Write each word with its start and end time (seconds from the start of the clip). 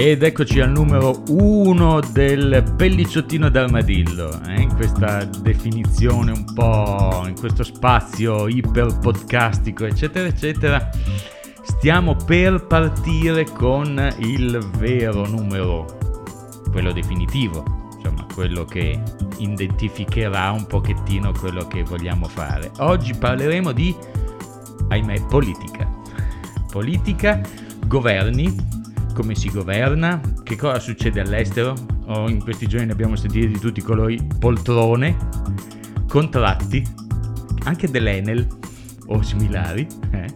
Ed 0.00 0.22
eccoci 0.22 0.60
al 0.60 0.70
numero 0.70 1.24
uno 1.26 1.98
del 1.98 2.72
pellicciottino 2.76 3.48
d'armadillo, 3.48 4.30
eh? 4.46 4.60
in 4.60 4.72
questa 4.76 5.24
definizione 5.24 6.30
un 6.30 6.44
po', 6.54 7.24
in 7.26 7.34
questo 7.36 7.64
spazio 7.64 8.46
iper 8.46 8.96
podcastico, 9.00 9.86
eccetera, 9.86 10.28
eccetera. 10.28 10.88
Stiamo 11.62 12.14
per 12.14 12.64
partire 12.66 13.42
con 13.42 14.14
il 14.18 14.60
vero 14.78 15.26
numero, 15.26 15.84
quello 16.70 16.92
definitivo, 16.92 17.88
insomma, 17.96 18.24
quello 18.32 18.64
che 18.64 19.02
identificherà 19.38 20.52
un 20.52 20.64
pochettino 20.68 21.32
quello 21.32 21.66
che 21.66 21.82
vogliamo 21.82 22.28
fare. 22.28 22.70
Oggi 22.78 23.14
parleremo 23.14 23.72
di, 23.72 23.92
ahimè, 24.90 25.22
politica. 25.22 25.90
Politica, 26.70 27.40
governi, 27.84 28.77
come 29.18 29.34
si 29.34 29.50
governa, 29.50 30.20
che 30.44 30.54
cosa 30.54 30.78
succede 30.78 31.20
all'estero, 31.20 31.74
oh, 32.06 32.28
in 32.28 32.40
questi 32.40 32.68
giorni 32.68 32.86
ne 32.86 32.92
abbiamo 32.92 33.16
sentito 33.16 33.48
di 33.48 33.58
tutti 33.58 33.80
i 33.80 33.82
colori, 33.82 34.24
poltrone, 34.38 35.16
contratti, 36.06 36.86
anche 37.64 37.90
dell'Enel 37.90 38.46
o 39.06 39.20
similari. 39.20 39.84
Eh? 40.12 40.26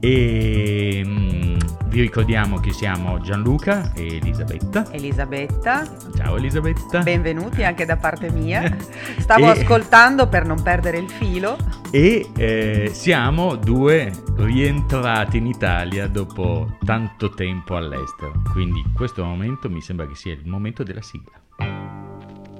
E 0.00 1.02
mm, 1.04 1.56
vi 1.86 2.00
ricordiamo 2.02 2.58
che 2.58 2.72
siamo 2.72 3.18
Gianluca 3.20 3.92
e 3.94 4.16
Elisabetta. 4.16 4.90
Elisabetta. 4.92 5.84
Ciao 6.14 6.36
Elisabetta. 6.36 7.00
Benvenuti 7.00 7.62
anche 7.62 7.86
da 7.86 7.96
parte 7.96 8.30
mia. 8.30 8.76
Stavo 9.18 9.46
e... 9.46 9.48
ascoltando 9.48 10.28
per 10.28 10.44
non 10.44 10.62
perdere 10.62 10.98
il 10.98 11.08
filo. 11.08 11.56
E 11.90 12.28
eh, 12.36 12.90
siamo 12.92 13.56
due 13.56 14.12
rientrati 14.36 15.38
in 15.38 15.46
Italia 15.46 16.06
dopo 16.06 16.76
tanto 16.84 17.30
tempo 17.30 17.76
all'estero. 17.76 18.42
Quindi 18.52 18.84
questo 18.94 19.24
momento 19.24 19.70
mi 19.70 19.80
sembra 19.80 20.06
che 20.06 20.14
sia 20.14 20.34
il 20.34 20.46
momento 20.46 20.82
della 20.82 21.02
sigla. 21.02 21.40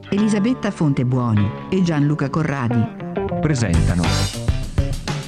Elisabetta 0.08 0.70
Fontebuoni 0.70 1.50
e 1.68 1.82
Gianluca 1.82 2.30
Corradi 2.30 2.82
presentano 3.40 4.04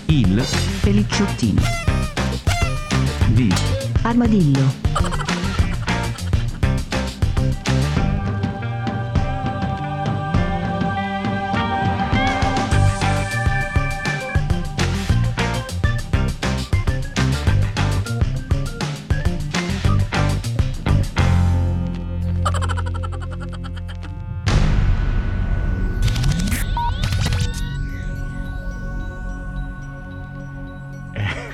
il 0.07 0.43
Pelicciottino 0.81 1.88
di 3.39 3.49
Armadillo. 4.03 4.87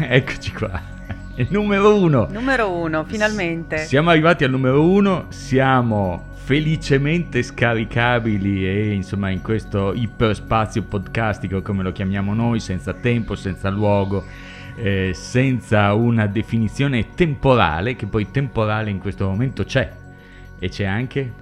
Eccoci 0.07 0.53
qua. 0.53 0.94
Il 1.37 1.49
numero 1.53 1.97
uno. 1.97 2.29
Numero 2.31 2.71
uno, 2.71 3.05
finalmente. 3.05 3.79
Siamo 3.79 4.11
arrivati 4.11 4.45
al 4.45 4.51
numero 4.51 4.83
uno, 4.89 5.27
siamo 5.31 6.33
felicemente 6.45 7.43
scaricabili 7.43 8.67
e 8.67 8.93
insomma 8.93 9.31
in 9.31 9.41
questo 9.41 9.95
iperspazio 9.95 10.83
podcastico 10.83 11.63
come 11.63 11.83
lo 11.83 11.91
chiamiamo 11.91 12.35
noi, 12.35 12.61
senza 12.61 12.93
tempo, 12.93 13.35
senza 13.35 13.71
luogo, 13.71 14.25
eh, 14.77 15.13
senza 15.15 15.95
una 15.95 16.27
definizione 16.27 17.15
temporale, 17.15 17.97
che 17.97 18.07
poi 18.07 18.31
temporale 18.31 18.91
in 18.91 18.99
questo 18.99 19.27
momento 19.27 19.65
c'è. 19.65 19.91
E 20.59 20.69
c'è 20.69 20.85
anche 20.85 21.33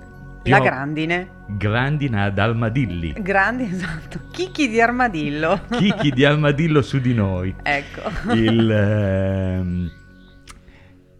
la 0.44 0.58
grandine. 0.60 1.28
Grandina 1.46 2.24
ad 2.24 2.38
armadilli. 2.38 3.14
Grandi, 3.18 3.64
esatto. 3.70 4.20
Chicchi 4.30 4.68
di 4.68 4.80
armadillo. 4.80 5.60
Chicchi 5.70 6.10
di 6.10 6.24
armadillo 6.24 6.82
su 6.82 6.98
di 6.98 7.14
noi. 7.14 7.54
Ecco. 7.62 8.32
Il, 8.32 8.70
ehm, 8.70 9.90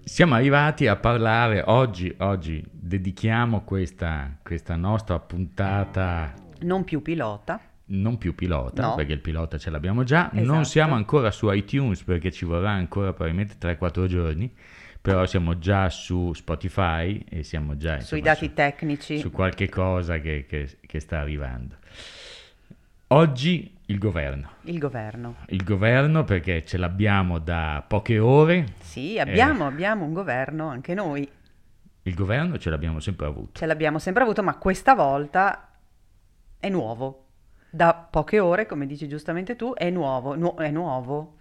siamo 0.02 0.34
arrivati 0.34 0.86
a 0.86 0.96
parlare 0.96 1.62
oggi, 1.66 2.14
oggi 2.18 2.64
dedichiamo 2.70 3.62
questa, 3.62 4.36
questa 4.42 4.76
nostra 4.76 5.18
puntata... 5.18 6.32
Non 6.60 6.84
più 6.84 7.02
pilota 7.02 7.60
non 7.84 8.16
più 8.16 8.34
pilota, 8.34 8.82
no. 8.82 8.94
perché 8.94 9.12
il 9.12 9.20
pilota 9.20 9.58
ce 9.58 9.68
l'abbiamo 9.68 10.02
già, 10.02 10.30
esatto. 10.32 10.46
non 10.50 10.64
siamo 10.64 10.94
ancora 10.94 11.30
su 11.30 11.50
iTunes 11.50 12.02
perché 12.02 12.30
ci 12.30 12.46
vorrà 12.46 12.70
ancora 12.70 13.12
probabilmente 13.12 13.56
3-4 13.60 14.06
giorni, 14.06 14.50
però 15.02 15.26
siamo 15.26 15.58
già 15.58 15.90
su 15.90 16.32
Spotify 16.32 17.24
e 17.28 17.42
siamo 17.42 17.76
già 17.76 17.94
insomma, 17.94 18.06
sui 18.06 18.20
dati 18.20 18.46
su, 18.46 18.54
tecnici 18.54 19.18
su 19.18 19.32
qualche 19.32 19.68
cosa 19.68 20.18
che, 20.20 20.46
che, 20.46 20.78
che, 20.80 21.00
sta 21.00 21.18
arrivando. 21.18 21.74
Oggi 23.08 23.78
il 23.86 23.98
governo. 23.98 24.52
Il 24.62 24.78
governo. 24.78 25.36
Il 25.48 25.64
governo 25.64 26.22
perché 26.22 26.64
ce 26.64 26.78
l'abbiamo 26.78 27.40
da 27.40 27.84
poche 27.86 28.20
ore. 28.20 28.74
Sì, 28.78 29.18
abbiamo, 29.18 29.64
eh, 29.64 29.66
abbiamo 29.66 30.04
un 30.04 30.12
governo 30.12 30.68
anche 30.68 30.94
noi. 30.94 31.28
Il 32.04 32.14
governo 32.14 32.56
ce 32.56 32.70
l'abbiamo 32.70 33.00
sempre 33.00 33.26
avuto. 33.26 33.58
Ce 33.58 33.66
l'abbiamo 33.66 33.98
sempre 33.98 34.22
avuto, 34.22 34.42
ma 34.44 34.56
questa 34.56 34.94
volta 34.94 35.68
è 36.60 36.68
nuovo. 36.68 37.26
Da 37.70 37.92
poche 37.92 38.38
ore, 38.38 38.66
come 38.66 38.86
dici 38.86 39.08
giustamente 39.08 39.56
tu, 39.56 39.74
è 39.74 39.90
nuovo. 39.90 40.36
Nu- 40.36 40.56
è 40.56 40.70
nuovo. 40.70 41.38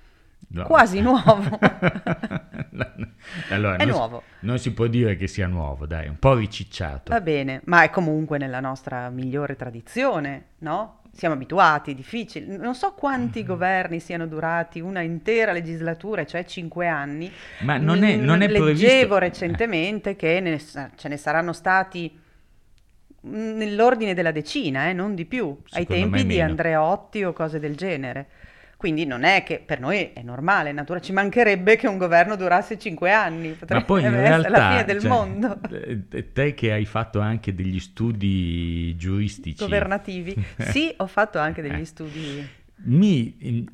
No. 0.49 0.63
Quasi 0.65 0.99
nuovo. 0.99 1.59
allora, 3.49 3.77
è 3.77 3.85
non 3.85 3.95
nuovo. 3.95 4.23
Si, 4.27 4.45
non 4.45 4.59
si 4.59 4.73
può 4.73 4.87
dire 4.87 5.15
che 5.15 5.27
sia 5.27 5.47
nuovo, 5.47 5.85
dai, 5.85 6.07
un 6.09 6.19
po' 6.19 6.33
ricicciato. 6.33 7.11
Va 7.11 7.21
bene, 7.21 7.61
ma 7.65 7.83
è 7.83 7.89
comunque 7.89 8.37
nella 8.37 8.59
nostra 8.59 9.09
migliore 9.09 9.55
tradizione, 9.55 10.45
no? 10.59 10.99
Siamo 11.13 11.35
abituati, 11.35 11.93
difficili. 11.93 12.57
Non 12.57 12.75
so 12.75 12.93
quanti 12.93 13.39
mm-hmm. 13.39 13.47
governi 13.47 13.99
siano 13.99 14.27
durati 14.27 14.79
una 14.79 15.01
intera 15.01 15.51
legislatura, 15.51 16.25
cioè 16.25 16.43
cinque 16.45 16.87
anni. 16.87 17.31
Ma 17.61 17.77
non 17.77 18.03
è, 18.03 18.15
non 18.15 18.41
è 18.41 18.47
Leggevo 18.47 19.15
previsto... 19.15 19.17
recentemente 19.19 20.15
che 20.15 20.39
ne, 20.39 20.59
ce 20.59 21.07
ne 21.07 21.17
saranno 21.17 21.53
stati 21.53 22.19
nell'ordine 23.23 24.13
della 24.13 24.31
decina, 24.31 24.89
eh, 24.89 24.93
non 24.93 25.13
di 25.13 25.25
più, 25.25 25.57
Secondo 25.65 25.93
ai 25.93 26.01
tempi 26.01 26.25
di 26.25 26.41
Andreotti 26.41 27.23
o 27.23 27.33
cose 27.33 27.59
del 27.59 27.75
genere. 27.75 28.27
Quindi 28.81 29.05
non 29.05 29.21
è 29.21 29.43
che 29.43 29.61
per 29.63 29.79
noi 29.79 30.09
è 30.11 30.23
normale, 30.23 30.71
natura, 30.71 30.99
ci 30.99 31.11
mancherebbe 31.11 31.75
che 31.75 31.87
un 31.87 31.99
governo 31.99 32.35
durasse 32.35 32.79
cinque 32.79 33.11
anni, 33.11 33.49
potrebbe 33.49 33.75
Ma 33.75 33.85
poi 33.85 34.01
in 34.01 34.09
realtà, 34.09 34.49
la 34.49 34.69
fine 34.69 34.85
del 34.85 35.01
cioè, 35.01 35.09
mondo. 35.11 35.59
Eh, 35.69 36.31
te 36.31 36.55
che 36.55 36.71
hai 36.71 36.85
fatto 36.85 37.19
anche 37.19 37.53
degli 37.53 37.79
studi 37.79 38.95
giuristici. 38.97 39.63
Governativi. 39.63 40.33
sì, 40.57 40.91
ho 40.97 41.05
fatto 41.05 41.37
anche 41.37 41.61
degli 41.61 41.81
eh. 41.81 41.85
studi 41.85 42.49
mi 42.83 43.67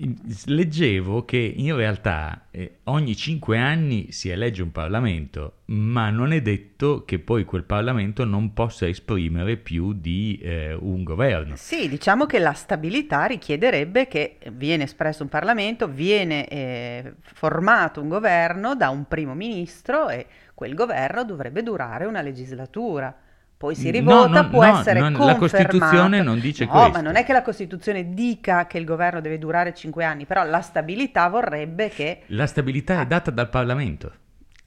leggevo 0.45 1.23
che 1.23 1.37
in 1.37 1.75
realtà 1.75 2.47
eh, 2.51 2.79
ogni 2.85 3.15
cinque 3.15 3.57
anni 3.57 4.11
si 4.11 4.29
elegge 4.29 4.61
un 4.61 4.71
Parlamento, 4.71 5.59
ma 5.65 6.09
non 6.09 6.33
è 6.33 6.41
detto 6.41 7.05
che 7.05 7.19
poi 7.19 7.45
quel 7.45 7.63
Parlamento 7.63 8.25
non 8.25 8.53
possa 8.53 8.87
esprimere 8.87 9.57
più 9.57 9.93
di 9.93 10.39
eh, 10.41 10.73
un 10.73 11.03
governo. 11.03 11.55
Sì, 11.55 11.87
diciamo 11.87 12.25
che 12.25 12.39
la 12.39 12.53
stabilità 12.53 13.25
richiederebbe 13.25 14.07
che 14.07 14.37
viene 14.51 14.83
espresso 14.83 15.23
un 15.23 15.29
Parlamento, 15.29 15.87
viene 15.87 16.47
eh, 16.47 17.13
formato 17.21 18.01
un 18.01 18.09
governo 18.09 18.75
da 18.75 18.89
un 18.89 19.07
primo 19.07 19.35
ministro 19.35 20.09
e 20.09 20.25
quel 20.53 20.73
governo 20.73 21.23
dovrebbe 21.23 21.63
durare 21.63 22.05
una 22.05 22.21
legislatura 22.21 23.15
poi 23.57 23.73
si 23.73 23.89
rivota, 23.89 24.27
no, 24.27 24.41
no, 24.43 24.49
può 24.49 24.63
no, 24.63 24.77
essere 24.77 24.99
confermato. 24.99 25.25
La 25.25 25.35
Costituzione 25.35 26.21
non 26.21 26.39
dice 26.39 26.65
no, 26.65 26.71
questo. 26.71 26.91
ma 26.91 27.01
non 27.01 27.15
è 27.15 27.25
che 27.25 27.33
la 27.33 27.41
Costituzione 27.41 28.13
dica 28.13 28.67
che 28.67 28.77
il 28.77 28.85
governo 28.85 29.19
deve 29.19 29.39
durare 29.39 29.73
cinque 29.73 30.03
anni, 30.03 30.25
però 30.25 30.43
la 30.43 30.61
stabilità 30.61 31.27
vorrebbe 31.27 31.89
che... 31.89 32.21
La 32.27 32.45
stabilità 32.45 32.99
ah. 32.99 33.01
è 33.01 33.07
data 33.07 33.31
dal 33.31 33.49
Parlamento. 33.49 34.11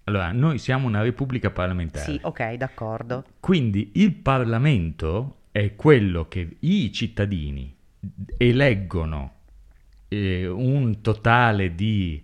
Allora, 0.04 0.32
noi 0.32 0.58
siamo 0.58 0.88
una 0.88 1.02
repubblica 1.02 1.50
parlamentare. 1.50 2.04
Sì, 2.04 2.18
ok, 2.20 2.54
d'accordo. 2.54 3.24
Quindi 3.38 3.92
il 3.94 4.12
Parlamento 4.12 5.36
è 5.52 5.76
quello 5.76 6.26
che 6.26 6.56
i 6.58 6.92
cittadini 6.92 7.72
eleggono 8.36 9.34
eh, 10.08 10.48
un 10.48 11.00
totale 11.00 11.76
di 11.76 12.20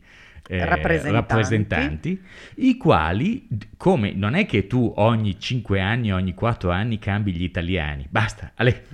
eh, 0.48 0.64
rappresentanti. 0.64 1.10
rappresentanti. 1.12 2.22
i 2.56 2.76
quali, 2.76 3.48
come 3.76 4.12
non 4.12 4.34
è 4.34 4.46
che 4.46 4.66
tu 4.66 4.93
ogni 4.96 5.38
5 5.38 5.81
anni, 5.81 6.12
ogni 6.12 6.34
4 6.34 6.70
anni 6.70 6.98
cambi 6.98 7.32
gli 7.32 7.43
italiani, 7.43 8.06
basta, 8.08 8.52
ale, 8.54 8.84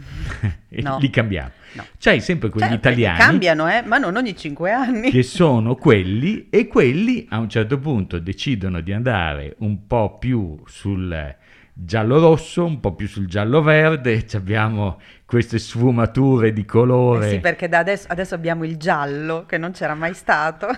no. 0.81 0.99
li 0.99 1.11
cambiamo. 1.11 1.51
No. 1.75 1.87
C'hai 1.99 2.21
sempre 2.21 2.51
quegli 2.51 2.67
cioè, 2.67 2.77
italiani. 2.77 3.19
Cambiano, 3.19 3.71
eh, 3.71 3.83
ma 3.83 3.99
non 3.99 4.17
ogni 4.17 4.37
5 4.37 4.71
anni. 4.71 5.11
Che 5.11 5.23
sono 5.23 5.75
quelli, 5.75 6.49
e 6.51 6.67
quelli 6.67 7.27
a 7.29 7.39
un 7.39 7.49
certo 7.49 7.79
punto 7.79 8.19
decidono 8.19 8.81
di 8.81 8.93
andare 8.93 9.55
un 9.59 9.87
po' 9.87 10.19
più 10.19 10.61
sul 10.67 11.37
giallo-rosso, 11.75 12.65
un 12.65 12.81
po' 12.81 12.95
più 12.95 13.09
sul 13.09 13.27
giallo-verde, 13.27 14.27
abbiamo 14.35 15.01
queste 15.25 15.59
sfumature 15.59 16.53
di 16.53 16.65
colore. 16.65 17.27
Eh 17.27 17.31
sì, 17.31 17.41
perché 17.41 17.69
da 17.69 17.79
adesso, 17.79 18.07
adesso 18.11 18.35
abbiamo 18.35 18.65
il 18.65 18.77
giallo, 18.77 19.47
che 19.47 19.57
non 19.57 19.73
c'era 19.73 19.95
mai 19.95 20.13
stato, 20.13 20.69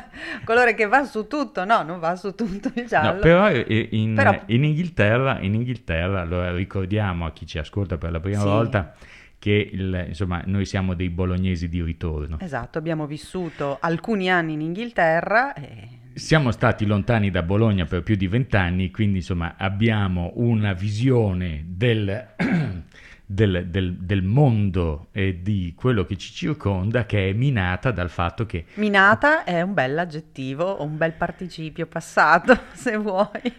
colore 0.44 0.74
che 0.74 0.86
va 0.86 1.04
su 1.04 1.26
tutto, 1.26 1.64
no, 1.64 1.82
non 1.82 1.98
va 1.98 2.14
su 2.16 2.34
tutto 2.34 2.70
il 2.74 2.86
giallo. 2.86 3.14
No, 3.14 3.20
però 3.20 3.50
in, 3.50 4.14
però 4.14 4.38
in, 4.46 4.64
Inghilterra, 4.64 5.40
in 5.40 5.54
Inghilterra, 5.54 6.20
allora 6.20 6.52
ricordiamo 6.52 7.24
a 7.24 7.32
chi 7.32 7.46
ci 7.46 7.58
ascolta 7.58 7.96
per 7.96 8.10
la 8.10 8.20
prima 8.20 8.40
sì. 8.40 8.44
volta, 8.44 8.94
che 9.38 9.70
il, 9.72 10.04
insomma 10.08 10.42
noi 10.44 10.66
siamo 10.66 10.94
dei 10.94 11.08
bolognesi 11.08 11.68
di 11.68 11.82
ritorno. 11.82 12.36
Esatto, 12.40 12.76
abbiamo 12.76 13.06
vissuto 13.06 13.78
alcuni 13.80 14.30
anni 14.30 14.52
in 14.52 14.60
Inghilterra. 14.60 15.54
E 15.54 16.00
siamo 16.14 16.50
stati 16.50 16.86
lontani 16.86 17.30
da 17.30 17.42
Bologna 17.42 17.84
per 17.84 18.02
più 18.02 18.16
di 18.16 18.26
vent'anni, 18.26 18.90
quindi 18.90 19.18
insomma 19.18 19.54
abbiamo 19.56 20.32
una 20.36 20.72
visione 20.72 21.64
del, 21.66 22.28
del, 23.24 23.66
del, 23.68 23.94
del, 23.94 24.22
mondo 24.22 25.08
e 25.12 25.42
di 25.42 25.74
quello 25.76 26.04
che 26.04 26.16
ci 26.16 26.32
circonda 26.32 27.06
che 27.06 27.30
è 27.30 27.32
minata 27.32 27.90
dal 27.90 28.10
fatto 28.10 28.46
che... 28.46 28.66
Minata 28.74 29.44
è 29.44 29.62
un 29.62 29.74
bel 29.74 29.98
aggettivo 29.98 30.82
un 30.82 30.96
bel 30.96 31.12
participio 31.12 31.86
passato, 31.86 32.58
se 32.72 32.96
vuoi, 32.96 33.52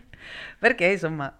perché 0.59 0.91
insomma 0.91 1.35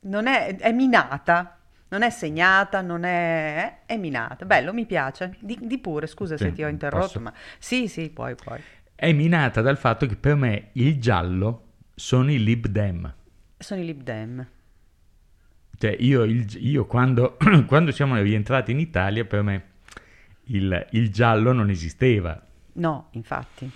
non 0.00 0.26
è, 0.26 0.56
è 0.56 0.72
minata. 0.72 1.54
Non 1.90 2.02
è 2.02 2.10
segnata, 2.10 2.82
non 2.82 3.04
è... 3.04 3.78
è 3.86 3.96
minata. 3.96 4.44
Bello, 4.44 4.74
mi 4.74 4.84
piace. 4.84 5.36
Di, 5.40 5.58
di 5.62 5.78
pure, 5.78 6.06
scusa 6.06 6.36
sì, 6.36 6.44
se 6.44 6.52
ti 6.52 6.62
ho 6.62 6.68
interrotto, 6.68 7.06
posso. 7.06 7.20
ma... 7.20 7.32
Sì, 7.58 7.88
sì, 7.88 8.10
puoi, 8.10 8.34
puoi 8.34 8.60
è 9.00 9.12
minata 9.12 9.60
dal 9.60 9.78
fatto 9.78 10.06
che 10.06 10.16
per 10.16 10.34
me 10.34 10.70
il 10.72 10.98
giallo 11.00 11.66
sono 11.94 12.32
i 12.32 12.42
Lib 12.42 12.66
Dem. 12.66 13.14
Sono 13.56 13.80
i 13.80 13.84
Lib 13.84 14.02
Dem. 14.02 14.44
Cioè 15.78 15.96
io, 16.00 16.24
il, 16.24 16.44
io 16.58 16.84
quando, 16.84 17.36
quando, 17.68 17.92
siamo 17.92 18.20
rientrati 18.20 18.72
in 18.72 18.80
Italia 18.80 19.24
per 19.24 19.42
me 19.42 19.64
il, 20.46 20.86
il 20.90 21.12
giallo 21.12 21.52
non 21.52 21.70
esisteva. 21.70 22.42
No, 22.72 23.10
infatti. 23.12 23.70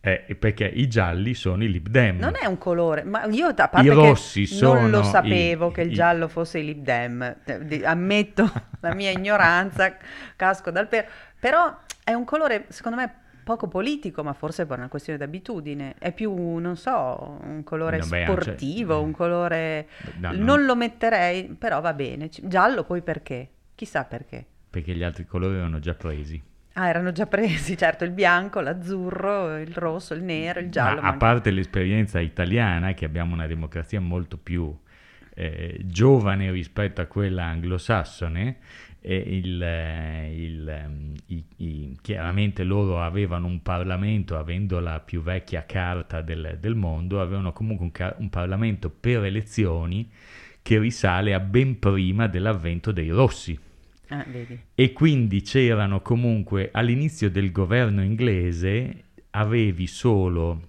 Eh, 0.00 0.36
perché 0.38 0.66
i 0.66 0.86
gialli 0.86 1.34
sono 1.34 1.64
i 1.64 1.72
Lib 1.72 1.88
Dem. 1.88 2.18
Non 2.18 2.34
è 2.40 2.46
un 2.46 2.56
colore, 2.56 3.02
ma 3.02 3.24
io 3.24 3.48
a 3.48 3.68
parte 3.68 3.84
I 3.84 3.90
rossi 3.90 4.46
sono 4.46 4.82
non 4.82 4.90
lo 4.90 5.02
sapevo 5.02 5.70
i, 5.70 5.72
che 5.72 5.80
il 5.80 5.90
i, 5.90 5.94
giallo 5.94 6.28
fosse 6.28 6.60
i 6.60 6.64
Lib 6.64 6.84
Dem. 6.84 7.36
Ammetto 7.82 8.48
la 8.78 8.94
mia 8.94 9.10
ignoranza, 9.10 9.96
casco 10.36 10.70
dal 10.70 10.86
pelo. 10.86 11.08
Però 11.40 11.76
è 12.04 12.12
un 12.12 12.22
colore, 12.22 12.66
secondo 12.68 12.96
me, 12.96 13.26
poco 13.48 13.66
politico, 13.66 14.22
ma 14.22 14.34
forse 14.34 14.66
per 14.66 14.76
una 14.76 14.88
questione 14.88 15.18
d'abitudine. 15.18 15.94
È 15.98 16.12
più, 16.12 16.56
non 16.56 16.76
so, 16.76 17.38
un 17.42 17.64
colore 17.64 17.96
no, 17.96 18.06
beh, 18.06 18.24
sportivo, 18.24 18.92
cioè, 18.92 19.02
un 19.02 19.12
colore... 19.12 19.88
No, 20.18 20.32
no. 20.32 20.44
Non 20.44 20.64
lo 20.66 20.76
metterei, 20.76 21.44
però 21.44 21.80
va 21.80 21.94
bene. 21.94 22.28
Giallo 22.42 22.84
poi 22.84 23.00
perché? 23.00 23.48
Chissà 23.74 24.04
perché. 24.04 24.44
Perché 24.68 24.92
gli 24.92 25.02
altri 25.02 25.24
colori 25.24 25.56
erano 25.56 25.78
già 25.78 25.94
presi. 25.94 26.42
Ah, 26.74 26.88
erano 26.88 27.10
già 27.10 27.24
presi, 27.24 27.74
certo, 27.78 28.04
il 28.04 28.10
bianco, 28.10 28.60
l'azzurro, 28.60 29.56
il 29.56 29.72
rosso, 29.74 30.12
il 30.12 30.22
nero, 30.22 30.60
il 30.60 30.68
giallo. 30.68 31.00
Ma 31.00 31.08
a 31.08 31.16
parte 31.16 31.50
l'esperienza 31.50 32.20
italiana, 32.20 32.92
che 32.92 33.06
abbiamo 33.06 33.32
una 33.32 33.46
democrazia 33.46 33.98
molto 33.98 34.36
più 34.36 34.76
eh, 35.32 35.80
giovane 35.84 36.50
rispetto 36.50 37.00
a 37.00 37.06
quella 37.06 37.44
anglosassone, 37.44 38.58
il, 39.02 39.62
eh, 39.62 40.34
il, 40.34 40.68
ehm, 40.68 41.14
i, 41.26 41.44
i, 41.56 41.98
chiaramente 42.00 42.64
loro 42.64 43.00
avevano 43.00 43.46
un 43.46 43.62
Parlamento, 43.62 44.36
avendo 44.36 44.80
la 44.80 45.00
più 45.00 45.22
vecchia 45.22 45.64
carta 45.64 46.20
del, 46.20 46.58
del 46.60 46.74
mondo, 46.74 47.20
avevano 47.20 47.52
comunque 47.52 47.86
un, 47.86 48.14
un, 48.18 48.28
Parlamento 48.28 48.90
per 48.90 49.24
elezioni 49.24 50.10
che 50.62 50.78
risale 50.78 51.32
a 51.32 51.40
ben 51.40 51.78
prima 51.78 52.26
dell'avvento 52.26 52.92
dei 52.92 53.10
Rossi. 53.10 53.58
Ah, 54.08 54.24
e 54.74 54.92
quindi 54.92 55.42
c'erano 55.42 56.00
comunque 56.00 56.70
all'inizio 56.72 57.30
del 57.30 57.52
governo 57.52 58.02
inglese 58.02 59.04
avevi 59.30 59.86
solo, 59.86 60.62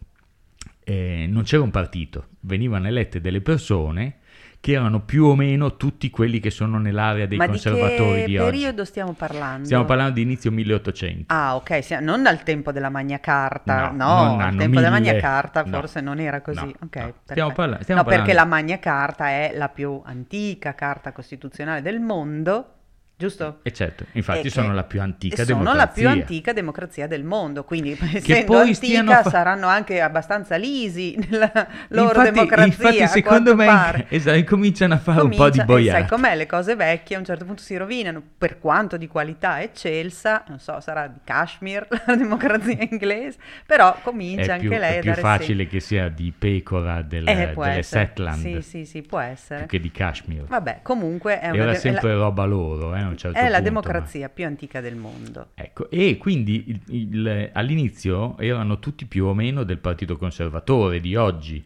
eh, 0.83 1.25
non 1.27 1.43
c'era 1.43 1.63
un 1.63 1.71
partito, 1.71 2.27
venivano 2.41 2.87
elette 2.87 3.21
delle 3.21 3.39
persone 3.39 4.18
che 4.61 4.73
erano 4.73 4.99
più 4.99 5.25
o 5.25 5.35
meno 5.35 5.77
tutti 5.77 6.09
quelli 6.09 6.39
che 6.39 6.49
sono 6.49 6.79
nell'area 6.79 7.25
dei 7.25 7.37
Ma 7.37 7.47
conservatori 7.47 8.21
di, 8.21 8.25
di 8.25 8.37
oggi. 8.37 8.43
Ma 8.43 8.51
periodo 8.51 8.83
stiamo 8.83 9.13
parlando? 9.13 9.65
Stiamo 9.65 9.85
parlando 9.85 10.13
di 10.15 10.21
inizio 10.21 10.51
1800. 10.51 11.33
Ah, 11.33 11.55
ok, 11.55 11.97
non 12.01 12.23
dal 12.23 12.43
tempo 12.43 12.71
della 12.71 12.89
Magna 12.89 13.19
Carta. 13.19 13.89
No, 13.91 14.35
no 14.35 14.37
al 14.37 14.49
tempo 14.49 14.65
mille... 14.65 14.75
della 14.75 14.89
Magna 14.89 15.15
Carta 15.15 15.63
forse 15.63 16.01
no, 16.01 16.09
non 16.13 16.19
era 16.19 16.41
così. 16.41 16.65
No, 16.65 16.73
okay, 16.83 17.05
no. 17.05 17.13
Stiamo, 17.23 17.51
parla- 17.53 17.81
stiamo 17.81 18.01
no, 18.01 18.07
parlando... 18.07 18.25
perché 18.25 18.33
la 18.33 18.45
Magna 18.45 18.79
Carta 18.79 19.27
è 19.27 19.53
la 19.55 19.69
più 19.69 20.01
antica 20.03 20.75
carta 20.75 21.13
costituzionale 21.13 21.81
del 21.81 22.01
mondo 22.01 22.73
giusto? 23.19 23.59
E 23.63 23.73
certo, 23.73 24.05
infatti 24.13 24.47
e 24.47 24.49
sono 24.49 24.73
la 24.73 24.85
più 24.85 25.01
antica 25.01 25.43
sono 25.43 25.59
democrazia. 25.59 25.93
Sono 25.93 26.07
la 26.07 26.13
più 26.13 26.21
antica 26.21 26.53
democrazia 26.53 27.05
del 27.05 27.25
mondo, 27.25 27.65
quindi 27.65 27.93
che 27.99 28.17
essendo 28.17 28.45
poi 28.45 28.69
antica 28.69 29.23
fa... 29.23 29.29
saranno 29.29 29.67
anche 29.67 29.99
abbastanza 29.99 30.55
lisi 30.55 31.19
nella 31.27 31.51
loro 31.89 32.19
infatti, 32.19 32.31
democrazia. 32.31 32.89
Infatti 32.89 33.07
secondo 33.07 33.55
me 33.55 34.05
esatto, 34.07 34.43
cominciano 34.45 34.93
a 34.93 34.99
fare 34.99 35.19
Comincia, 35.19 35.43
un 35.43 35.49
po' 35.49 35.57
di 35.57 35.63
boiate. 35.65 35.99
sai 35.99 36.07
com'è, 36.07 36.35
le 36.37 36.45
cose 36.45 36.75
vecchie 36.77 37.17
a 37.17 37.19
un 37.19 37.25
certo 37.25 37.43
punto 37.43 37.61
si 37.61 37.75
rovinano, 37.75 38.23
per 38.37 38.57
quanto 38.57 38.95
di 38.95 39.07
qualità 39.07 39.61
eccelsa, 39.61 40.45
non 40.47 40.59
so, 40.59 40.79
sarà 40.79 41.07
di 41.07 41.19
Kashmir 41.21 41.87
la 42.07 42.15
democrazia 42.15 42.77
inglese, 42.89 43.37
però 43.65 43.97
comincia 44.01 44.55
più, 44.55 44.69
anche 44.71 44.79
lei 44.79 44.97
a 44.97 45.01
dare 45.01 45.09
È 45.09 45.13
più 45.13 45.21
facile 45.21 45.57
segno. 45.57 45.69
che 45.69 45.79
sia 45.81 46.07
di 46.07 46.31
pecora 46.37 47.01
del, 47.01 47.27
eh, 47.27 47.53
delle 47.53 47.83
Setland. 47.83 48.39
Sì, 48.39 48.61
sì, 48.61 48.85
sì, 48.85 49.01
può 49.01 49.19
essere. 49.19 49.65
Che 49.65 49.77
di 49.77 49.91
Kashmir. 49.91 50.45
Vabbè, 50.45 50.79
comunque 50.83 51.41
è 51.41 51.49
una... 51.49 51.63
Era 51.63 51.73
sempre 51.73 52.13
la... 52.13 52.21
roba 52.21 52.45
loro, 52.45 52.95
eh, 52.95 53.08
certo 53.17 53.37
è 53.37 53.41
punto, 53.41 53.55
la 53.55 53.61
democrazia 53.61 54.27
ma... 54.27 54.29
più 54.29 54.45
antica 54.45 54.81
del 54.81 54.95
mondo. 54.95 55.47
Ecco, 55.55 55.89
e 55.89 56.17
quindi 56.17 56.65
il, 56.67 56.81
il, 56.87 57.49
all'inizio 57.53 58.37
erano 58.37 58.79
tutti 58.79 59.05
più 59.05 59.25
o 59.25 59.33
meno 59.33 59.63
del 59.63 59.77
Partito 59.77 60.17
Conservatore 60.17 60.99
di 60.99 61.15
oggi. 61.15 61.65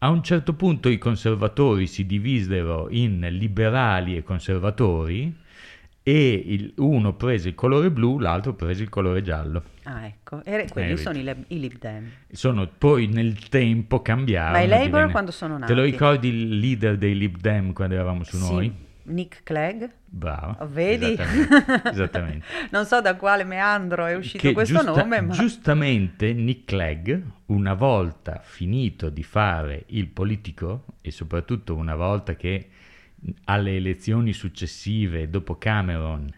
A 0.00 0.10
un 0.10 0.22
certo 0.22 0.54
punto 0.54 0.88
i 0.88 0.98
conservatori 0.98 1.86
si 1.88 2.06
divisero 2.06 2.88
in 2.90 3.26
liberali 3.32 4.16
e 4.16 4.22
conservatori 4.22 5.46
e 6.08 6.42
il, 6.46 6.72
uno 6.76 7.14
prese 7.14 7.48
il 7.48 7.54
colore 7.54 7.90
blu, 7.90 8.18
l'altro 8.18 8.54
prese 8.54 8.82
il 8.82 8.88
colore 8.88 9.22
giallo. 9.22 9.62
Ah, 9.82 10.06
ecco, 10.06 10.42
e 10.42 10.66
quelli 10.70 10.92
eh, 10.92 10.96
sono 10.96 11.18
i, 11.18 11.44
i, 11.48 11.60
Lib 11.60 11.78
Dem. 11.78 12.10
Sono, 12.30 12.66
poi 12.66 13.08
nel 13.08 13.48
tempo 13.48 14.00
cambiarono. 14.00 14.52
Ma 14.52 14.62
i 14.62 14.68
Labour 14.68 14.86
divenne... 14.86 15.10
quando 15.12 15.30
sono 15.32 15.58
nati? 15.58 15.72
Te 15.72 15.78
lo 15.78 15.84
ricordi 15.84 16.28
il 16.28 16.58
leader 16.60 16.96
dei 16.96 17.14
Lib 17.14 17.36
Dem 17.38 17.74
quando 17.74 17.94
eravamo 17.94 18.24
su 18.24 18.38
sì. 18.38 18.52
noi? 18.52 18.86
Nick 19.08 19.42
Clegg. 19.42 19.84
Bravo. 20.04 20.56
Oh, 20.60 20.68
vedi? 20.68 21.12
Esattamente. 21.12 21.90
esattamente. 21.90 22.46
non 22.70 22.84
so 22.86 23.00
da 23.00 23.16
quale 23.16 23.44
meandro 23.44 24.06
è 24.06 24.14
uscito 24.14 24.46
che 24.46 24.52
questo 24.52 24.76
giusta, 24.76 25.02
nome, 25.02 25.20
ma... 25.20 25.32
Giustamente 25.32 26.32
Nick 26.32 26.64
Clegg, 26.64 27.20
una 27.46 27.74
volta 27.74 28.40
finito 28.42 29.08
di 29.08 29.22
fare 29.22 29.84
il 29.88 30.08
politico 30.08 30.84
e 31.00 31.10
soprattutto 31.10 31.74
una 31.74 31.94
volta 31.94 32.34
che 32.36 32.68
alle 33.44 33.76
elezioni 33.76 34.32
successive 34.32 35.28
dopo 35.28 35.56
Cameron 35.56 36.32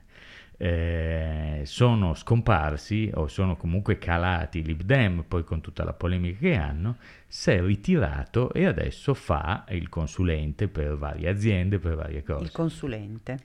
eh, 0.62 1.62
sono 1.64 2.12
scomparsi 2.12 3.10
o 3.14 3.28
sono 3.28 3.56
comunque 3.56 3.96
calati 3.96 4.62
Lib 4.62 4.82
Dem, 4.82 5.24
poi 5.26 5.42
con 5.42 5.62
tutta 5.62 5.84
la 5.84 5.94
polemica 5.94 6.38
che 6.38 6.54
hanno, 6.54 6.98
si 7.26 7.52
è 7.52 7.62
ritirato 7.62 8.52
e 8.52 8.66
adesso 8.66 9.14
fa 9.14 9.64
il 9.70 9.88
consulente 9.88 10.68
per 10.68 10.98
varie 10.98 11.30
aziende, 11.30 11.78
per 11.78 11.94
varie 11.94 12.22
cose. 12.22 12.44
Il 12.44 12.52
consulente? 12.52 13.38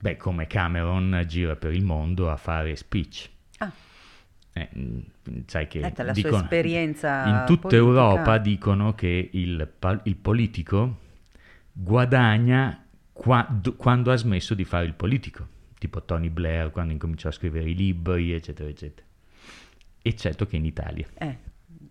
Beh, 0.00 0.16
come 0.16 0.48
Cameron 0.48 1.22
gira 1.28 1.54
per 1.54 1.72
il 1.72 1.84
mondo 1.84 2.28
a 2.28 2.36
fare 2.36 2.74
speech. 2.74 3.30
Ah. 3.58 3.70
Eh, 4.52 4.68
mm, 4.76 4.98
sai 5.46 5.68
che 5.68 5.78
la 5.78 6.10
dicono, 6.10 6.38
sua 6.38 6.42
esperienza 6.42 7.24
in 7.24 7.44
tutta 7.46 7.68
politica. 7.68 7.76
Europa 7.76 8.38
dicono 8.38 8.94
che 8.96 9.30
il, 9.32 9.74
il 10.02 10.16
politico 10.16 10.96
guadagna 11.70 12.84
qua, 13.12 13.46
quando 13.76 14.10
ha 14.10 14.16
smesso 14.16 14.54
di 14.54 14.64
fare 14.64 14.86
il 14.86 14.94
politico 14.94 15.56
tipo 15.78 16.02
Tony 16.02 16.28
Blair 16.28 16.70
quando 16.70 16.92
incominciò 16.92 17.28
a 17.28 17.32
scrivere 17.32 17.68
i 17.70 17.74
libri, 17.74 18.32
eccetera, 18.32 18.68
eccetera. 18.68 19.06
Eccetto 20.02 20.46
che 20.46 20.56
in 20.56 20.64
Italia. 20.64 21.06
Eh, 21.14 21.38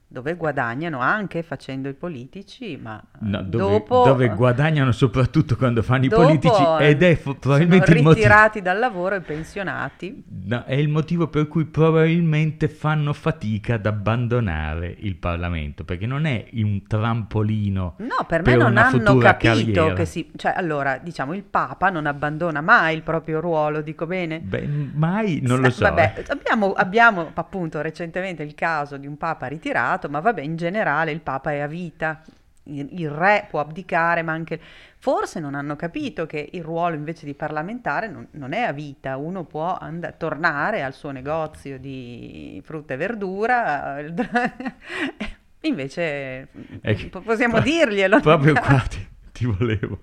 dove 0.09 0.35
guadagnano 0.35 0.99
anche 0.99 1.43
facendo 1.43 1.89
i 1.89 1.93
politici, 1.93 2.79
ma 2.81 3.01
no, 3.19 3.41
dove, 3.41 3.79
dopo... 3.79 4.03
Dove 4.05 4.29
guadagnano 4.29 4.91
soprattutto 4.91 5.57
quando 5.57 5.81
fanno 5.81 6.05
i 6.05 6.09
politici 6.09 6.63
ed 6.79 7.03
è 7.03 7.17
probabilmente 7.17 7.91
il 7.91 8.03
motivo... 8.03 8.13
ritirati 8.13 8.61
dal 8.61 8.79
lavoro 8.79 9.15
e 9.15 9.21
pensionati. 9.21 10.23
No, 10.45 10.63
è 10.63 10.75
il 10.75 10.87
motivo 10.87 11.27
per 11.27 11.47
cui 11.47 11.65
probabilmente 11.65 12.69
fanno 12.69 13.11
fatica 13.11 13.73
ad 13.73 13.85
abbandonare 13.85 14.95
il 14.99 15.15
Parlamento, 15.15 15.83
perché 15.83 16.05
non 16.05 16.25
è 16.25 16.45
un 16.53 16.83
trampolino 16.87 17.95
No, 17.97 18.25
per 18.27 18.43
me 18.43 18.51
per 18.51 18.57
non 18.57 18.77
hanno 18.77 19.17
capito 19.17 19.53
carriera. 19.73 19.93
che 19.93 20.05
si... 20.05 20.31
Cioè, 20.35 20.53
allora, 20.55 20.97
diciamo, 20.97 21.33
il 21.33 21.43
Papa 21.43 21.89
non 21.89 22.05
abbandona 22.05 22.61
mai 22.61 22.95
il 22.95 23.01
proprio 23.01 23.39
ruolo, 23.39 23.81
dico 23.81 24.05
bene? 24.05 24.39
Beh, 24.39 24.67
mai, 24.93 25.39
non 25.41 25.61
lo 25.61 25.69
so. 25.69 25.83
Vabbè, 25.83 26.13
eh. 26.17 26.25
abbiamo, 26.29 26.73
abbiamo 26.73 27.31
appunto 27.33 27.81
recentemente 27.81 28.43
il 28.43 28.55
caso 28.55 28.97
di 28.97 29.07
un 29.07 29.17
Papa 29.17 29.47
ritirato, 29.47 29.95
ma 30.09 30.19
vabbè, 30.19 30.41
in 30.41 30.55
generale 30.55 31.11
il 31.11 31.21
Papa 31.21 31.51
è 31.51 31.59
a 31.59 31.67
vita. 31.67 32.21
il, 32.65 33.09
re 33.09 33.47
può 33.49 33.59
abdicare, 33.59 34.21
ma 34.21 34.33
anche... 34.33 34.59
Forse 34.99 35.39
non 35.39 35.53
hanno 35.53 35.75
capito 35.75 36.25
che 36.25 36.49
il 36.51 36.63
ruolo 36.63 36.95
invece 36.95 37.25
di 37.25 37.35
parlamentare 37.35 38.07
non, 38.07 38.27
non 38.31 38.51
è 38.51 38.61
a 38.61 38.71
vita, 38.71 39.15
uno 39.15 39.43
può 39.43 39.77
and- 39.77 40.17
tornare 40.17 40.81
al 40.81 40.93
suo 40.93 41.11
negozio 41.11 41.77
di 41.77 42.59
frutta 42.65 42.95
e 42.95 42.97
verdura, 42.97 43.97
invece 45.61 46.47
ecco, 46.81 47.21
possiamo 47.21 47.59
dirglielo. 47.61 48.19
Proprio 48.19 48.53
qua 48.53 48.83
ti, 48.89 49.07
ti 49.31 49.45
volevo 49.45 49.99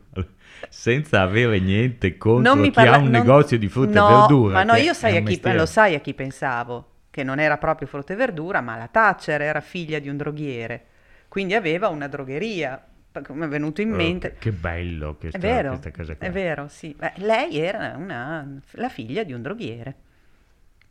senza 0.68 1.20
avere 1.20 1.58
niente 1.60 2.16
contro 2.16 2.60
chi 2.60 2.70
parla- 2.70 2.94
ha 2.94 2.98
un 2.98 3.04
non... 3.04 3.12
negozio 3.12 3.58
di 3.58 3.68
frutta 3.68 4.00
no, 4.00 4.08
e 4.08 4.14
verdura. 4.18 4.54
Ma 4.54 4.62
no, 4.62 4.74
io 4.74 4.92
sai 4.92 5.16
a 5.16 5.22
chi, 5.22 5.40
lo 5.52 5.66
sai 5.66 5.94
a 5.94 6.00
chi 6.00 6.14
pensavo, 6.14 6.93
che 7.14 7.22
non 7.22 7.38
era 7.38 7.58
proprio 7.58 7.86
frutta 7.86 8.12
e 8.12 8.16
verdura, 8.16 8.60
ma 8.60 8.76
la 8.76 8.88
Thatcher 8.88 9.40
era 9.40 9.60
figlia 9.60 10.00
di 10.00 10.08
un 10.08 10.16
droghiere, 10.16 10.84
quindi 11.28 11.54
aveva 11.54 11.86
una 11.86 12.08
drogheria. 12.08 12.88
Come 13.24 13.44
è 13.44 13.48
venuto 13.48 13.80
in 13.80 13.92
oh, 13.92 13.94
mente. 13.94 14.32
Che, 14.32 14.50
che 14.50 14.50
bello 14.50 15.16
che 15.16 15.28
è 15.28 15.38
vero, 15.38 15.68
questa 15.68 15.92
cosa 15.92 16.16
qua. 16.16 16.26
È 16.26 16.32
vero, 16.32 16.66
sì. 16.66 16.92
Beh, 16.98 17.12
lei 17.18 17.60
era 17.60 17.94
una, 17.96 18.58
la 18.72 18.88
figlia 18.88 19.22
di 19.22 19.32
un 19.32 19.42
droghiere. 19.42 19.94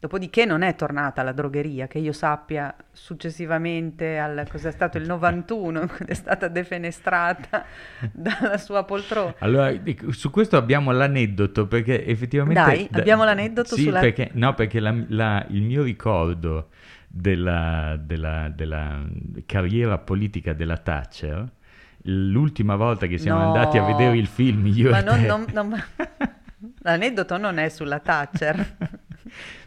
Dopodiché 0.03 0.43
non 0.43 0.63
è 0.63 0.75
tornata 0.75 1.21
alla 1.21 1.31
drogheria, 1.31 1.87
che 1.87 1.97
io 1.97 2.11
sappia, 2.11 2.75
successivamente 2.91 4.17
al 4.17 4.45
cos'è 4.49 4.69
stato 4.69 4.97
il 4.97 5.05
91, 5.05 5.79
quando 5.87 6.07
è 6.07 6.13
stata 6.13 6.49
defenestrata 6.49 7.63
dalla 8.11 8.57
sua 8.57 8.83
poltrona. 8.83 9.35
Allora, 9.37 9.73
su 10.09 10.29
questo 10.29 10.57
abbiamo 10.57 10.91
l'aneddoto, 10.91 11.67
perché 11.67 12.05
effettivamente... 12.05 12.61
Dai, 12.61 12.87
da, 12.91 12.99
abbiamo 12.99 13.23
l'aneddoto 13.23 13.75
sì, 13.75 13.83
sulla... 13.83 14.01
Perché, 14.01 14.31
no, 14.33 14.53
perché 14.55 14.81
la, 14.81 14.93
la, 15.07 15.45
il 15.51 15.61
mio 15.61 15.83
ricordo 15.83 16.67
della, 17.07 17.97
della, 17.97 18.51
della, 18.53 19.05
carriera 19.45 19.97
politica 19.99 20.51
della 20.51 20.75
Thatcher, 20.75 21.49
l'ultima 22.01 22.75
volta 22.75 23.07
che 23.07 23.17
siamo 23.17 23.39
no, 23.39 23.53
andati 23.53 23.77
a 23.77 23.85
vedere 23.85 24.17
il 24.17 24.27
film, 24.27 24.65
io 24.65 24.89
ma 24.89 24.99
non, 24.99 25.21
non, 25.21 25.45
non, 25.53 25.81
L'aneddoto 26.83 27.37
non 27.37 27.57
è 27.57 27.69
sulla 27.69 27.99
Thatcher. 27.99 28.75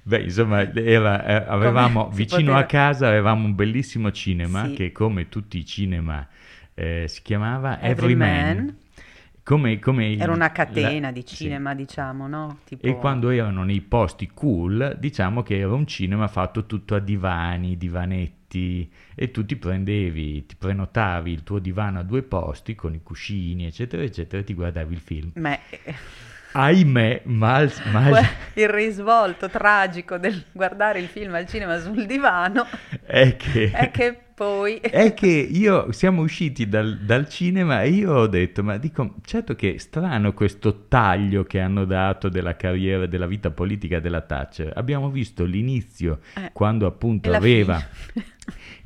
Beh, 0.07 0.23
insomma, 0.23 0.73
era, 0.73 1.25
eh, 1.25 1.45
avevamo 1.49 2.11
vicino 2.11 2.53
poteva... 2.53 2.59
a 2.59 2.67
casa 2.67 3.09
avevamo 3.09 3.47
un 3.47 3.57
bellissimo 3.57 4.13
cinema 4.13 4.67
sì. 4.67 4.75
che 4.75 4.93
come 4.93 5.29
tutti 5.29 5.59
i 5.59 5.65
cinema 5.65 6.25
eh, 6.75 7.07
si 7.09 7.23
chiamava 7.23 7.81
Everyman. 7.81 8.31
Every 8.31 8.75
come, 9.43 9.81
come 9.81 10.17
Era 10.17 10.33
una 10.33 10.53
catena 10.53 11.09
la, 11.09 11.13
di 11.13 11.25
cinema, 11.25 11.71
sì. 11.71 11.77
diciamo, 11.77 12.29
no? 12.29 12.59
Tipo... 12.65 12.87
E 12.87 12.97
quando 12.97 13.31
erano 13.31 13.65
nei 13.65 13.81
posti 13.81 14.31
cool, 14.33 14.97
diciamo 14.99 15.43
che 15.43 15.59
era 15.59 15.73
un 15.73 15.89
cinema 15.89 16.29
fatto 16.29 16.67
tutto 16.67 16.95
a 16.95 17.01
divani, 17.01 17.77
divanetti, 17.77 18.89
e 19.15 19.31
tu 19.33 19.45
ti 19.45 19.57
prendevi, 19.57 20.47
ti 20.47 20.55
prenotavi 20.57 21.33
il 21.33 21.43
tuo 21.43 21.59
divano 21.59 21.99
a 21.99 22.03
due 22.03 22.23
posti 22.23 22.77
con 22.77 22.95
i 22.95 23.03
cuscini, 23.03 23.67
eccetera, 23.67 24.05
eccetera, 24.05 24.43
e 24.43 24.45
ti 24.45 24.55
guardavi 24.55 24.95
il 24.95 25.01
film. 25.01 25.31
Ma 25.35 25.59
ahimè, 26.57 27.23
mal, 27.25 27.71
mal... 27.93 28.25
il 28.55 28.69
risvolto 28.69 29.49
tragico 29.51 30.17
del 30.17 30.45
guardare 30.53 30.99
il 31.01 31.07
film 31.07 31.35
al 31.35 31.47
cinema 31.47 31.79
sul 31.79 32.07
divano 32.07 32.67
è 33.05 33.37
che, 33.37 33.71
è 33.71 33.91
che 33.91 34.19
poi... 34.35 34.77
È 34.77 35.15
che 35.15 35.29
io 35.29 35.93
siamo 35.93 36.23
usciti 36.23 36.69
dal, 36.69 36.99
dal, 36.99 37.29
cinema 37.29 37.83
e 37.83 37.91
io 37.91 38.13
ho 38.13 38.27
detto, 38.27 38.63
ma 38.63 38.77
dico, 38.79 39.17
certo 39.25 39.55
che 39.55 39.79
strano 39.79 40.33
questo 40.33 40.89
taglio 40.89 41.45
che 41.45 41.61
hanno 41.61 41.85
dato 41.85 42.29
della 42.29 42.57
carriera, 42.57 43.07
della 43.07 43.27
vita 43.27 43.51
politica 43.51 44.01
della 44.01 44.21
Thatcher. 44.21 44.73
Abbiamo 44.75 45.11
visto 45.11 45.45
l'inizio, 45.45 46.21
eh, 46.35 46.51
quando 46.53 46.87
appunto 46.87 47.33
aveva... 47.33 47.83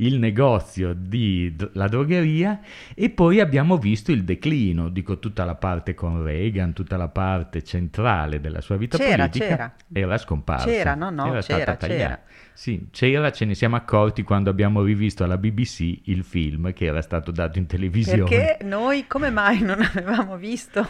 il 0.00 0.18
negozio 0.18 0.94
di 0.94 1.54
la 1.72 1.88
drogheria 1.88 2.60
e 2.94 3.10
poi 3.10 3.40
abbiamo 3.40 3.76
visto 3.76 4.12
il 4.12 4.24
declino, 4.24 4.88
dico 4.88 5.18
tutta 5.18 5.44
la 5.44 5.54
parte 5.54 5.94
con 5.94 6.22
Reagan, 6.22 6.72
tutta 6.72 6.96
la 6.96 7.08
parte 7.08 7.62
centrale 7.62 8.40
della 8.40 8.60
sua 8.60 8.76
vita 8.76 8.96
c'era, 8.96 9.28
politica 9.28 9.46
c'era. 9.46 9.74
era 9.92 10.18
scomparsa. 10.18 10.66
C'era, 10.66 10.94
no, 10.94 11.10
no, 11.10 11.26
era 11.26 11.40
c'era, 11.40 11.76
c'era. 11.76 12.20
Sì, 12.52 12.88
c'era, 12.90 13.30
ce 13.30 13.44
ne 13.44 13.54
siamo 13.54 13.76
accorti 13.76 14.22
quando 14.22 14.50
abbiamo 14.50 14.82
rivisto 14.82 15.24
alla 15.24 15.38
BBC 15.38 16.00
il 16.04 16.24
film 16.24 16.72
che 16.72 16.86
era 16.86 17.02
stato 17.02 17.30
dato 17.30 17.58
in 17.58 17.66
televisione. 17.66 18.24
Perché 18.24 18.64
noi 18.64 19.06
come 19.06 19.30
mai 19.30 19.60
non 19.60 19.80
avevamo 19.82 20.36
visto 20.36 20.86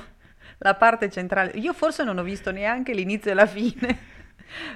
la 0.58 0.74
parte 0.74 1.10
centrale? 1.10 1.52
Io 1.52 1.72
forse 1.72 2.04
non 2.04 2.18
ho 2.18 2.22
visto 2.22 2.50
neanche 2.50 2.92
l'inizio 2.92 3.30
e 3.30 3.34
la 3.34 3.46
fine. 3.46 4.18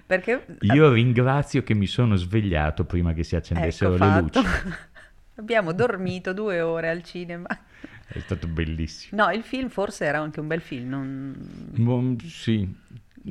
Perché... 0.07 0.47
Io 0.61 0.93
ringrazio 0.93 1.63
che 1.63 1.75
mi 1.75 1.87
sono 1.87 2.17
svegliato 2.17 2.85
prima 2.85 3.13
che 3.13 3.23
si 3.23 3.37
accendessero 3.37 3.95
ecco 3.95 4.05
le 4.05 4.21
luci. 4.21 4.41
Abbiamo 5.37 5.73
dormito 5.73 6.33
due 6.33 6.61
ore 6.61 6.89
al 6.89 7.03
cinema. 7.03 7.49
È 8.07 8.19
stato 8.21 8.47
bellissimo. 8.47 9.23
No, 9.23 9.31
il 9.31 9.43
film 9.43 9.69
forse 9.69 10.05
era 10.05 10.21
anche 10.21 10.41
un 10.41 10.47
bel 10.47 10.61
film. 10.61 10.89
Non... 10.89 11.35
Bon, 11.77 12.19
sì. 12.21 12.73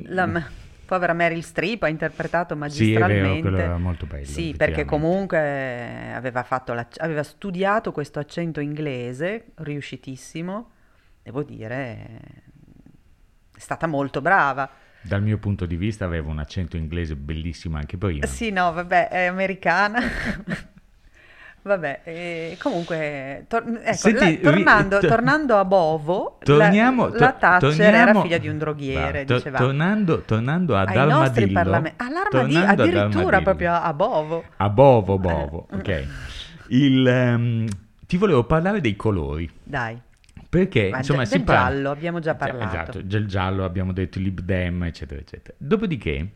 La 0.06 0.26
povera 0.84 1.12
Meryl 1.12 1.42
Streep 1.42 1.82
ha 1.84 1.88
interpretato 1.88 2.54
magistralmente. 2.56 3.14
Sì, 3.14 3.20
è 3.20 3.22
vero, 3.22 3.40
quello 3.40 3.58
era 3.58 3.78
molto 3.78 4.06
bello. 4.06 4.24
Sì, 4.24 4.54
perché 4.56 4.84
comunque 4.84 6.12
aveva, 6.12 6.46
aveva 6.98 7.22
studiato 7.22 7.92
questo 7.92 8.18
accento 8.18 8.60
inglese, 8.60 9.52
riuscitissimo. 9.56 10.70
Devo 11.22 11.42
dire, 11.42 12.20
è 13.54 13.60
stata 13.60 13.86
molto 13.86 14.20
brava. 14.20 14.68
Dal 15.06 15.22
mio 15.22 15.36
punto 15.36 15.66
di 15.66 15.76
vista 15.76 16.06
aveva 16.06 16.30
un 16.30 16.38
accento 16.38 16.78
inglese 16.78 17.14
bellissimo 17.14 17.76
anche 17.76 17.98
prima. 17.98 18.24
Sì, 18.24 18.50
no, 18.50 18.72
vabbè, 18.72 19.08
è 19.08 19.24
americana. 19.26 20.00
vabbè, 21.60 22.00
e 22.04 22.56
comunque, 22.58 23.44
tor- 23.46 23.80
ecco, 23.82 23.96
Senti, 23.96 24.40
la, 24.42 24.50
tornando, 24.50 25.00
ri- 25.00 25.06
tornando, 25.08 25.58
a 25.58 25.64
Bovo, 25.66 26.38
torniamo, 26.42 27.08
la, 27.08 27.18
la 27.18 27.32
Thatcher 27.32 27.70
torniamo, 27.70 27.96
era 27.96 28.20
figlia 28.22 28.38
di 28.38 28.48
un 28.48 28.56
droghiere, 28.58 29.24
to- 29.26 29.42
tornando, 29.42 30.22
tornando 30.22 30.74
ad 30.74 30.88
Armadillo. 30.88 31.52
Parlament- 31.52 32.00
all'Armadillo, 32.00 32.64
addirittura 32.66 33.40
proprio 33.42 33.72
a 33.74 33.92
Bovo. 33.92 34.44
A 34.56 34.68
Bovo, 34.70 35.18
Bovo, 35.18 35.66
eh. 35.70 35.76
ok. 35.76 36.06
Il, 36.68 37.06
um, 37.06 37.66
ti 38.06 38.16
volevo 38.16 38.44
parlare 38.44 38.80
dei 38.80 38.96
colori. 38.96 39.50
Dai. 39.62 40.00
Perché 40.58 40.88
Ma 40.90 40.98
insomma 40.98 41.18
del 41.20 41.28
si 41.28 41.40
parla... 41.40 41.70
giallo 41.70 41.90
abbiamo 41.90 42.20
già 42.20 42.34
parlato. 42.36 42.64
Esatto, 42.64 43.02
del 43.02 43.26
giallo 43.26 43.64
abbiamo 43.64 43.92
detto 43.92 44.20
libdem, 44.20 44.84
eccetera, 44.84 45.20
eccetera. 45.20 45.56
Dopodiché 45.58 46.34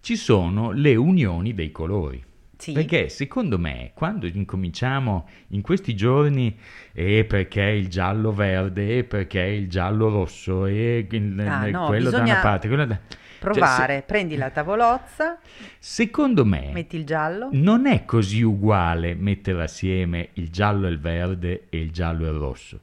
ci 0.00 0.16
sono 0.16 0.72
le 0.72 0.96
unioni 0.96 1.54
dei 1.54 1.70
colori. 1.70 2.24
Sì. 2.56 2.72
Perché 2.72 3.08
secondo 3.08 3.58
me 3.58 3.92
quando 3.94 4.26
incominciamo 4.26 5.26
in 5.48 5.62
questi 5.62 5.94
giorni 5.94 6.58
e 6.92 7.24
perché 7.24 7.62
il 7.62 7.88
giallo 7.88 8.32
verde 8.32 8.98
e 8.98 9.04
perché 9.04 9.40
il 9.40 9.70
giallo 9.70 10.10
rosso 10.10 10.66
e 10.66 11.06
il, 11.08 11.40
ah, 11.40 11.66
no, 11.68 11.86
quello 11.86 12.10
da 12.10 12.20
una 12.20 12.40
parte, 12.40 12.68
quello 12.68 12.84
da... 12.84 12.98
Provare, 13.38 13.86
cioè, 13.86 13.96
se... 14.00 14.02
prendi 14.02 14.36
la 14.36 14.50
tavolozza, 14.50 15.38
secondo 15.78 16.44
me 16.44 16.70
metti 16.74 16.96
il 16.96 17.06
giallo. 17.06 17.48
Non 17.52 17.86
è 17.86 18.04
così 18.04 18.42
uguale 18.42 19.14
mettere 19.14 19.62
assieme 19.62 20.28
il 20.34 20.50
giallo 20.50 20.86
e 20.86 20.90
il 20.90 21.00
verde 21.00 21.68
e 21.70 21.78
il 21.78 21.90
giallo 21.90 22.26
e 22.26 22.28
il 22.28 22.36
rosso 22.36 22.80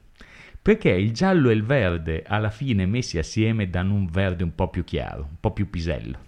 perché 0.68 0.90
il 0.90 1.12
giallo 1.12 1.48
e 1.48 1.54
il 1.54 1.64
verde 1.64 2.24
alla 2.26 2.50
fine 2.50 2.84
messi 2.84 3.16
assieme 3.16 3.70
danno 3.70 3.94
un 3.94 4.04
verde 4.04 4.44
un 4.44 4.54
po' 4.54 4.68
più 4.68 4.84
chiaro, 4.84 5.22
un 5.22 5.36
po' 5.40 5.52
più 5.52 5.70
pisello. 5.70 6.18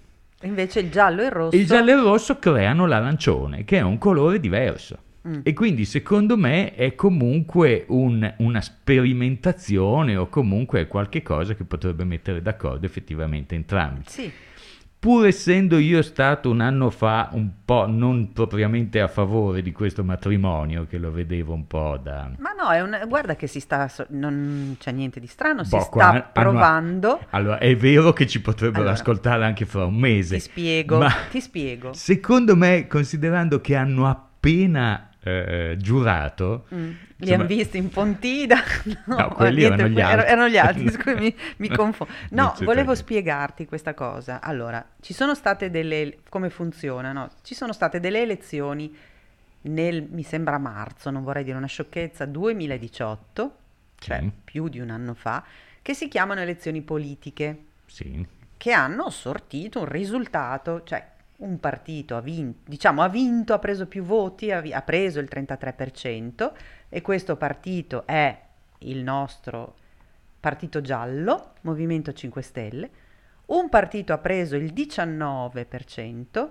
Invece 0.44 0.80
il 0.80 0.90
giallo 0.90 1.20
e 1.20 1.24
il 1.26 1.30
rosso... 1.30 1.56
Il 1.58 1.66
giallo 1.66 1.90
e 1.90 1.92
il 1.92 2.00
rosso 2.00 2.38
creano 2.38 2.86
l'arancione, 2.86 3.64
che 3.66 3.76
è 3.76 3.82
un 3.82 3.98
colore 3.98 4.40
diverso. 4.40 4.96
Mm. 5.28 5.40
E 5.42 5.52
quindi 5.52 5.84
secondo 5.84 6.38
me 6.38 6.72
è 6.72 6.94
comunque 6.94 7.84
un, 7.88 8.32
una 8.38 8.62
sperimentazione 8.62 10.16
o 10.16 10.30
comunque 10.30 10.86
qualche 10.86 11.20
cosa 11.20 11.52
che 11.52 11.64
potrebbe 11.64 12.04
mettere 12.04 12.40
d'accordo 12.40 12.86
effettivamente 12.86 13.54
entrambi. 13.54 14.04
Sì 14.06 14.32
pur 15.00 15.26
essendo 15.26 15.78
io 15.78 16.02
stato 16.02 16.50
un 16.50 16.60
anno 16.60 16.90
fa 16.90 17.30
un 17.32 17.48
po' 17.64 17.86
non 17.88 18.32
propriamente 18.34 19.00
a 19.00 19.08
favore 19.08 19.62
di 19.62 19.72
questo 19.72 20.04
matrimonio, 20.04 20.86
che 20.86 20.98
lo 20.98 21.10
vedevo 21.10 21.54
un 21.54 21.66
po' 21.66 21.98
da... 22.00 22.30
Ma 22.36 22.52
no, 22.52 22.68
è 22.68 22.82
un, 22.82 23.06
guarda 23.08 23.34
che 23.34 23.46
si 23.46 23.60
sta, 23.60 23.90
non 24.10 24.76
c'è 24.78 24.92
niente 24.92 25.18
di 25.18 25.26
strano, 25.26 25.62
boh, 25.62 25.68
si 25.68 25.80
sta 25.80 25.88
qua, 25.88 26.30
provando. 26.30 27.12
Hanno, 27.12 27.26
allora, 27.30 27.58
è 27.58 27.74
vero 27.76 28.12
che 28.12 28.26
ci 28.26 28.42
potrebbero 28.42 28.82
allora, 28.82 28.94
ascoltare 28.94 29.46
anche 29.46 29.64
fra 29.64 29.86
un 29.86 29.96
mese. 29.96 30.34
Ti 30.36 30.42
spiego, 30.42 31.06
ti 31.30 31.40
spiego. 31.40 31.94
Secondo 31.94 32.54
me, 32.54 32.86
considerando 32.86 33.62
che 33.62 33.76
hanno 33.76 34.06
appena 34.06 35.09
eh, 35.22 35.76
giurato. 35.78 36.66
Mm. 36.74 36.92
Li 37.16 37.32
hanno 37.32 37.44
visti 37.44 37.76
in 37.76 37.88
Pontida? 37.88 38.58
No, 39.06 39.16
no 39.16 39.28
quelli 39.34 39.64
erano 39.64 39.88
gli 39.88 40.00
altri. 40.00 40.26
Erano 40.26 40.48
gli 40.48 40.56
altri, 40.56 40.90
scusi, 40.92 41.14
mi, 41.14 41.36
mi 41.58 41.68
confondo. 41.68 42.12
No, 42.30 42.54
volevo 42.60 42.94
spiegarti 42.94 43.66
questa 43.66 43.94
cosa. 43.94 44.40
Allora, 44.40 44.84
ci 45.00 45.12
sono 45.12 45.34
state 45.34 45.70
delle... 45.70 46.18
come 46.28 46.50
funziona? 46.50 47.12
No? 47.12 47.30
Ci 47.42 47.54
sono 47.54 47.72
state 47.72 48.00
delle 48.00 48.22
elezioni 48.22 48.94
nel, 49.62 50.06
mi 50.10 50.22
sembra 50.22 50.58
marzo, 50.58 51.10
non 51.10 51.22
vorrei 51.22 51.44
dire 51.44 51.56
una 51.56 51.66
sciocchezza, 51.66 52.24
2018, 52.24 53.56
cioè 53.98 54.18
sì. 54.20 54.30
più 54.44 54.68
di 54.68 54.80
un 54.80 54.90
anno 54.90 55.14
fa, 55.14 55.44
che 55.82 55.94
si 55.94 56.08
chiamano 56.08 56.40
elezioni 56.40 56.80
politiche. 56.80 57.64
Sì. 57.86 58.26
Che 58.56 58.72
hanno 58.72 59.10
sortito 59.10 59.80
un 59.80 59.86
risultato, 59.86 60.82
cioè 60.84 61.06
un 61.40 61.58
partito 61.60 62.16
ha 62.16 62.20
vinto, 62.20 62.70
diciamo 62.70 63.02
ha 63.02 63.08
vinto, 63.08 63.54
ha 63.54 63.58
preso 63.58 63.86
più 63.86 64.02
voti, 64.02 64.50
ha, 64.50 64.60
vi- 64.60 64.72
ha 64.72 64.82
preso 64.82 65.20
il 65.20 65.28
33% 65.30 66.52
e 66.88 67.02
questo 67.02 67.36
partito 67.36 68.06
è 68.06 68.38
il 68.78 69.02
nostro 69.02 69.74
partito 70.38 70.80
giallo, 70.80 71.52
Movimento 71.62 72.12
5 72.12 72.42
Stelle, 72.42 72.90
un 73.46 73.68
partito 73.68 74.12
ha 74.12 74.18
preso 74.18 74.56
il 74.56 74.72
19% 74.72 76.48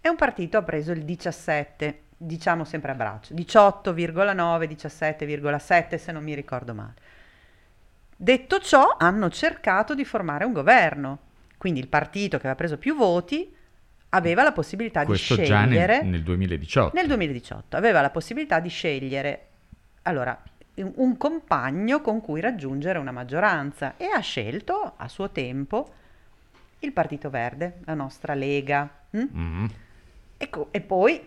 e 0.00 0.08
un 0.08 0.16
partito 0.16 0.58
ha 0.58 0.62
preso 0.62 0.92
il 0.92 1.04
17%, 1.04 1.94
diciamo 2.20 2.64
sempre 2.64 2.90
a 2.90 2.94
braccio, 2.94 3.34
18,9, 3.34 4.68
17,7 4.68 5.96
se 5.96 6.12
non 6.12 6.24
mi 6.24 6.34
ricordo 6.34 6.74
male. 6.74 6.94
Detto 8.16 8.58
ciò, 8.58 8.96
hanno 8.98 9.30
cercato 9.30 9.94
di 9.94 10.04
formare 10.04 10.44
un 10.44 10.52
governo, 10.52 11.18
quindi 11.56 11.78
il 11.78 11.86
partito 11.86 12.36
che 12.36 12.48
aveva 12.48 12.56
preso 12.56 12.76
più 12.76 12.96
voti 12.96 13.54
aveva 14.10 14.42
la 14.42 14.52
possibilità 14.52 15.04
Questo 15.04 15.36
di 15.36 15.44
già 15.44 15.62
scegliere 15.64 16.00
nel, 16.02 16.10
nel 16.10 16.22
2018. 16.22 16.94
nel 16.94 17.06
2018 17.06 17.76
aveva 17.76 18.00
la 18.00 18.10
possibilità 18.10 18.58
di 18.60 18.68
scegliere 18.68 19.46
allora 20.02 20.40
un- 20.76 21.16
compagno 21.16 22.00
con 22.00 22.20
cui 22.20 22.40
raggiungere 22.40 22.98
una 22.98 23.10
maggioranza 23.10 23.94
e 23.96 24.06
ha 24.06 24.20
scelto 24.20 24.94
a 24.96 25.08
suo 25.08 25.30
tempo 25.30 25.92
il 26.80 26.92
Partito 26.92 27.28
Verde, 27.28 27.80
la 27.84 27.94
nostra 27.94 28.34
Lega. 28.34 28.88
mm? 29.16 29.22
Mm. 29.36 29.66
E, 30.40 30.48
co- 30.50 30.68
e 30.70 30.80
poi 30.80 31.20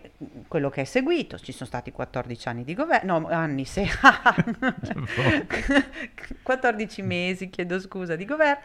quello 0.48 0.70
che 0.70 0.80
è 0.80 0.84
seguito, 0.84 1.38
ci 1.38 1.52
sono 1.52 1.66
stati 1.66 1.92
14 1.92 2.48
anni 2.48 2.64
di 2.64 2.72
governo, 2.72 3.18
no, 3.18 3.28
anni, 3.28 3.66
se, 3.66 3.86
14 6.42 7.02
mesi, 7.02 7.50
chiedo 7.50 7.78
scusa, 7.78 8.16
di 8.16 8.24
governo, 8.24 8.62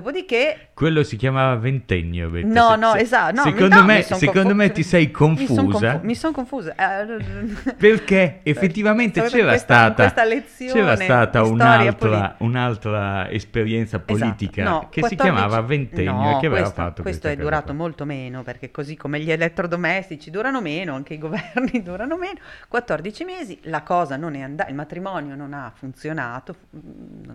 dopodiché 0.00 0.68
Quello 0.74 1.02
si 1.02 1.16
chiamava 1.16 1.54
ventennio. 1.56 2.28
Betta. 2.28 2.46
No, 2.46 2.70
Se- 2.70 2.76
no, 2.76 2.94
esatto. 2.94 3.34
no, 3.34 3.42
secondo 3.42 3.74
no, 3.76 3.84
me, 3.84 4.02
son 4.02 4.18
secondo 4.18 4.40
confu- 4.42 4.56
me 4.56 4.72
ti 4.72 4.82
sei 4.82 5.06
Mi 5.06 5.12
son 5.14 5.36
confusa. 5.56 5.90
confu- 5.92 6.04
mi 6.04 6.14
sono 6.14 6.32
confusa. 6.34 6.74
Eh, 6.74 7.74
Perché 7.76 8.40
effettivamente 8.42 9.22
c'era 9.22 9.48
questa- 9.48 9.56
stata, 9.56 10.02
questa 10.02 10.24
lezione 10.24 10.72
c'era 10.72 10.96
stata 10.96 11.42
un'altra, 11.44 11.94
politica. 12.08 12.34
un'altra 12.38 13.30
esperienza 13.30 13.96
Esatto, 13.96 14.12
politica 14.14 14.62
no, 14.64 14.88
che 14.90 15.00
14 15.00 15.08
si 15.08 15.16
chiamava 15.16 15.60
Ventennio 15.62 16.12
no, 16.12 16.36
e 16.36 16.40
che 16.40 16.46
aveva 16.46 16.60
questo, 16.62 16.82
fatto 16.82 17.02
questo 17.02 17.28
è 17.28 17.36
durato 17.36 17.72
molto 17.74 18.04
meno 18.04 18.42
perché 18.42 18.70
così 18.70 18.96
come 18.96 19.20
gli 19.20 19.30
elettrodomestici 19.30 20.30
durano 20.30 20.60
meno 20.60 20.94
anche 20.94 21.14
i 21.14 21.18
governi 21.18 21.82
durano 21.84 22.16
meno 22.16 22.38
14 22.68 23.24
mesi 23.24 23.58
la 23.62 23.82
cosa 23.82 24.16
non 24.16 24.34
è 24.34 24.40
andata 24.42 24.68
il 24.68 24.74
matrimonio 24.76 25.34
non 25.34 25.52
ha 25.54 25.72
funzionato 25.74 26.54
mm, 26.76 27.30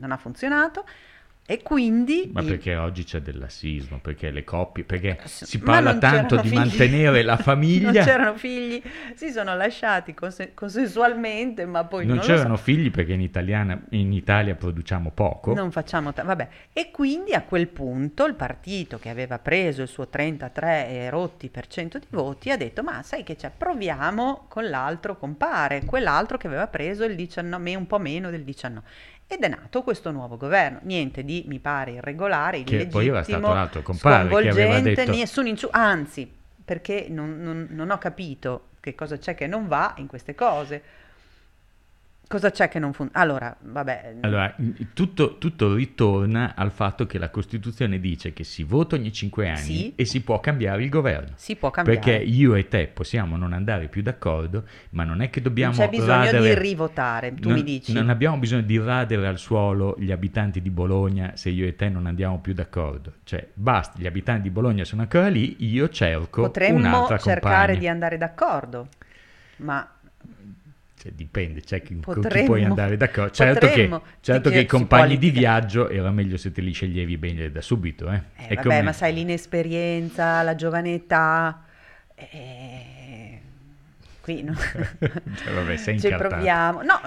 non 0.00 0.12
ha 0.12 0.16
funzionato 0.16 0.84
e 1.50 1.62
quindi 1.62 2.28
Ma 2.30 2.42
perché 2.42 2.76
oggi 2.76 3.04
c'è 3.04 3.20
del 3.22 3.38
lassismo? 3.38 4.00
Perché 4.00 4.30
le 4.30 4.44
coppie? 4.44 4.84
Perché 4.84 5.18
S- 5.24 5.44
si 5.44 5.56
ma 5.56 5.64
parla 5.64 5.90
non 5.92 6.00
tanto 6.00 6.36
c'erano 6.36 6.42
di 6.42 6.48
figli. 6.48 6.58
mantenere 6.58 7.22
la 7.22 7.36
famiglia. 7.40 7.90
non 7.90 8.04
c'erano 8.04 8.36
figli 8.36 8.82
si 9.14 9.30
sono 9.30 9.56
lasciati 9.56 10.12
conse- 10.12 10.52
consensualmente 10.52 11.64
ma 11.64 11.84
poi 11.84 12.04
Non 12.04 12.16
non, 12.16 12.16
lo 12.16 12.22
so. 12.30 12.36
c'erano 12.36 12.56
figli 12.58 12.90
perché 12.90 13.14
in, 13.14 13.22
italiana- 13.22 13.80
in 13.90 14.12
Italia 14.12 14.54
produciamo 14.56 15.10
poco. 15.12 15.54
Non 15.54 15.70
facciamo 15.72 16.12
ta- 16.12 16.22
vabbè. 16.22 16.48
E 16.74 16.90
quindi 16.90 17.32
a 17.32 17.40
quel 17.40 17.68
punto 17.68 18.26
il 18.26 18.34
partito 18.34 18.98
che 18.98 19.08
aveva 19.08 19.38
preso 19.38 19.80
il 19.80 19.88
suo 19.88 20.06
33 20.08 20.88
e 20.88 21.08
rotti 21.10 21.48
per 21.48 21.66
cento 21.66 21.98
di 21.98 22.06
voti 22.10 22.50
ha 22.50 22.58
detto: 22.58 22.82
Ma 22.82 23.02
sai 23.02 23.22
che 23.22 23.36
c'è? 23.36 23.50
Proviamo 23.56 24.44
con 24.48 24.68
l'altro 24.68 25.16
compare, 25.16 25.84
quell'altro 25.86 26.36
che 26.36 26.46
aveva 26.46 26.66
preso 26.66 27.04
il 27.04 27.14
19, 27.16 27.62
me- 27.62 27.74
un 27.74 27.86
po' 27.86 27.98
meno 27.98 28.28
del 28.28 28.42
19. 28.44 28.84
Ed 29.30 29.42
è 29.42 29.48
nato 29.48 29.82
questo 29.82 30.10
nuovo 30.10 30.38
governo. 30.38 30.78
Niente 30.84 31.22
di 31.22 31.44
mi 31.46 31.58
pare 31.58 31.92
irregolare, 31.92 32.62
Che 32.64 32.86
poi 32.86 33.08
era 33.08 33.22
stato 33.22 33.30
illegittimo, 33.38 33.54
l'altro 33.54 33.82
compare 33.82 34.28
che 34.28 34.34
aveva 34.48 34.50
sconvolgente, 34.72 35.04
detto- 35.04 35.16
nessun 35.18 35.46
inciu- 35.46 35.70
anzi, 35.74 36.32
perché 36.64 37.06
non, 37.10 37.38
non- 37.42 37.66
non 37.70 37.90
ho 37.90 37.98
capito 37.98 38.68
che 38.80 38.94
cosa 38.94 39.18
c'è 39.18 39.34
che 39.34 39.46
non 39.46 39.68
va 39.68 39.92
in 39.98 40.06
queste 40.06 40.34
cose. 40.34 40.82
Cosa 42.28 42.50
c'è 42.50 42.68
che 42.68 42.78
non 42.78 42.92
funziona? 42.92 43.22
Allora, 43.24 43.56
vabbè. 43.58 44.16
Allora, 44.20 44.54
tutto, 44.92 45.38
tutto 45.38 45.72
ritorna 45.74 46.52
al 46.54 46.70
fatto 46.70 47.06
che 47.06 47.16
la 47.16 47.30
Costituzione 47.30 47.98
dice 47.98 48.34
che 48.34 48.44
si 48.44 48.64
vota 48.64 48.96
ogni 48.96 49.10
cinque 49.14 49.48
anni 49.48 49.56
Sì. 49.58 49.92
e 49.96 50.04
si 50.04 50.20
può 50.20 50.38
cambiare 50.38 50.82
il 50.82 50.90
governo. 50.90 51.32
si 51.36 51.56
può 51.56 51.70
cambiare. 51.70 51.98
Perché 52.00 52.22
io 52.22 52.54
e 52.54 52.68
te 52.68 52.86
possiamo 52.88 53.38
non 53.38 53.54
andare 53.54 53.88
più 53.88 54.02
d'accordo, 54.02 54.64
ma 54.90 55.04
non 55.04 55.22
è 55.22 55.30
che 55.30 55.40
dobbiamo 55.40 55.74
non 55.74 55.84
c'è 55.86 55.90
bisogno 55.90 56.24
radere- 56.24 56.54
di 56.54 56.60
rivotare, 56.68 57.34
tu 57.34 57.48
non, 57.48 57.56
mi 57.56 57.64
dici. 57.64 57.92
Non 57.94 58.10
abbiamo 58.10 58.36
bisogno 58.36 58.60
di 58.62 58.78
radere 58.78 59.26
al 59.26 59.38
suolo 59.38 59.96
gli 59.98 60.12
abitanti 60.12 60.60
di 60.60 60.68
Bologna 60.70 61.32
se 61.34 61.48
io 61.48 61.66
e 61.66 61.76
te 61.76 61.88
non 61.88 62.04
andiamo 62.04 62.40
più 62.40 62.52
d'accordo. 62.52 63.14
Cioè, 63.24 63.48
basta, 63.54 63.98
gli 63.98 64.06
abitanti 64.06 64.42
di 64.42 64.50
Bologna 64.50 64.84
sono 64.84 65.00
ancora 65.00 65.28
lì, 65.28 65.56
io 65.66 65.88
cerco 65.88 66.42
Potremmo 66.42 66.76
un'altra 66.76 67.16
cercare 67.16 67.54
compagna. 67.58 67.78
di 67.78 67.88
andare 67.88 68.18
d'accordo, 68.18 68.88
ma 69.60 69.88
Cioè, 71.08 71.12
dipende, 71.14 71.60
c'è 71.62 71.80
chi, 71.82 71.98
con 72.00 72.14
chi 72.14 72.20
Potremmo- 72.20 72.46
puoi 72.46 72.64
andare 72.64 72.96
d'accordo. 72.96 73.32
Certo 73.32 73.60
che, 73.60 73.66
potremmo, 73.68 74.02
certo 74.20 74.50
che 74.50 74.60
i 74.60 74.66
compagni 74.66 75.12
può 75.16 75.18
di 75.20 75.30
viaggio 75.30 75.88
era 75.88 76.10
meglio 76.10 76.36
se 76.36 76.52
te 76.52 76.60
li 76.60 76.72
sceglievi 76.72 77.16
bene 77.16 77.50
da 77.50 77.60
subito. 77.62 78.10
Eh. 78.10 78.16
eh, 78.36 78.54
vabbè, 78.54 78.62
come- 78.62 78.82
ma 78.82 78.92
sai 78.92 79.14
l'inesperienza, 79.14 80.42
la 80.42 80.54
giovane 80.54 80.94
età, 80.94 81.64
eh, 82.14 82.97
qui 84.28 84.42
no. 84.42 84.52
Cioè, 85.38 85.54
vabbè, 85.54 85.76
sei 85.76 85.98
Ci 85.98 86.06
incartato. 86.06 86.34
proviamo, 86.34 86.82
no, 86.82 87.00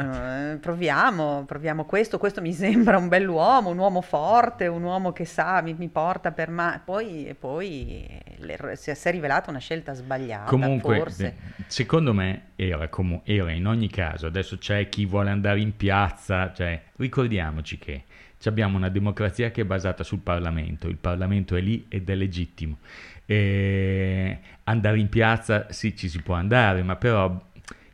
eh, 0.53 0.57
proviamo, 0.57 1.43
proviamo 1.45 1.85
questo, 1.85 2.17
questo 2.17 2.41
mi 2.41 2.51
sembra 2.53 2.97
un 2.97 3.07
bell'uomo, 3.07 3.69
un 3.69 3.77
uomo 3.77 4.01
forte, 4.01 4.65
un 4.67 4.81
uomo 4.81 5.11
che 5.11 5.25
sa, 5.25 5.61
mi, 5.61 5.75
mi 5.77 5.87
porta 5.89 6.31
per 6.31 6.49
mano, 6.49 6.81
poi, 6.83 7.27
e 7.27 7.35
poi 7.35 8.07
le- 8.37 8.75
si 8.75 8.89
è, 8.89 9.11
rivelata 9.11 9.51
una 9.51 9.59
scelta 9.59 9.93
sbagliata, 9.93 10.49
Comunque, 10.49 10.97
forse. 10.97 11.23
de- 11.23 11.63
secondo 11.67 12.13
me 12.13 12.47
era, 12.55 12.87
comu- 12.87 13.21
era 13.23 13.51
in 13.51 13.67
ogni 13.67 13.89
caso, 13.89 14.25
adesso 14.25 14.57
c'è 14.57 14.89
chi 14.89 15.05
vuole 15.05 15.29
andare 15.29 15.59
in 15.59 15.75
piazza, 15.75 16.51
cioè, 16.53 16.81
ricordiamoci 16.95 17.77
che 17.77 18.03
abbiamo 18.45 18.75
una 18.77 18.89
democrazia 18.89 19.51
che 19.51 19.61
è 19.61 19.65
basata 19.65 20.03
sul 20.03 20.19
Parlamento, 20.19 20.87
il 20.87 20.97
Parlamento 20.97 21.55
è 21.55 21.61
lì 21.61 21.85
ed 21.87 22.09
è 22.09 22.15
legittimo. 22.15 22.79
E 23.25 24.39
andare 24.71 24.99
in 24.99 25.09
piazza 25.09 25.67
sì 25.69 25.95
ci 25.95 26.09
si 26.09 26.21
può 26.21 26.33
andare, 26.35 26.81
ma 26.83 26.95
però 26.95 27.33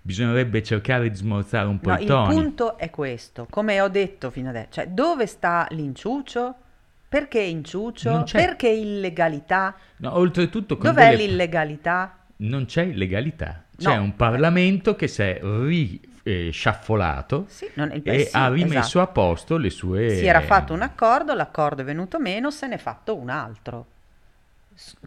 bisognerebbe 0.02 0.64
cercare 0.64 1.10
di 1.10 1.16
smorzare 1.16 1.68
un 1.68 1.80
po' 1.80 1.90
No, 1.90 1.98
il 2.00 2.06
toni. 2.08 2.34
punto 2.34 2.78
è 2.78 2.90
questo, 2.90 3.46
come 3.50 3.82
ho 3.82 3.90
detto 3.90 4.30
fino 4.32 4.50
adesso, 4.50 4.68
cioè 4.72 4.88
dove 4.88 5.26
sta 5.28 5.68
l'inciucio? 5.72 6.56
Perché 7.10 7.40
inciucio? 7.40 8.24
Perché 8.32 8.68
illegalità? 8.70 9.76
No, 9.98 10.18
oltretutto 10.18 10.78
con 10.78 10.90
Dov'è 10.90 11.10
delle- 11.12 11.26
l'illegalità? 11.28 12.18
non 12.38 12.66
c'è 12.66 12.84
illegalità, 12.84 13.64
c'è 13.78 13.96
No. 13.96 14.04
un 14.04 14.16
Parlamento 14.16 14.96
che 14.96 15.08
si 15.08 15.22
è 15.22 15.40
risciaffolato 16.24 17.46
Sì, 17.48 17.70
non- 17.76 17.92
il- 17.94 18.02
e 18.04 18.26
sì, 18.26 18.36
ha 18.36 18.50
rimesso 18.50 18.78
esatto. 18.80 19.00
a 19.02 19.08
posto 19.08 19.58
le 19.58 19.70
sue... 19.70 20.10
Si 20.18 20.26
era 20.26 20.42
fatto 20.42 20.74
un 20.74 20.82
accordo, 20.82 21.34
l'accordo 21.34 21.82
è 21.82 21.86
venuto 21.86 22.20
meno, 22.20 22.52
se 22.52 22.68
ne 22.68 22.76
è 22.76 22.78
fatto 22.78 23.16
un 23.16 23.30
altro. 23.30 23.86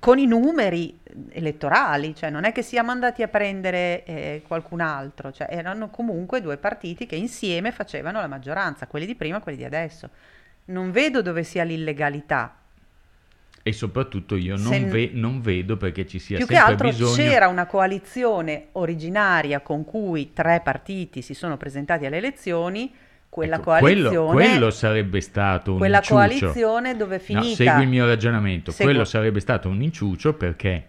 Con 0.00 0.18
i 0.18 0.26
numeri 0.26 0.98
elettorali, 1.30 2.14
cioè 2.14 2.28
non 2.28 2.44
è 2.44 2.50
che 2.50 2.62
siamo 2.62 2.90
andati 2.90 3.22
a 3.22 3.28
prendere 3.28 4.04
eh, 4.04 4.42
qualcun 4.46 4.80
altro, 4.80 5.30
cioè 5.30 5.46
erano 5.50 5.90
comunque 5.90 6.40
due 6.40 6.56
partiti 6.56 7.06
che 7.06 7.14
insieme 7.14 7.70
facevano 7.70 8.20
la 8.20 8.26
maggioranza, 8.26 8.88
quelli 8.88 9.06
di 9.06 9.14
prima 9.14 9.38
e 9.38 9.40
quelli 9.40 9.58
di 9.58 9.64
adesso. 9.64 10.10
Non 10.66 10.90
vedo 10.90 11.22
dove 11.22 11.44
sia 11.44 11.62
l'illegalità. 11.62 12.56
E 13.62 13.72
soprattutto 13.72 14.36
io 14.36 14.56
non, 14.56 14.88
ve- 14.88 15.10
non 15.12 15.40
vedo 15.40 15.76
perché 15.76 16.06
ci 16.06 16.18
sia 16.18 16.38
Più 16.38 16.46
che 16.46 16.54
sempre 16.54 16.72
altro 16.72 16.88
bisogno... 16.88 17.14
c'era 17.14 17.46
una 17.46 17.66
coalizione 17.66 18.68
originaria 18.72 19.60
con 19.60 19.84
cui 19.84 20.32
tre 20.32 20.60
partiti 20.64 21.22
si 21.22 21.34
sono 21.34 21.56
presentati 21.56 22.06
alle 22.06 22.16
elezioni, 22.16 22.92
quella 23.30 23.56
Ecco, 23.56 23.76
quello- 23.78 24.10
coalizione, 24.10 24.32
quello, 24.32 24.70
sarebbe 24.70 25.20
stato 25.22 25.72
un 25.72 25.78
quella 25.78 25.96
inciucio. 25.98 26.14
coalizione 26.14 26.96
dove 26.96 27.14
è 27.16 27.18
No, 27.32 27.42
finita... 27.42 27.54
segui 27.54 27.82
il 27.84 27.88
mio 27.88 28.04
ragionamento. 28.06 28.70
Seguo. 28.72 28.90
Quello 28.92 29.04
sarebbe 29.06 29.40
stato 29.40 29.68
un 29.68 29.80
inciucio 29.80 30.34
perché 30.34 30.86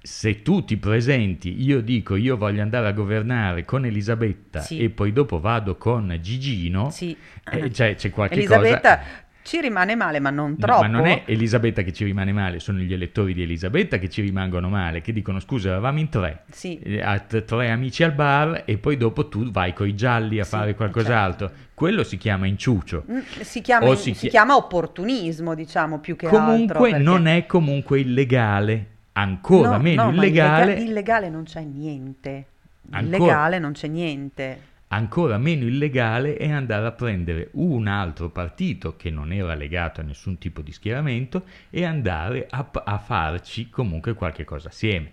se 0.00 0.42
tu 0.42 0.64
ti 0.64 0.76
presenti, 0.76 1.62
io 1.62 1.80
dico 1.82 2.14
io 2.16 2.36
voglio 2.36 2.62
andare 2.62 2.86
a 2.86 2.92
governare 2.92 3.64
con 3.64 3.84
Elisabetta 3.84 4.60
Sì. 4.60 4.78
e 4.78 4.88
poi 4.90 5.12
dopo 5.12 5.38
vado 5.40 5.76
con 5.76 6.16
Gigino, 6.20 6.90
Sì. 6.90 7.14
eh, 7.50 7.72
cioè, 7.72 7.94
c'è 7.96 8.10
qualche 8.10 8.34
Elisabetta 8.36 8.98
cosa... 8.98 9.10
ci 9.42 9.60
rimane 9.60 9.96
male, 9.96 10.20
ma 10.20 10.30
non 10.30 10.50
No, 10.52 10.56
troppo. 10.58 10.82
ma 10.82 10.86
non 10.86 11.06
è 11.06 11.22
Elisabetta 11.26 11.82
che 11.82 11.92
ci 11.92 12.04
rimane 12.04 12.32
male, 12.32 12.60
sono 12.60 12.78
gli 12.78 12.92
elettori 12.92 13.34
di 13.34 13.42
Elisabetta 13.42 13.98
che 13.98 14.08
ci 14.08 14.22
rimangono 14.22 14.68
male, 14.68 15.00
che 15.00 15.12
dicono 15.12 15.40
scusa, 15.40 15.70
eravamo 15.70 15.98
in 15.98 16.08
tre, 16.08 16.44
Sì. 16.52 16.78
eh, 16.78 17.24
tre 17.44 17.70
amici 17.70 18.04
al 18.04 18.12
bar 18.12 18.62
e 18.64 18.78
poi 18.78 18.96
dopo 18.96 19.28
tu 19.28 19.50
vai 19.50 19.72
coi 19.72 19.94
gialli 19.96 20.38
a 20.38 20.44
fare 20.44 20.74
qualcos'altro. 20.76 21.50
Quello 21.76 22.04
si 22.04 22.16
chiama 22.16 22.46
inciucio. 22.46 23.04
Mm, 23.10 23.18
Si 23.42 23.60
chiama, 23.60 23.86
O 23.88 23.94
si 23.96 24.14
si 24.14 24.20
chi- 24.20 24.28
chiama 24.30 24.56
opportunismo, 24.56 25.54
diciamo, 25.54 25.98
più 25.98 26.16
che 26.16 26.24
altro. 26.24 26.40
Comunque 26.40 26.88
perché- 26.90 27.04
non 27.04 27.26
è 27.26 27.44
comunque 27.44 28.00
illegale, 28.00 28.86
ancora 29.12 29.76
No, 29.76 29.82
meno 29.82 30.04
no, 30.04 30.10
illegale. 30.12 30.72
illega- 30.72 30.80
illegale 30.88 31.28
non 31.28 31.44
c'è 31.44 31.60
niente. 31.60 32.46
Ancora- 32.90 33.16
Illegale 33.18 33.58
non 33.58 33.72
c'è 33.72 33.88
niente. 33.88 34.60
ancora 34.88 35.36
meno 35.36 35.66
illegale 35.66 36.36
è 36.38 36.48
andare 36.50 36.86
a 36.86 36.92
prendere 36.92 37.48
un 37.54 37.88
altro 37.88 38.30
partito 38.30 38.96
che 38.96 39.10
non 39.10 39.30
era 39.32 39.54
legato 39.54 40.00
a 40.00 40.04
nessun 40.04 40.38
tipo 40.38 40.62
di 40.62 40.72
schieramento 40.72 41.42
e 41.68 41.84
andare 41.84 42.46
a, 42.48 42.64
a 42.84 42.96
farci 42.98 43.68
comunque 43.68 44.14
qualche 44.14 44.44
cosa 44.44 44.68
assieme. 44.68 45.12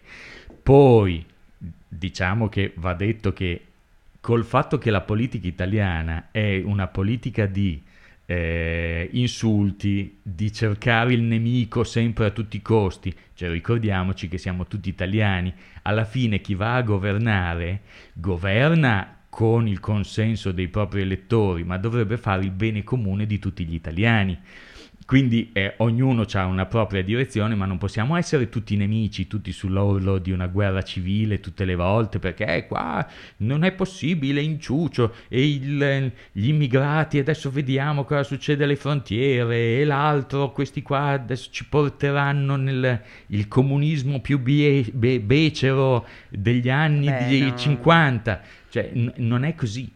Poi 0.62 1.26
diciamo 1.88 2.48
che 2.50 2.72
va 2.78 2.94
detto 2.94 3.34
che 3.34 3.62
col 4.24 4.46
fatto 4.46 4.78
che 4.78 4.90
la 4.90 5.02
politica 5.02 5.48
italiana 5.48 6.30
è 6.32 6.62
una 6.64 6.88
politica 6.88 7.46
di 7.46 7.84
eh, 8.26 9.10
insulti, 9.12 10.20
di 10.24 10.50
cercare 10.50 11.12
il 11.12 11.22
nemico 11.24 11.84
sempre 11.84 12.28
a 12.28 12.30
tutti 12.30 12.56
i 12.56 12.62
costi, 12.62 13.14
cioè 13.34 13.50
ricordiamoci 13.50 14.30
che 14.30 14.38
siamo 14.38 14.66
tutti 14.66 14.88
italiani, 14.88 15.54
alla 15.82 16.06
fine 16.06 16.40
chi 16.40 16.56
va 16.56 16.76
a 16.76 16.84
governare 16.84 17.82
governa 18.14 19.24
con 19.28 19.68
il 19.68 19.82
consenso 19.82 20.54
dei 20.54 20.70
propri 20.70 21.02
elettori, 21.02 21.66
ma 21.66 21.78
dovrebbe 21.78 22.16
fare 22.16 22.46
il 22.46 22.52
bene 22.52 22.82
comune 22.86 23.26
di 23.26 23.40
tutti 23.40 23.66
gli 23.66 23.74
italiani. 23.74 24.40
Quindi 25.06 25.52
eh, 25.54 25.74
ognuno 25.78 26.26
ha 26.32 26.46
una 26.46 26.66
propria 26.66 27.04
direzione, 27.04 27.56
ma 27.56 27.66
non 27.66 27.78
possiamo 27.78 28.16
essere 28.16 28.50
tutti 28.50 28.76
nemici, 28.76 29.28
tutti 29.28 29.52
sull'orlo 29.52 30.18
di 30.18 30.32
una 30.32 30.48
guerra 30.48 30.82
civile 30.82 31.40
tutte 31.40 31.66
le 31.66 31.76
volte, 31.76 32.20
perché 32.20 32.46
eh, 32.46 32.68
qua 32.68 33.06
non 33.38 33.64
è 33.64 33.72
possibile, 33.74 34.42
inciucio, 34.42 35.14
e 35.28 35.48
il, 35.48 36.12
gli 36.32 36.48
immigrati, 36.48 37.20
adesso 37.20 37.52
vediamo 37.52 38.04
cosa 38.06 38.24
succede 38.24 38.64
alle 38.64 38.76
frontiere, 38.76 39.80
e 39.80 39.86
l'altro, 39.86 40.52
questi 40.52 40.82
qua 40.82 41.10
adesso 41.10 41.50
ci 41.52 41.66
porteranno 41.68 42.56
nel 42.56 43.02
il 43.28 43.48
comunismo 43.48 44.20
più 44.22 44.40
bie, 44.40 44.84
be, 44.94 45.20
becero 45.20 46.08
degli 46.30 46.70
anni 46.70 47.08
Beh, 47.08 47.40
no. 47.40 47.56
50. 47.56 48.42
Cioè, 48.70 48.92
n- 48.94 49.14
non 49.18 49.44
è 49.44 49.56
così. 49.56 49.92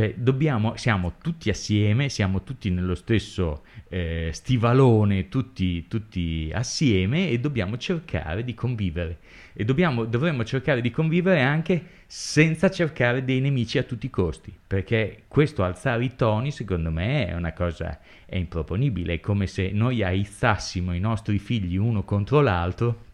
Cioè, 0.00 0.14
dobbiamo, 0.16 0.76
siamo 0.76 1.16
tutti 1.20 1.50
assieme, 1.50 2.08
siamo 2.08 2.42
tutti 2.42 2.70
nello 2.70 2.94
stesso 2.94 3.64
eh, 3.90 4.30
stivalone, 4.32 5.28
tutti, 5.28 5.86
tutti, 5.88 6.50
assieme 6.54 7.28
e 7.28 7.38
dobbiamo 7.38 7.76
cercare 7.76 8.42
di 8.42 8.54
convivere. 8.54 9.18
E 9.52 9.62
dobbiamo, 9.66 10.06
dovremmo 10.06 10.42
cercare 10.42 10.80
di 10.80 10.90
convivere 10.90 11.42
anche 11.42 11.84
senza 12.06 12.70
cercare 12.70 13.26
dei 13.26 13.40
nemici 13.40 13.76
a 13.76 13.82
tutti 13.82 14.06
i 14.06 14.10
costi, 14.10 14.56
perché 14.66 15.24
questo 15.28 15.64
alzare 15.64 16.02
i 16.02 16.16
toni, 16.16 16.50
secondo 16.50 16.90
me, 16.90 17.26
è 17.26 17.34
una 17.34 17.52
cosa 17.52 17.98
è 18.24 18.36
improponibile. 18.36 19.12
È 19.14 19.20
come 19.20 19.46
se 19.46 19.70
noi 19.70 20.02
aizzassimo 20.02 20.94
i 20.94 21.00
nostri 21.00 21.38
figli 21.38 21.76
uno 21.76 22.04
contro 22.04 22.40
l'altro 22.40 23.08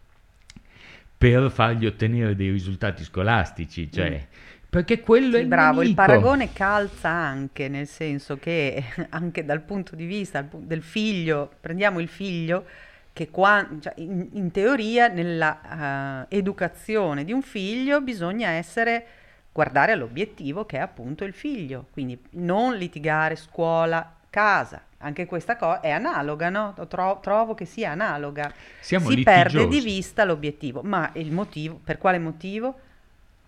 per 1.17 1.51
fargli 1.51 1.85
ottenere 1.85 2.33
dei 2.33 2.49
risultati 2.49 3.03
scolastici. 3.03 3.91
Cioè, 3.91 4.09
mm 4.09 4.45
perché 4.77 5.01
quello 5.01 5.31
sì, 5.31 5.37
è 5.37 5.39
il 5.39 5.47
bravo, 5.47 5.81
nemico. 5.81 5.89
il 5.89 5.95
paragone 5.95 6.53
calza 6.53 7.09
anche, 7.09 7.67
nel 7.67 7.87
senso 7.87 8.37
che 8.37 8.83
anche 9.09 9.43
dal 9.43 9.61
punto 9.61 9.95
di 9.95 10.05
vista 10.05 10.47
del 10.51 10.83
figlio, 10.83 11.49
prendiamo 11.59 11.99
il 11.99 12.07
figlio 12.07 12.65
che 13.11 13.31
qua, 13.31 13.67
cioè 13.79 13.93
in, 13.95 14.29
in, 14.33 14.51
teoria 14.51 15.07
nella 15.07 16.25
uh, 16.29 16.33
educazione 16.35 17.25
di 17.25 17.33
un 17.33 17.41
figlio 17.41 18.01
bisogna 18.01 18.49
essere 18.49 19.05
guardare 19.51 19.93
all'obiettivo 19.93 20.67
che 20.67 20.77
è 20.77 20.81
appunto 20.81 21.23
il 21.23 21.33
figlio, 21.33 21.87
quindi 21.91 22.21
non 22.33 22.75
litigare 22.75 23.35
scuola, 23.35 24.13
casa. 24.29 24.83
Anche 24.99 25.25
questa 25.25 25.55
cosa 25.55 25.79
è 25.79 25.89
analoga, 25.89 26.49
no? 26.49 26.75
Tro- 26.87 27.19
trovo 27.19 27.55
che 27.55 27.65
sia 27.65 27.89
analoga. 27.89 28.53
Siamo 28.79 29.09
si 29.09 29.15
litigiosi. 29.15 29.55
perde 29.55 29.67
di 29.67 29.79
vista 29.79 30.23
l'obiettivo, 30.23 30.83
ma 30.83 31.09
il 31.13 31.31
motivo, 31.31 31.79
per 31.83 31.97
quale 31.97 32.19
motivo? 32.19 32.79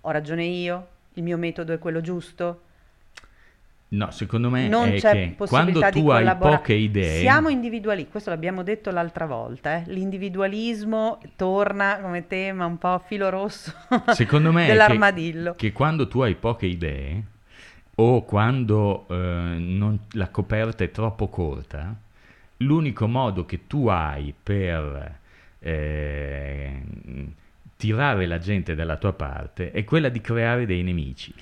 Ho 0.01 0.11
ragione 0.11 0.45
io, 0.45 0.87
il 1.19 1.23
mio 1.23 1.37
metodo 1.37 1.73
è 1.73 1.79
quello 1.79 2.01
giusto? 2.01 2.61
No, 3.91 4.11
secondo 4.11 4.51
me 4.51 4.67
non 4.67 4.91
c'è 4.91 5.33
quando 5.35 5.81
tu 5.89 6.09
hai 6.09 6.37
poche 6.37 6.73
idee... 6.73 7.19
Siamo 7.21 7.49
individuali, 7.49 8.07
questo 8.07 8.29
l'abbiamo 8.29 8.61
detto 8.61 8.91
l'altra 8.91 9.25
volta, 9.25 9.77
eh? 9.77 9.83
l'individualismo 9.87 11.19
torna 11.35 11.97
come 11.99 12.27
tema 12.27 12.65
un 12.65 12.77
po' 12.77 13.01
filo 13.05 13.29
rosso 13.29 13.73
secondo 14.13 14.51
me 14.51 14.67
dell'armadillo. 14.67 15.51
Che, 15.55 15.67
che 15.67 15.71
quando 15.73 16.07
tu 16.07 16.21
hai 16.21 16.35
poche 16.35 16.67
idee 16.67 17.23
o 17.95 18.23
quando 18.25 19.07
eh, 19.09 19.15
non, 19.15 19.99
la 20.11 20.29
coperta 20.29 20.83
è 20.83 20.91
troppo 20.91 21.27
corta, 21.27 21.95
l'unico 22.57 23.07
modo 23.07 23.45
che 23.45 23.65
tu 23.65 23.87
hai 23.87 24.33
per... 24.41 25.17
Eh, 25.61 26.81
tirare 27.79 28.25
la 28.25 28.39
gente 28.39 28.75
dalla 28.75 28.97
tua 28.97 29.13
parte 29.13 29.71
è 29.71 29.85
quella 29.85 30.09
di 30.09 30.19
creare 30.19 30.65
dei 30.65 30.83
nemici. 30.83 31.33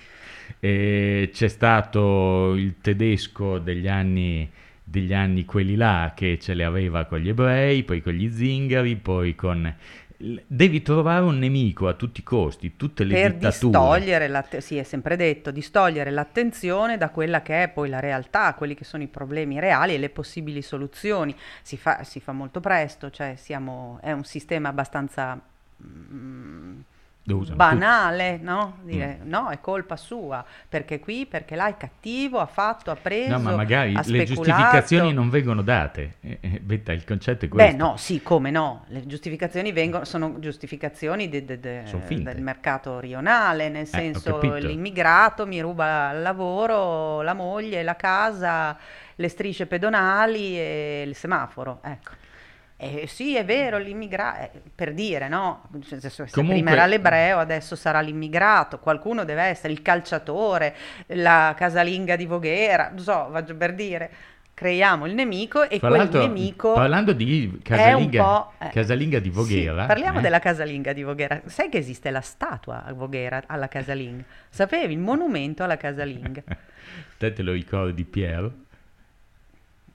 E 0.59 1.31
c'è 1.33 1.47
stato 1.47 2.53
il 2.53 2.75
tedesco 2.79 3.57
degli 3.57 3.87
anni, 3.87 4.47
degli 4.83 5.15
anni 5.15 5.45
quelli 5.45 5.75
là 5.75 6.13
che 6.15 6.37
ce 6.37 6.53
le 6.53 6.63
aveva 6.63 7.05
con 7.05 7.17
gli 7.17 7.29
ebrei, 7.29 7.81
poi 7.81 8.03
con 8.03 8.13
gli 8.13 8.31
zingari, 8.31 8.97
poi 8.97 9.33
con 9.33 9.75
devi 10.19 10.81
trovare 10.83 11.25
un 11.25 11.39
nemico 11.39 11.87
a 11.87 11.93
tutti 11.93 12.19
i 12.19 12.23
costi, 12.23 12.75
tutte 12.75 13.03
le 13.03 13.13
per 13.13 13.33
dittature. 13.33 13.71
distogliere, 13.71 14.27
l'atte- 14.27 14.61
sì, 14.61 14.77
è 14.77 14.83
sempre 14.83 15.15
detto, 15.15 15.49
distogliere 15.49 16.11
l'attenzione 16.11 16.97
da 16.97 17.09
quella 17.09 17.41
che 17.41 17.63
è 17.63 17.69
poi 17.69 17.89
la 17.89 17.99
realtà, 17.99 18.53
quelli 18.53 18.75
che 18.75 18.83
sono 18.83 19.01
i 19.01 19.07
problemi 19.07 19.59
reali 19.59 19.95
e 19.95 19.97
le 19.97 20.09
possibili 20.09 20.61
soluzioni. 20.61 21.35
Si 21.63 21.77
fa, 21.77 22.03
si 22.03 22.19
fa 22.19 22.31
molto 22.31 22.59
presto, 22.59 23.09
cioè 23.09 23.33
siamo, 23.37 23.97
è 24.03 24.11
un 24.11 24.23
sistema 24.23 24.69
abbastanza 24.69 25.41
banale, 27.53 28.39
no? 28.41 28.77
Dire 28.83 29.19
mm. 29.21 29.29
no, 29.29 29.49
è 29.49 29.59
colpa 29.59 29.97
sua, 29.97 30.45
perché 30.69 30.99
qui, 30.99 31.25
perché 31.25 31.55
là 31.55 31.67
è 31.67 31.75
cattivo, 31.75 32.39
ha 32.39 32.45
fatto, 32.45 32.89
ha 32.89 32.95
preso, 32.95 33.31
No, 33.31 33.39
ma 33.39 33.55
magari 33.55 33.91
le 33.93 34.01
speculato. 34.01 34.33
giustificazioni 34.33 35.13
non 35.13 35.29
vengono 35.29 35.61
date. 35.61 36.15
Eh, 36.21 36.37
eh, 36.39 36.59
Betta, 36.59 36.93
il 36.93 37.03
concetto 37.03 37.45
è 37.45 37.47
questo. 37.49 37.71
Beh, 37.71 37.77
no, 37.77 37.97
sì, 37.97 38.21
come 38.21 38.49
no? 38.49 38.85
Le 38.87 39.05
giustificazioni 39.05 39.73
vengono, 39.73 40.05
sono 40.05 40.39
giustificazioni 40.39 41.27
de, 41.27 41.43
de, 41.43 41.59
de, 41.59 41.83
del 42.07 42.41
mercato 42.41 42.99
rionale, 42.99 43.67
nel 43.67 43.83
eh, 43.83 43.85
senso 43.85 44.39
l'immigrato 44.39 45.45
mi 45.45 45.59
ruba 45.59 46.11
il 46.11 46.21
lavoro, 46.21 47.21
la 47.21 47.33
moglie, 47.33 47.83
la 47.83 47.97
casa, 47.97 48.77
le 49.15 49.27
strisce 49.27 49.65
pedonali 49.65 50.57
e 50.57 51.03
il 51.05 51.15
semaforo, 51.15 51.79
ecco. 51.83 52.25
Eh, 52.79 53.07
sì, 53.07 53.35
è 53.35 53.43
vero, 53.43 53.79
l'immigrato, 53.79 54.39
eh, 54.43 54.51
per 54.73 54.93
dire, 54.93 55.27
no? 55.27 55.63
Se, 55.83 55.99
se 55.99 56.27
Comunque... 56.31 56.61
prima 56.61 56.71
era 56.71 56.85
l'ebreo, 56.85 57.39
adesso 57.39 57.75
sarà 57.75 58.01
l'immigrato, 58.01 58.77
qualcuno 58.77 59.25
deve 59.25 59.41
essere 59.43 59.73
il 59.73 59.81
calciatore, 59.81 60.75
la 61.07 61.55
casalinga 61.57 62.15
di 62.15 62.27
Voghera, 62.27 62.89
non 62.89 62.99
so, 62.99 63.29
faccio 63.31 63.55
per 63.55 63.73
dire. 63.73 64.11
Creiamo 64.53 65.05
il 65.05 65.13
nemico 65.13 65.67
e 65.67 65.79
quel 65.79 66.09
nemico. 66.11 66.73
Parlando 66.73 67.13
di 67.13 67.59
casalinga, 67.63 68.49
eh, 68.59 68.69
casalinga 68.69 69.19
di 69.19 69.29
Voghera. 69.29 69.81
Sì, 69.81 69.87
parliamo 69.87 70.19
eh. 70.19 70.21
della 70.21 70.39
casalinga 70.39 70.93
di 70.93 71.03
Voghera. 71.03 71.41
Sai 71.45 71.69
che 71.69 71.77
esiste 71.77 72.09
la 72.09 72.21
statua 72.21 72.83
a 72.83 72.93
Voghera 72.93 73.43
alla 73.45 73.67
casalinga? 73.67 74.23
Sapevi 74.49 74.93
il 74.93 74.99
monumento 74.99 75.63
alla 75.63 75.77
casalinga? 75.77 76.43
Te 77.17 77.33
te 77.33 77.41
lo 77.43 77.51
ricordi, 77.51 78.03
Pier? 78.03 78.51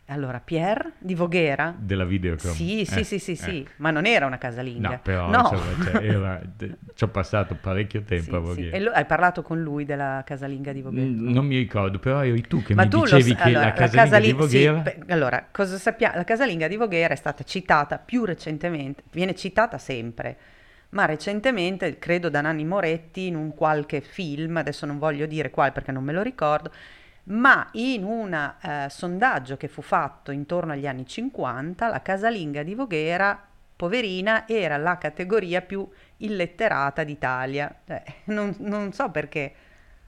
Allora, 0.07 0.41
Pierre 0.41 0.93
di 0.99 1.15
Voghera? 1.15 1.75
Della 1.79 2.05
Videocom. 2.05 2.51
Sì, 2.51 2.81
eh, 2.81 2.85
sì, 2.85 3.05
sì, 3.05 3.19
sì, 3.19 3.37
sì, 3.37 3.67
ma 3.77 3.91
non 3.91 4.05
era 4.05 4.27
una 4.27 4.37
casalinga. 4.37 4.89
No, 4.89 5.01
però 5.01 5.29
no. 5.29 5.39
Insomma, 5.53 5.85
cioè, 5.85 6.05
era, 6.05 6.41
ci 6.95 7.05
ho 7.05 7.09
passato 7.09 7.55
parecchio 7.55 8.03
tempo 8.03 8.31
sì, 8.31 8.35
a 8.35 8.39
Voghera. 8.39 8.71
Sì. 8.71 8.77
E 8.77 8.81
lo, 8.81 8.91
hai 8.91 9.07
parlato 9.07 9.43
con 9.43 9.63
lui 9.63 9.85
della 9.85 10.23
casalinga 10.27 10.73
di 10.73 10.83
Voghera? 10.83 11.07
Mm, 11.07 11.31
non 11.31 11.47
mi 11.47 11.57
ricordo, 11.57 11.99
però 11.99 12.25
eri 12.25 12.43
tu 12.43 12.63
che 12.63 12.75
ma 12.75 12.83
mi 12.83 12.91
tu 12.91 13.03
dicevi 13.03 13.31
lo, 13.31 13.37
che 13.37 13.43
allora, 13.43 13.65
la 13.65 13.73
casalinga, 13.73 13.97
la 13.97 14.03
casalinga 14.03 14.27
di 14.27 14.33
Voghera... 14.33 14.83
Sì, 14.85 15.13
allora, 15.13 15.49
cosa 15.51 15.77
sappiamo? 15.79 16.17
La 16.17 16.25
casalinga 16.25 16.69
di 16.69 16.77
Voghera 16.77 17.15
è 17.15 17.17
stata 17.17 17.45
citata 17.45 17.99
più 17.99 18.25
recentemente, 18.25 19.05
viene 19.13 19.35
citata 19.35 19.79
sempre, 19.79 20.37
ma 20.91 21.07
recentemente, 21.07 21.99
credo 21.99 22.29
da 22.29 22.43
Nanni 22.43 22.65
Moretti, 22.65 23.29
in 23.29 23.37
un 23.37 23.55
qualche 23.55 24.01
film, 24.03 24.59
adesso 24.59 24.85
non 24.85 24.99
voglio 24.99 25.27
dire 25.27 25.51
quale 25.51 25.73
perché 25.73 25.91
non 25.91 26.05
me 26.05 26.13
lo 26.13 26.21
ricordo, 26.23 26.71
ma 27.25 27.69
in 27.73 28.05
un 28.05 28.35
eh, 28.35 28.87
sondaggio 28.89 29.57
che 29.57 29.69
fu 29.69 29.81
fatto 29.81 30.33
intorno 30.33 30.73
agli 30.73 30.87
anni 30.87 31.07
50, 31.07 31.89
la 31.89 32.03
casalinga 32.03 32.63
di 32.63 32.75
Voghera, 32.75 33.41
poverina, 33.77 34.47
era 34.49 34.77
la 34.77 34.99
categoria 34.99 35.63
più 35.63 35.89
illetterata 36.19 37.05
d'Italia. 37.05 37.75
Eh, 37.85 38.03
non, 38.33 38.55
non, 38.59 38.93
so 38.93 39.11
perché 39.11 39.55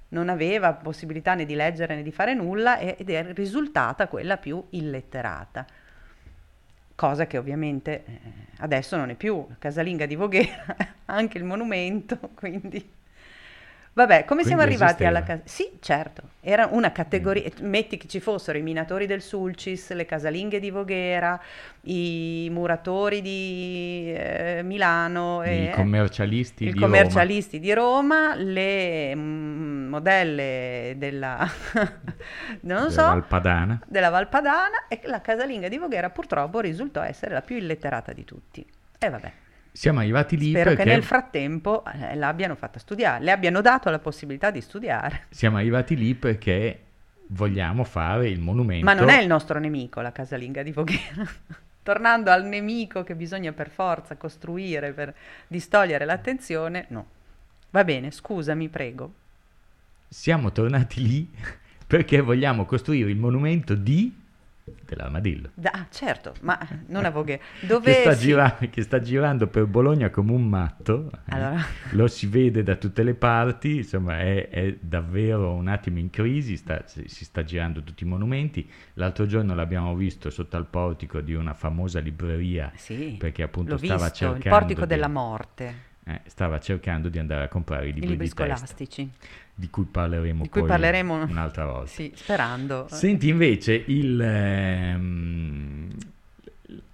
non 0.09 0.29
aveva 0.29 0.73
possibilità 0.73 1.35
né 1.35 1.45
di 1.45 1.55
leggere 1.55 1.95
né 1.95 2.03
di 2.03 2.13
fare 2.13 2.35
nulla 2.35 2.79
ed 2.79 3.09
è 3.09 3.33
risultata 3.33 4.09
quella 4.09 4.37
più 4.37 4.65
illetterata. 4.71 5.65
Cosa 6.97 7.27
che 7.27 7.39
ovviamente 7.39 8.05
eh, 8.05 8.21
adesso 8.59 8.97
non 8.97 9.11
è 9.11 9.15
più. 9.15 9.45
La 9.49 9.57
casalinga 9.59 10.07
di 10.07 10.17
Voghera, 10.17 10.77
anche 11.07 11.39
il 11.39 11.45
monumento, 11.45 12.19
quindi... 12.35 13.03
Vabbè, 13.97 14.25
come 14.25 14.43
Quindi 14.43 14.47
siamo 14.49 14.63
arrivati 14.63 15.03
esisteva. 15.05 15.11
alla 15.11 15.23
casa? 15.23 15.43
Sì, 15.45 15.79
certo, 15.81 16.23
era 16.41 16.69
una 16.73 16.91
categoria, 16.91 17.49
mm. 17.49 17.65
metti 17.69 17.97
che 17.97 18.09
ci 18.09 18.19
fossero 18.19 18.59
i 18.59 18.63
minatori 18.63 19.07
del 19.07 19.23
Sulcis, 19.23 19.93
le 19.93 20.05
casalinghe 20.05 20.59
di 20.59 20.71
Voghera, 20.71 21.41
i 21.83 22.49
muratori 22.51 23.23
di 23.23 24.13
eh, 24.13 24.63
Milano, 24.65 25.45
i 25.45 25.71
commercialisti, 25.73 26.65
i 26.67 26.73
di, 26.73 26.81
commercialisti 26.81 27.59
Roma. 27.59 27.65
di 27.65 27.73
Roma, 27.73 28.35
le 28.35 29.15
mm, 29.15 29.89
modelle 29.89 30.95
della, 30.97 31.49
non 32.63 32.89
Della 32.89 32.91
so, 32.91 33.03
Valpadana. 33.03 33.81
della 33.87 34.11
Valpadana 34.11 34.89
e 34.89 35.03
la 35.05 35.21
casalinga 35.21 35.69
di 35.69 35.79
Voghera 35.79 36.11
purtroppo 36.11 36.59
risultò 36.59 37.01
essere 37.01 37.33
la 37.33 37.43
più 37.43 37.55
illetterata 37.57 38.13
di 38.13 38.25
tutti. 38.25 38.67
E 38.99 39.09
vabbè, 39.09 39.33
Siamo 39.77 39.99
arrivati 39.99 40.37
lì 40.37 40.51
spero 40.51 40.71
perché 40.71 40.85
che 40.85 40.89
nel 40.89 41.03
frattempo 41.03 41.83
eh, 41.85 42.15
l'abbiano 42.15 42.55
fatta 42.55 42.79
studiare, 42.79 43.25
le 43.25 43.33
abbiano 43.33 43.61
dato 43.61 43.91
la 43.91 43.99
possibilità 43.99 44.53
di 44.53 44.61
studiare. 44.61 45.25
siamo 45.31 45.57
arrivati 45.57 45.97
lì 45.97 46.15
perché 46.15 46.79
vogliamo 47.27 47.83
fare 47.83 48.29
il 48.29 48.39
monumento. 48.39 48.85
Ma 48.85 48.95
non 48.95 49.09
è 49.09 49.21
il 49.21 49.27
nostro 49.27 49.59
nemico 49.59 50.01
la 50.01 50.13
casalinga 50.13 50.63
di 50.63 50.71
Voghera. 50.71 51.27
Tornando 51.83 52.31
al 52.31 52.45
nemico 52.45 53.03
che 53.03 53.17
bisogna 53.17 53.51
per 53.51 53.69
forza 53.69 54.15
costruire 54.15 54.93
per 54.93 55.13
distogliere 55.49 56.05
l'attenzione, 56.05 56.87
no. 56.91 57.07
Va 57.71 57.83
bene, 57.83 58.13
scusami, 58.13 58.69
prego. 58.69 59.13
Siamo 60.07 60.53
tornati 60.53 61.05
lì 61.05 61.29
perché 61.85 62.21
vogliamo 62.21 62.65
costruire 62.65 63.11
il 63.11 63.19
monumento 63.19 63.75
di 63.75 64.23
dell'armadillo. 64.85 65.51
Ah, 65.63 65.87
certo, 65.91 66.35
ma 66.43 66.59
non 66.89 67.05
a 67.05 67.11
Voghera. 67.11 67.43
Dove 67.61 67.93
Che 67.93 68.01
sta, 68.01 68.13
si- 68.15 68.27
gira- 68.27 68.57
che 68.71 68.83
sta 68.83 69.01
girando 69.01 69.47
per 69.47 69.67
Bologna 69.67 70.11
come 70.11 70.33
un 70.33 70.49
matto, 70.49 71.11
eh. 71.27 71.35
Allora. 71.35 71.63
lo 71.93 72.07
si 72.07 72.27
vede 72.27 72.63
da 72.63 72.77
tutte 72.77 73.03
le 73.03 73.15
parti, 73.15 73.77
insomma 73.79 74.19
è, 74.21 74.49
è 74.49 74.77
davvero 74.81 75.53
un 75.53 75.69
attimo 75.69 75.99
in 75.99 76.11
crisi, 76.11 76.57
sta- 76.57 76.83
si 76.87 77.05
si 77.07 77.25
sta 77.25 77.45
girando 77.45 77.83
tutti 77.83 78.05
i 78.05 78.07
monumenti. 78.07 78.69
L'altro 78.95 79.27
giorno 79.27 79.55
l'abbiamo 79.55 79.95
visto 79.95 80.31
sotto 80.31 80.57
al 80.57 80.67
portico 80.67 81.21
di 81.21 81.35
una 81.35 81.55
famosa 81.55 82.01
libreria 82.01 82.73
Sì, 82.75 83.17
perché 83.19 83.43
appunto 83.43 83.77
stava 83.77 84.09
visto, 84.09 84.25
il 84.25 84.33
cercando 84.33 84.59
portico 84.59 84.81
di- 84.83 84.87
della 84.89 85.09
morte, 85.09 85.75
eh, 86.05 86.21
stava 86.27 86.61
cercando 86.61 87.09
di 87.09 87.19
andare 87.19 87.45
a 87.45 87.49
comprare 87.49 87.87
i 87.87 87.91
i 87.91 87.93
libri, 87.95 88.09
libri 88.11 88.25
di 88.27 88.31
scolastici, 88.31 89.11
di 89.55 89.71
cui 89.71 89.85
parleremo 89.85 90.43
di 90.43 90.49
cui 90.49 90.63
parleremo 90.65 91.25
un'altra 91.25 91.67
volta. 91.67 91.91
Sì, 91.93 92.13
sperando. 92.15 92.87
Senti 92.89 93.29
invece 93.29 93.83
il 93.87 94.21
ehm, 94.21 95.89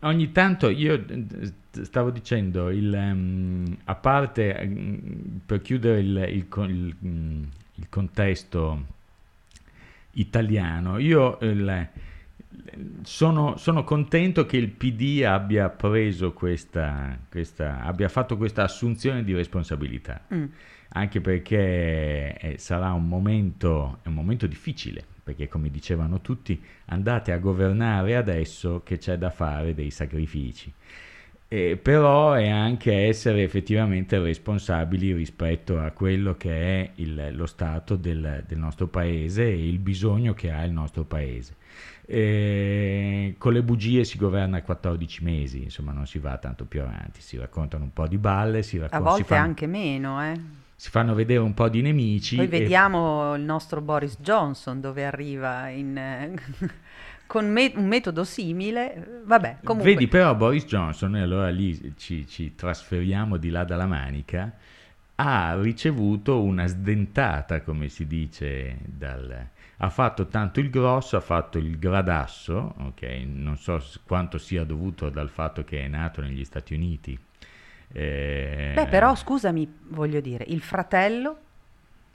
ogni 0.01 0.33
tanto 0.33 0.69
io 0.69 1.05
eh, 1.07 1.53
stavo 1.85 2.11
dicendo 2.11 2.71
il, 2.71 2.93
ehm, 2.95 3.77
a 3.85 3.95
parte 3.95 4.57
ehm, 4.57 5.41
per 5.47 5.61
chiudere 5.63 6.01
il, 6.01 6.17
il 6.29 6.47
il, 6.69 6.97
mm, 7.05 7.43
il 7.77 7.87
contesto 7.89 8.85
italiano 10.13 10.99
io 10.99 11.39
il- 11.43 11.89
sono, 13.03 13.57
sono 13.57 13.85
contento 13.85 14.45
che 14.47 14.57
il 14.57 14.69
PD 14.71 15.23
abbia 15.25 15.69
preso 15.69 16.33
questa, 16.33 17.19
questa 17.31 17.83
abbia 17.83 18.09
fatto 18.09 18.37
questa 18.37 18.63
assunzione 18.65 19.23
di 19.25 19.35
responsabilità 19.35 20.23
Mm. 20.35 20.45
anche 20.91 21.21
perché 21.21 22.37
eh, 22.37 22.59
sarà 22.59 22.93
un 22.93 23.07
momento, 23.07 23.99
un 24.05 24.15
momento 24.15 24.47
difficile, 24.47 25.05
perché 25.23 25.47
come 25.49 25.71
dicevano 25.71 26.21
tutti, 26.21 26.61
andate 26.87 27.33
a 27.33 27.39
governare 27.39 28.17
adesso 28.17 28.83
che 28.85 28.99
c'è 28.99 29.17
da 29.17 29.31
fare 29.31 29.75
dei 29.75 29.91
sacrifici. 29.91 30.73
Eh, 31.53 31.77
però 31.81 32.33
è 32.35 32.49
anche 32.49 32.93
essere 33.07 33.43
effettivamente 33.43 34.19
responsabili 34.21 35.13
rispetto 35.13 35.81
a 35.81 35.91
quello 35.91 36.37
che 36.37 36.51
è 36.83 36.91
il- 36.97 37.31
lo 37.33 37.47
stato 37.47 37.97
del, 37.97 38.45
del 38.47 38.59
nostro 38.59 38.87
paese 38.87 39.43
e 39.45 39.69
il 39.69 39.79
bisogno 39.81 40.33
che 40.33 40.51
ha 40.53 40.63
il 40.65 40.71
nostro 40.73 41.05
paese. 41.05 41.57
Eh, 42.13 43.37
con 43.39 43.53
le 43.53 43.63
bugie 43.63 44.03
si 44.05 44.19
governa 44.19 44.63
14 44.63 45.23
mesi, 45.23 45.63
insomma 45.63 45.93
non 45.93 46.07
si 46.09 46.19
va 46.19 46.37
tanto 46.39 46.65
più 46.65 46.81
avanti, 46.81 47.21
si 47.21 47.37
raccontano 47.39 47.85
un 47.85 47.93
po' 47.93 48.09
di 48.09 48.19
balle, 48.19 48.65
si, 48.65 48.79
A 48.79 48.81
raccon- 48.83 48.99
si 49.03 49.05
volte 49.09 49.25
fanno- 49.25 49.43
anche 49.45 49.67
meno, 49.69 50.21
eh. 50.21 50.41
si 50.75 50.91
fanno 50.91 51.15
vedere 51.15 51.39
un 51.39 51.55
po' 51.55 51.69
di 51.69 51.83
nemici. 51.83 52.35
Poi 52.35 52.47
e- 52.47 52.49
vediamo 52.49 53.35
il 53.37 53.43
nostro 53.43 53.81
Boris 53.81 54.19
Johnson 54.21 54.81
dove 54.81 55.05
arriva 55.05 55.69
in, 55.69 56.35
con 57.27 57.49
me- 57.49 57.73
un 57.77 57.87
metodo 57.87 58.25
simile. 58.25 59.23
Vabbè, 59.25 59.59
comunque. 59.63 59.93
Vedi 59.93 60.09
però 60.09 60.35
Boris 60.35 60.65
Johnson, 60.65 61.15
e 61.15 61.21
allora 61.23 61.49
lì 61.51 61.95
ci, 61.97 62.27
ci 62.27 62.57
trasferiamo 62.57 63.37
di 63.37 63.51
là 63.51 63.63
dalla 63.63 63.87
manica, 63.87 64.53
ha 65.15 65.57
ricevuto 65.61 66.43
una 66.43 66.67
sdentata, 66.67 67.61
come 67.61 67.89
si 67.89 68.05
dice, 68.09 68.79
dal... 68.85 69.49
ha 69.83 69.89
fatto 69.89 70.27
tanto 70.27 70.61
il 70.61 70.69
grosso, 70.69 71.17
ha 71.17 71.21
fatto 71.21 71.57
il 71.57 71.79
gradasso, 71.79 72.75
ok? 72.79 73.03
Non 73.25 73.57
so 73.57 73.83
quanto 74.05 74.37
sia 74.37 74.63
dovuto 74.65 75.09
dal 75.09 75.31
fatto 75.31 75.65
che 75.65 75.81
è 75.83 75.89
nato 75.89 76.21
negli 76.21 76.45
Stati 76.45 76.75
Uniti. 76.75 77.19
Eh, 77.93 78.73
Beh, 78.75 78.87
però 78.89 79.15
scusami, 79.15 79.79
voglio 79.89 80.21
dire, 80.21 80.45
il 80.49 80.61
fratello 80.61 81.39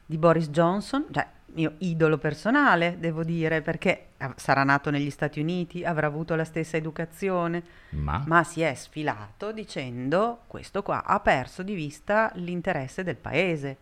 di 0.05 0.17
Boris 0.17 0.49
Johnson, 0.49 1.05
cioè 1.11 1.27
mio 1.55 1.73
idolo 1.79 2.19
personale, 2.19 2.97
devo 2.99 3.23
dire, 3.23 3.61
perché 3.61 4.09
sarà 4.35 4.63
nato 4.63 4.91
negli 4.91 5.09
Stati 5.09 5.39
Uniti, 5.39 5.83
avrà 5.83 6.05
avuto 6.05 6.35
la 6.35 6.43
stessa 6.43 6.77
educazione, 6.77 7.63
ma, 7.89 8.23
ma 8.27 8.43
si 8.43 8.61
è 8.61 8.75
sfilato 8.75 9.51
dicendo 9.51 10.41
questo 10.45 10.83
qua 10.83 11.03
ha 11.03 11.19
perso 11.19 11.63
di 11.63 11.73
vista 11.73 12.31
l'interesse 12.35 13.03
del 13.03 13.17
paese. 13.17 13.77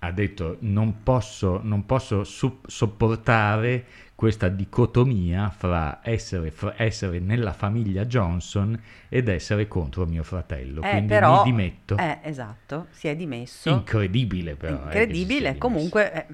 Ha 0.00 0.10
detto 0.12 0.56
non 0.60 1.02
posso, 1.02 1.60
non 1.62 1.84
posso 1.86 2.24
su- 2.24 2.60
sopportare 2.66 3.84
questa 4.14 4.48
dicotomia 4.48 5.48
fra 5.50 6.00
essere, 6.02 6.50
fra 6.50 6.74
essere 6.76 7.20
nella 7.20 7.52
famiglia 7.52 8.04
Johnson 8.04 8.78
ed 9.08 9.28
essere 9.28 9.66
contro 9.68 10.04
mio 10.06 10.22
fratello, 10.22 10.82
Eh, 10.82 10.90
quindi 10.90 11.06
però, 11.08 11.44
mi 11.44 11.50
dimetto. 11.50 11.96
Eh, 11.96 12.18
esatto, 12.22 12.86
si 12.90 13.08
è 13.08 13.16
dimesso. 13.16 13.70
Incredibile 13.70 14.56
però. 14.56 14.74
eh, 14.74 14.82
Incredibile, 14.84 15.38
dimesso. 15.38 15.58
comunque... 15.58 16.12
eh, 16.12 16.26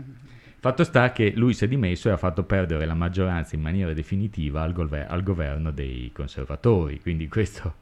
Fatto 0.59 0.83
sta 0.85 1.12
che 1.12 1.33
lui 1.37 1.55
si 1.55 1.64
è 1.64 1.68
dimesso 1.68 2.09
e 2.09 2.12
ha 2.12 2.16
fatto 2.16 2.42
perdere 2.44 2.87
la 2.87 2.94
maggioranza 2.94 3.55
in 3.55 3.62
maniera 3.62 3.92
definitiva 3.92 4.62
al, 4.62 4.72
golve- 4.72 5.07
al 5.07 5.22
governo 5.22 5.70
dei 5.70 6.11
conservatori, 6.12 7.00
quindi 7.00 7.29
questo 7.29 7.74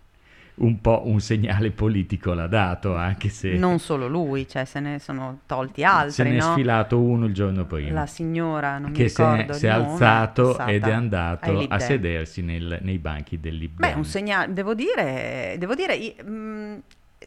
un 0.57 0.81
po' 0.81 1.03
un 1.07 1.19
segnale 1.21 1.73
politico 1.73 2.33
l'ha 2.33 2.47
dato, 2.47 2.95
anche 2.95 3.29
se 3.29 3.57
non 3.57 3.81
solo 3.81 4.07
lui, 4.07 4.47
cioè 4.49 4.65
se 4.65 4.79
ne 4.79 5.01
sono 5.01 5.41
tolti 5.47 5.81
se 5.81 5.87
altri, 5.87 6.31
ne 6.31 6.37
è 6.37 6.39
no? 6.41 6.53
sfilato 6.53 7.01
uno 7.01 7.27
il 7.27 7.35
giorno 7.35 7.65
prima. 7.65 7.93
La 7.93 8.07
signora, 8.07 8.79
non 8.79 8.91
mi 8.91 8.97
che 8.97 9.09
si 9.09 9.21
è, 9.21 9.25
ricordo 9.31 9.53
si 9.55 9.65
il 9.67 9.71
è 9.71 9.75
alzato 9.75 10.43
passata 10.49 10.71
ed 10.71 10.87
è 10.87 10.93
andato 10.93 11.67
a 11.69 11.79
sedersi 11.81 12.43
nel- 12.43 12.79
nei 12.83 12.99
banchi 12.99 13.41
del 13.41 13.57
Lib 13.57 13.79
Beh, 13.79 13.95
un 13.95 14.05
segnale, 14.05 14.53
devo 14.53 14.75
dire, 14.75 15.57
devo 15.59 15.75
dire 15.75 15.95
i- 15.97 16.15
mm, 16.23 16.75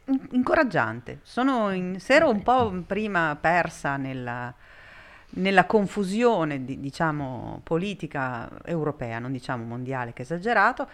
in- 0.06 0.28
incoraggiante. 0.32 1.20
Sono 1.24 1.72
in- 1.72 2.00
se 2.00 2.14
ero 2.14 2.30
un 2.30 2.42
po' 2.44 2.72
prima 2.88 3.38
persa 3.40 3.98
nella, 3.98 4.54
nella 5.32 5.66
confusione, 5.66 6.64
di- 6.64 6.80
diciamo, 6.80 7.60
politica 7.64 8.50
europea, 8.64 9.20
non 9.20 9.34
diciamo 9.34 9.66
mondiale, 9.66 10.14
che 10.14 10.20
è 10.20 10.26
esagerato, 10.26 10.88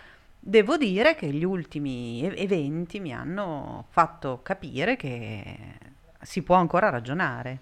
devo 0.45 0.75
dire 0.75 1.15
che 1.15 1.27
gli 1.27 1.45
ultimi 1.45 2.21
eventi 2.35 2.99
mi 2.99 3.13
hanno 3.13 3.85
fatto 3.89 4.41
capire 4.43 4.97
che 4.97 5.57
si 6.21 6.41
può 6.41 6.55
ancora 6.55 6.89
ragionare. 6.89 7.59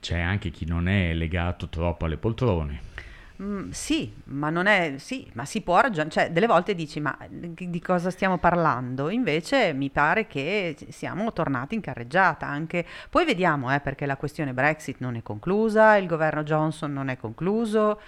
C'è 0.00 0.18
anche 0.18 0.50
chi 0.50 0.66
non 0.66 0.88
è 0.88 1.14
legato 1.14 1.68
troppo 1.68 2.06
alle 2.06 2.16
poltrone. 2.16 2.94
Mm, 3.40 3.70
sì, 3.70 4.12
ma 4.24 4.48
non 4.48 4.66
è, 4.66 4.94
sì, 4.96 5.30
ma 5.34 5.44
si 5.44 5.60
può 5.60 5.78
ragionare, 5.78 6.10
cioè 6.10 6.30
delle 6.30 6.46
volte 6.46 6.74
dici 6.74 7.00
ma 7.00 7.16
di 7.28 7.68
di 7.68 7.80
cosa 7.80 8.10
stiamo 8.10 8.38
parlando? 8.38 9.10
Invece 9.10 9.74
mi 9.74 9.90
pare 9.90 10.26
che 10.26 10.74
siamo 10.88 11.32
tornati 11.34 11.74
in 11.74 11.82
carreggiata 11.82 12.46
anche, 12.46 12.86
poi 13.10 13.26
vediamo 13.26 13.72
eh, 13.74 13.80
perché 13.80 14.06
la 14.06 14.16
questione 14.16 14.54
Brexit 14.54 14.96
non 15.00 15.16
è 15.16 15.22
conclusa, 15.22 15.96
il 15.96 16.06
governo 16.06 16.42
Johnson 16.44 16.92
non 16.94 17.10
è 17.10 17.18
concluso, 17.18 18.00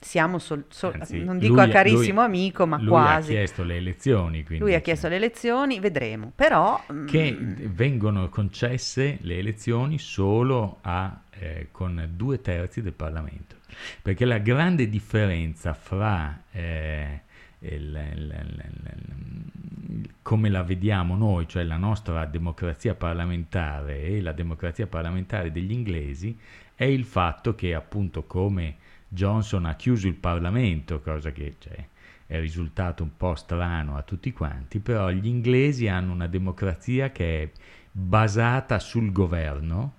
siamo 0.00 0.38
sol- 0.38 0.64
sol- 0.68 0.94
Anzi, 0.98 1.22
non 1.22 1.38
dico 1.38 1.54
lui- 1.54 1.62
a 1.64 1.68
carissimo 1.68 2.20
lui- 2.20 2.24
amico, 2.24 2.66
ma 2.66 2.78
lui 2.78 2.86
quasi. 2.88 3.32
ha 3.32 3.36
chiesto 3.36 3.64
le 3.64 3.76
elezioni, 3.76 4.44
quindi 4.44 4.64
Lui 4.64 4.74
ha 4.74 4.80
chiesto 4.80 5.08
le 5.08 5.16
elezioni, 5.16 5.80
vedremo, 5.80 6.32
però 6.34 6.80
che 7.06 7.32
mm, 7.32 7.54
vengono 7.74 8.28
concesse 8.28 9.18
le 9.22 9.38
elezioni 9.38 9.98
solo 9.98 10.78
a, 10.82 11.20
eh, 11.30 11.68
con 11.72 12.08
due 12.14 12.40
terzi 12.40 12.80
del 12.82 12.92
Parlamento. 12.92 13.56
Perché 14.02 14.24
la 14.24 14.38
grande 14.38 14.88
differenza 14.88 15.72
fra 15.74 16.42
eh, 16.52 17.20
il- 17.60 18.10
il- 18.14 18.44
il- 18.46 20.10
come 20.22 20.48
la 20.48 20.62
vediamo 20.62 21.16
noi, 21.16 21.48
cioè 21.48 21.64
la 21.64 21.76
nostra 21.76 22.24
democrazia 22.24 22.94
parlamentare 22.94 24.02
e 24.02 24.20
la 24.20 24.32
democrazia 24.32 24.86
parlamentare 24.86 25.50
degli 25.50 25.72
inglesi, 25.72 26.36
è 26.74 26.84
il 26.84 27.04
fatto 27.04 27.54
che 27.54 27.74
appunto 27.74 28.24
come 28.24 28.76
Johnson 29.08 29.64
ha 29.64 29.74
chiuso 29.74 30.06
il 30.06 30.14
Parlamento, 30.14 31.00
cosa 31.00 31.32
che 31.32 31.56
cioè, 31.58 31.88
è 32.26 32.38
risultato 32.40 33.02
un 33.02 33.16
po' 33.16 33.34
strano 33.34 33.96
a 33.96 34.02
tutti 34.02 34.32
quanti, 34.32 34.80
però 34.80 35.10
gli 35.10 35.26
inglesi 35.26 35.88
hanno 35.88 36.12
una 36.12 36.26
democrazia 36.26 37.10
che 37.10 37.42
è 37.42 37.50
basata 37.90 38.78
sul 38.78 39.10
governo, 39.10 39.94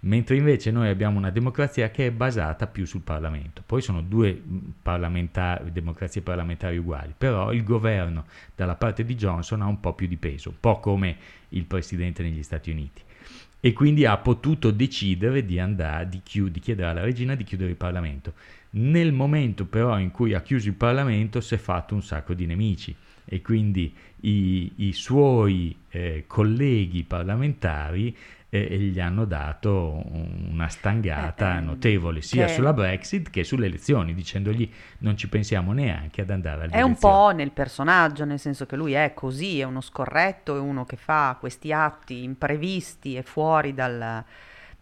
mentre 0.00 0.36
invece 0.36 0.72
noi 0.72 0.88
abbiamo 0.88 1.18
una 1.18 1.30
democrazia 1.30 1.90
che 1.92 2.06
è 2.06 2.10
basata 2.10 2.66
più 2.66 2.84
sul 2.84 3.02
Parlamento. 3.02 3.62
Poi 3.64 3.80
sono 3.80 4.02
due 4.02 4.32
mh, 4.32 4.58
parlamentari- 4.82 5.70
democrazie 5.70 6.20
parlamentari 6.22 6.76
uguali, 6.78 7.14
però 7.16 7.52
il 7.52 7.62
governo 7.62 8.24
dalla 8.56 8.74
parte 8.74 9.04
di 9.04 9.14
Johnson 9.14 9.62
ha 9.62 9.66
un 9.66 9.78
po' 9.78 9.94
più 9.94 10.08
di 10.08 10.16
peso, 10.16 10.48
un 10.50 10.58
po' 10.58 10.80
come 10.80 11.16
il 11.50 11.64
presidente 11.64 12.24
negli 12.24 12.42
Stati 12.42 12.72
Uniti. 12.72 13.02
E 13.64 13.72
quindi 13.72 14.04
ha 14.06 14.18
potuto 14.18 14.72
decidere 14.72 15.44
di, 15.44 15.60
andare, 15.60 16.08
di, 16.08 16.20
chiud- 16.24 16.50
di 16.50 16.58
chiedere 16.58 16.88
alla 16.88 17.02
regina 17.02 17.36
di 17.36 17.44
chiudere 17.44 17.70
il 17.70 17.76
Parlamento. 17.76 18.32
Nel 18.70 19.12
momento 19.12 19.66
però 19.66 20.00
in 20.00 20.10
cui 20.10 20.34
ha 20.34 20.42
chiuso 20.42 20.66
il 20.66 20.74
Parlamento 20.74 21.40
si 21.40 21.54
è 21.54 21.58
fatto 21.58 21.94
un 21.94 22.02
sacco 22.02 22.34
di 22.34 22.44
nemici 22.44 22.92
e 23.24 23.40
quindi 23.40 23.94
i, 24.22 24.72
i 24.88 24.92
suoi 24.92 25.76
eh, 25.90 26.24
colleghi 26.26 27.04
parlamentari 27.04 28.16
e, 28.54 28.78
gli 28.78 29.00
hanno 29.00 29.24
dato 29.24 30.02
una 30.12 30.68
stangata 30.68 31.54
eh, 31.54 31.56
eh, 31.56 31.60
notevole 31.60 32.20
sia 32.20 32.44
che... 32.44 32.52
sulla 32.52 32.74
Brexit 32.74 33.30
che 33.30 33.44
sulle 33.44 33.64
elezioni, 33.64 34.12
dicendogli 34.12 34.70
non 34.98 35.16
ci 35.16 35.26
pensiamo 35.30 35.72
neanche 35.72 36.20
ad 36.20 36.28
andare 36.28 36.64
alle 36.64 36.72
È 36.72 36.82
un 36.82 36.98
po' 36.98 37.30
nel 37.30 37.50
personaggio, 37.50 38.26
nel 38.26 38.38
senso 38.38 38.66
che 38.66 38.76
lui 38.76 38.92
è 38.92 39.14
così, 39.14 39.60
è 39.60 39.62
uno 39.62 39.80
scorretto, 39.80 40.54
è 40.54 40.60
uno 40.60 40.84
che 40.84 40.96
fa 40.96 41.34
questi 41.40 41.72
atti 41.72 42.24
imprevisti 42.24 43.16
e 43.16 43.22
fuori 43.22 43.72
dal, 43.72 44.22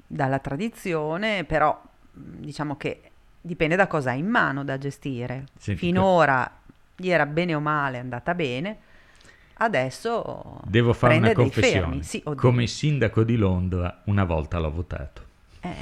dalla 0.05 0.39
tradizione, 0.41 1.45
però 1.45 1.81
diciamo 2.13 2.77
che 2.77 3.03
dipende 3.41 3.77
da 3.77 3.87
cosa 3.87 4.11
ha 4.11 4.15
in 4.15 4.27
mano 4.27 4.65
da 4.65 4.79
gestire. 4.79 5.45
Senti, 5.57 5.87
Finora 5.87 6.59
gli 6.97 7.09
era 7.09 7.25
bene 7.25 7.55
o 7.55 7.61
male 7.61 7.99
andata 7.99 8.35
bene 8.35 8.89
adesso 9.63 10.61
devo 10.65 10.93
fare 10.93 11.17
una 11.17 11.33
confessione. 11.33 12.03
Sì, 12.03 12.23
Come 12.23 12.67
sindaco 12.67 13.23
di 13.23 13.37
Londra 13.37 14.03
una 14.05 14.25
volta 14.25 14.59
l'ho 14.59 14.71
votato. 14.71 15.23
Eh, 15.61 15.75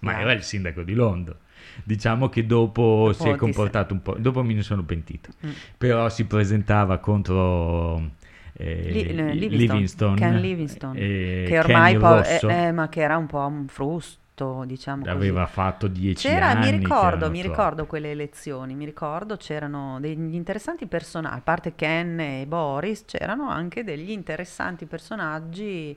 Ma 0.00 0.20
era 0.20 0.32
il 0.32 0.42
sindaco 0.42 0.82
di 0.82 0.94
Londra. 0.94 1.34
Diciamo 1.82 2.28
che 2.28 2.46
dopo, 2.46 3.10
dopo 3.10 3.12
si 3.12 3.28
è 3.28 3.36
comportato 3.36 3.94
un 3.94 4.02
po', 4.02 4.16
dopo 4.18 4.42
me 4.42 4.54
ne 4.54 4.62
sono 4.62 4.82
pentito, 4.82 5.30
mm. 5.44 5.50
però 5.78 6.08
si 6.08 6.24
presentava 6.24 6.98
contro 6.98 8.12
eh, 8.54 8.90
Livingston, 8.90 9.36
Livingston, 9.36 10.14
Ken 10.16 10.40
Livingston, 10.40 10.96
eh, 10.96 11.44
che 11.46 11.58
ormai 11.58 11.96
poi, 11.96 12.22
eh, 12.22 12.66
eh, 12.66 12.72
ma 12.72 12.88
che 12.88 13.00
era 13.00 13.16
un 13.16 13.26
po' 13.26 13.46
un 13.46 13.66
frusto 13.68 14.18
fatto, 14.40 14.64
diciamo 14.64 15.04
Aveva 15.06 15.42
così. 15.42 15.52
fatto 15.52 15.86
dieci 15.88 16.28
C'era, 16.28 16.48
anni. 16.48 16.70
Mi 16.70 16.70
ricordo, 16.70 17.30
mi 17.30 17.42
ricordo 17.42 17.86
quelle 17.86 18.10
elezioni, 18.10 18.74
mi 18.74 18.84
ricordo 18.84 19.36
c'erano 19.36 20.00
degli 20.00 20.34
interessanti 20.34 20.86
personaggi, 20.86 21.36
a 21.36 21.40
parte 21.42 21.74
Ken 21.74 22.18
e 22.20 22.46
Boris, 22.46 23.04
c'erano 23.04 23.48
anche 23.50 23.84
degli 23.84 24.10
interessanti 24.10 24.86
personaggi. 24.86 25.96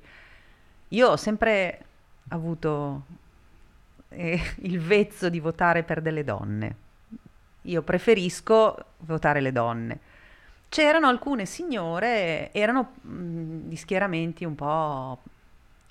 Io 0.90 1.08
ho 1.10 1.16
sempre 1.16 1.86
avuto 2.30 3.04
eh, 4.10 4.40
il 4.62 4.80
vezzo 4.80 5.30
di 5.30 5.40
votare 5.40 5.84
per 5.84 6.02
delle 6.02 6.24
donne. 6.24 6.76
Io 7.64 7.82
preferisco 7.82 8.78
votare 9.00 9.40
le 9.40 9.52
donne. 9.52 10.00
C'erano 10.68 11.08
alcune 11.08 11.46
signore, 11.46 12.52
erano 12.52 12.94
mh, 13.02 13.68
di 13.70 13.76
schieramenti 13.76 14.44
un 14.44 14.56
po' 14.56 15.20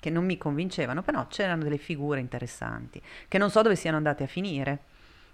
che 0.03 0.09
non 0.09 0.25
mi 0.25 0.37
convincevano, 0.37 1.01
però 1.01 1.27
c'erano 1.27 1.63
delle 1.63 1.77
figure 1.77 2.19
interessanti, 2.19 3.01
che 3.29 3.37
non 3.37 3.49
so 3.49 3.61
dove 3.61 3.77
siano 3.77 3.95
andate 3.95 4.25
a 4.25 4.27
finire, 4.27 4.79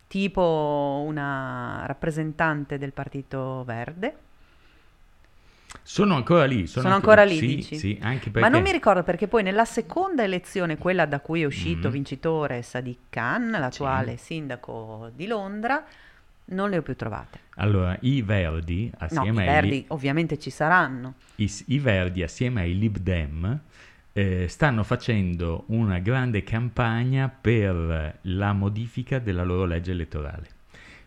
tipo 0.06 1.04
una 1.08 1.86
rappresentante 1.88 2.78
del 2.78 2.94
Partito 2.94 3.64
Verde. 3.66 4.18
Sono 5.82 6.14
ancora 6.14 6.46
lì. 6.46 6.68
Sono, 6.68 6.84
sono 6.84 6.94
ancora 6.94 7.24
lì, 7.24 7.38
sì, 7.38 7.48
dici? 7.48 7.78
Sì, 7.80 7.98
anche 8.00 8.30
perché... 8.30 8.42
Ma 8.42 8.48
non 8.48 8.62
mi 8.62 8.72
ricordo 8.72 9.02
perché 9.02 9.28
poi 9.28 9.42
nella 9.42 9.66
seconda 9.66 10.22
elezione, 10.22 10.78
quella 10.78 11.08
da 11.08 11.20
cui 11.20 11.42
è 11.42 11.46
uscito 11.46 11.88
mm-hmm. 11.88 11.92
vincitore 11.92 12.62
Sadiq 12.62 13.00
Khan, 13.10 13.50
l'attuale 13.50 14.18
sì. 14.18 14.26
sindaco 14.26 15.10
di 15.16 15.26
Londra, 15.26 15.84
non 16.46 16.70
le 16.70 16.78
ho 16.78 16.84
più 16.84 16.96
trovate. 16.96 17.40
Allora, 17.56 17.98
i 18.02 18.22
Verdi 18.22 18.92
assieme 19.00 19.32
no, 19.32 19.42
i 19.42 19.46
Verdi 19.46 19.70
ai... 19.70 19.86
ovviamente 19.88 20.38
ci 20.38 20.52
saranno. 20.52 21.16
I, 21.38 21.52
I 21.66 21.80
Verdi 21.80 22.22
assieme 22.22 22.62
ai 22.62 22.78
Lib 22.78 22.98
Dem 22.98 23.60
eh, 24.20 24.48
stanno 24.50 24.84
facendo 24.84 25.64
una 25.68 26.00
grande 26.00 26.44
campagna 26.44 27.30
per 27.30 28.20
la 28.24 28.52
modifica 28.52 29.18
della 29.20 29.44
loro 29.44 29.64
legge 29.64 29.92
elettorale. 29.92 30.58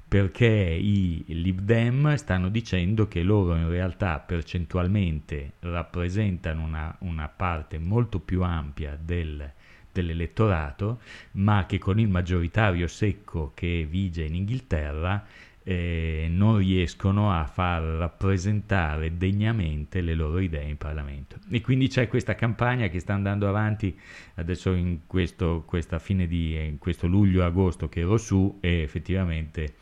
Perché 0.08 0.46
i 0.46 1.22
Lib 1.28 1.60
Dem 1.60 2.14
stanno 2.16 2.48
dicendo 2.48 3.08
che 3.08 3.22
loro 3.22 3.54
in 3.54 3.68
realtà 3.68 4.18
percentualmente 4.18 5.52
rappresentano 5.60 6.62
una, 6.62 6.94
una 7.00 7.28
parte 7.28 7.78
molto 7.78 8.18
più 8.18 8.42
ampia 8.42 8.98
del, 8.98 9.50
dell'elettorato, 9.90 11.00
ma 11.32 11.66
che 11.66 11.78
con 11.78 11.98
il 11.98 12.08
maggioritario 12.08 12.86
secco 12.86 13.52
che 13.54 13.86
vige 13.88 14.24
in 14.24 14.34
Inghilterra 14.34 15.22
eh, 15.64 16.26
non 16.30 16.58
riescono 16.58 17.32
a 17.32 17.44
far 17.44 17.82
rappresentare 17.82 19.16
degnamente 19.16 20.00
le 20.00 20.14
loro 20.14 20.38
idee 20.38 20.68
in 20.68 20.76
Parlamento. 20.76 21.36
E 21.50 21.60
quindi 21.60 21.88
c'è 21.88 22.08
questa 22.08 22.34
campagna 22.34 22.88
che 22.88 22.98
sta 22.98 23.14
andando 23.14 23.48
avanti 23.48 23.98
adesso 24.34 24.72
in 24.72 25.00
questo, 25.06 25.62
questa 25.66 25.98
fine 25.98 26.26
di 26.26 26.54
in 26.56 26.78
questo 26.78 27.06
luglio-agosto 27.06 27.88
che 27.88 28.00
ero 28.00 28.16
su 28.16 28.58
e 28.60 28.82
effettivamente 28.82 29.74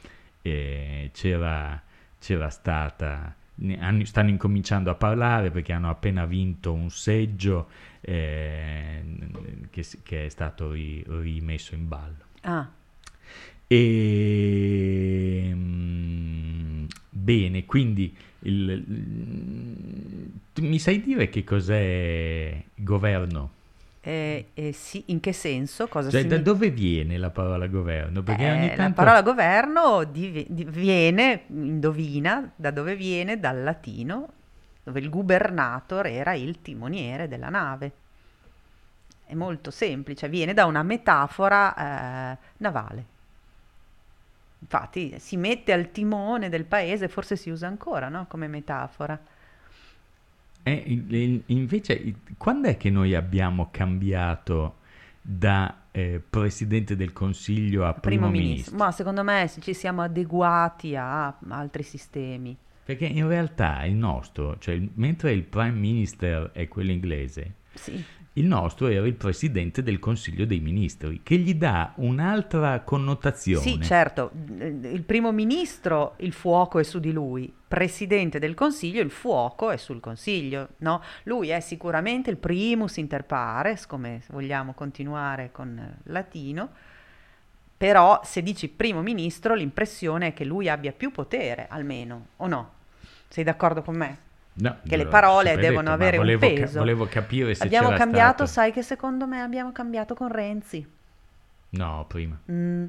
eh, 0.43 1.11
c'era, 1.13 1.83
c'era 2.19 2.49
stata 2.51 3.35
stanno 4.05 4.31
incominciando 4.31 4.91
a 4.91 4.95
parlare 4.95 5.51
perché 5.51 5.73
hanno 5.73 5.91
appena 5.91 6.25
vinto 6.25 6.73
un 6.73 6.91
seggio 6.91 7.69
eh, 8.01 9.03
che, 9.69 9.85
che, 10.03 10.25
è 10.25 10.29
stato 10.31 10.73
ri, 10.73 11.05
rimesso 11.07 11.75
in 11.75 11.87
ballo. 11.87 12.25
Ah. 12.43 12.69
E, 13.73 15.47
ehm, 15.49 16.89
bene, 17.09 17.67
quindi 17.67 18.13
il, 18.41 18.85
mi 20.57 20.79
sai 20.81 21.01
dire 21.01 21.29
che 21.29 21.45
cos'è 21.45 22.65
governo? 22.75 23.51
Eh, 24.01 24.47
eh, 24.55 24.73
sì, 24.73 25.05
in 25.07 25.21
che 25.21 25.33
senso? 25.33 25.87
Cosa 25.87 26.11
cioè, 26.11 26.27
da 26.27 26.39
dove 26.39 26.71
viene 26.71 27.17
la 27.17 27.31
parola 27.31 27.69
governo? 27.69 28.25
Perché 28.25 28.43
eh, 28.43 28.51
ogni 28.51 28.67
tanto... 28.75 28.83
La 28.83 28.91
parola 28.91 29.23
governo 29.23 30.03
di, 30.03 30.45
di, 30.49 30.65
viene, 30.65 31.45
indovina, 31.47 32.51
da 32.57 32.73
dove 32.73 32.97
viene? 32.97 33.39
Dal 33.39 33.63
latino, 33.63 34.33
dove 34.83 34.99
il 34.99 35.11
gubernator 35.11 36.09
era 36.09 36.35
il 36.35 36.61
timoniere 36.61 37.29
della 37.29 37.51
nave. 37.51 37.93
È 39.25 39.35
molto 39.35 39.71
semplice, 39.71 40.29
viene 40.29 40.55
da 40.55 40.65
una 40.65 40.83
metafora 40.83 42.33
eh, 42.33 42.39
navale. 42.57 43.19
Infatti 44.61 45.19
si 45.19 45.37
mette 45.37 45.73
al 45.73 45.91
timone 45.91 46.49
del 46.49 46.65
paese, 46.65 47.09
forse 47.09 47.37
si 47.37 47.51
usa 47.51 47.67
ancora 47.67 48.09
no? 48.09 48.27
come 48.29 48.47
metafora. 48.47 49.19
Eh, 50.63 51.43
invece, 51.47 52.15
quando 52.37 52.69
è 52.69 52.77
che 52.77 52.91
noi 52.91 53.15
abbiamo 53.15 53.69
cambiato 53.71 54.77
da 55.21 55.83
eh, 55.91 56.21
Presidente 56.29 56.97
del 56.97 57.13
Consiglio 57.13 57.87
a 57.87 57.95
Primo, 57.95 58.27
primo 58.27 58.31
ministro? 58.31 58.49
ministro? 58.49 58.77
Ma 58.77 58.93
secondo 58.93 59.25
me 59.25 59.51
ci 59.61 59.75
siamo 59.75 60.03
adeguati 60.03 60.95
a 60.97 61.35
altri 61.49 61.83
sistemi. 61.83 62.57
Perché 62.91 63.07
in 63.07 63.29
realtà 63.29 63.85
il 63.85 63.95
nostro, 63.95 64.59
cioè 64.59 64.81
mentre 64.95 65.31
il 65.31 65.45
Prime 65.45 65.79
Minister 65.79 66.51
è 66.53 66.67
quello 66.67 66.91
inglese, 66.91 67.55
sì. 67.73 68.05
Il 68.33 68.47
nostro 68.47 68.89
era 68.89 69.07
il 69.07 69.15
presidente 69.15 69.85
del 69.85 70.01
Consiglio 70.01 70.45
dei 70.45 70.59
Ministri, 70.59 71.21
che 71.23 71.37
gli 71.37 71.55
dà 71.55 71.93
un'altra 71.97 72.81
connotazione. 72.81 73.63
Sì, 73.63 73.81
certo. 73.81 74.33
Il 74.33 75.03
primo 75.03 75.31
ministro, 75.31 76.15
il 76.19 76.33
fuoco 76.33 76.81
è 76.81 76.83
su 76.83 76.99
di 76.99 77.13
lui. 77.13 77.53
Presidente 77.69 78.41
del 78.41 78.55
Consiglio, 78.55 79.03
il 79.03 79.11
fuoco 79.11 79.71
è 79.71 79.77
sul 79.77 80.01
Consiglio. 80.01 80.71
No? 80.79 81.01
Lui 81.25 81.51
è 81.51 81.61
sicuramente 81.61 82.31
il 82.31 82.39
primus 82.39 82.97
inter 82.97 83.25
pares, 83.25 83.87
come 83.87 84.23
vogliamo 84.31 84.75
continuare 84.75 85.51
con 85.53 85.97
latino. 86.05 86.71
Però 87.77 88.21
se 88.25 88.43
dici 88.43 88.69
primo 88.69 89.01
ministro, 89.01 89.55
l'impressione 89.55 90.29
è 90.29 90.33
che 90.33 90.45
lui 90.45 90.69
abbia 90.69 90.93
più 90.93 91.13
potere, 91.13 91.67
almeno, 91.69 92.29
o 92.39 92.47
no? 92.49 92.79
Sei 93.31 93.45
d'accordo 93.45 93.83
con 93.83 93.97
me? 93.97 94.19
No, 94.55 94.77
che 94.87 94.97
le 94.97 95.07
parole 95.07 95.57
devono 95.57 95.83
detto, 95.83 95.93
avere 95.93 96.17
un 96.19 96.39
peso. 96.39 96.73
Ca- 96.73 96.79
volevo 96.81 97.07
capire 97.07 97.55
se 97.55 97.63
abbiamo 97.63 97.91
cambiato, 97.91 98.45
stato. 98.45 98.51
sai 98.51 98.73
che 98.73 98.83
secondo 98.83 99.27
me 99.27 99.41
abbiamo 99.41 99.71
cambiato 99.71 100.15
con 100.15 100.29
Renzi. 100.29 100.87
No, 101.71 102.05
prima. 102.09 102.37
Mm. 102.51 102.85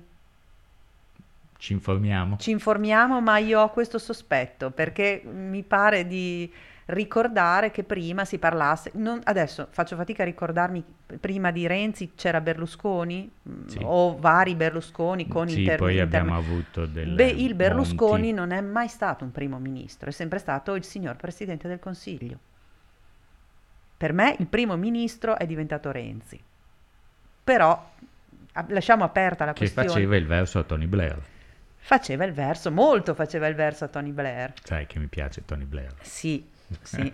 Ci 1.58 1.74
informiamo? 1.74 2.38
Ci 2.38 2.50
informiamo, 2.50 3.22
ma 3.22 3.38
io 3.38 3.62
ho 3.62 3.70
questo 3.70 4.00
sospetto 4.00 4.72
perché 4.72 5.22
mi 5.24 5.62
pare 5.62 6.08
di 6.08 6.52
ricordare 6.86 7.72
che 7.72 7.84
prima 7.84 8.26
si 8.26 8.38
parlasse, 8.38 8.92
non, 8.96 9.20
adesso 9.24 9.68
faccio 9.72 9.96
fatica 9.96 10.24
a 10.24 10.26
ricordarmi, 10.26 10.84
prima 11.20 11.52
di 11.52 11.68
Renzi 11.68 12.14
c'era 12.16 12.42
Berlusconi 12.42 13.30
mm, 13.48 13.68
sì. 13.68 13.80
o 13.82 14.18
vari 14.18 14.56
Berlusconi 14.56 15.28
con 15.28 15.48
sì, 15.48 15.60
inter- 15.60 15.78
poi 15.78 15.98
inter- 15.98 16.08
abbiamo 16.08 16.38
avuto 16.38 16.86
del 16.86 17.14
Beh, 17.14 17.28
il 17.28 17.54
Berlusconi 17.54 18.32
Monti. 18.32 18.34
non 18.34 18.52
è 18.52 18.62
mai 18.62 18.88
stato 18.88 19.24
un 19.24 19.32
primo 19.32 19.60
ministro, 19.60 20.10
è 20.10 20.14
sempre 20.14 20.40
stato 20.40 20.76
il 20.76 20.84
signor 20.84 21.16
Presidente 21.16 21.68
del 21.68 21.80
Consiglio. 21.80 22.38
Per 23.98 24.14
me 24.14 24.36
il 24.40 24.48
primo 24.48 24.76
ministro 24.78 25.38
è 25.38 25.46
diventato 25.46 25.92
Renzi. 25.92 26.42
Però 27.44 27.92
lasciamo 28.68 29.04
aperta 29.04 29.46
la 29.46 29.54
che 29.54 29.60
questione. 29.60 29.88
Che 29.88 29.94
faceva 29.94 30.16
il 30.16 30.26
verso 30.26 30.60
a 30.60 30.64
Tony 30.64 30.86
Blair. 30.88 31.20
Faceva 31.78 32.26
il 32.26 32.34
verso, 32.34 32.72
molto 32.72 33.14
faceva 33.14 33.48
il 33.48 33.56
verso 33.56 33.86
a 33.86 33.88
Tony 33.88 34.12
Blair. 34.12 34.54
Sai 34.64 34.86
che 34.86 35.00
mi 35.00 35.08
piace 35.08 35.44
Tony 35.46 35.66
Blair. 35.66 35.94
Sì, 36.02 36.48
Sì. 36.82 37.12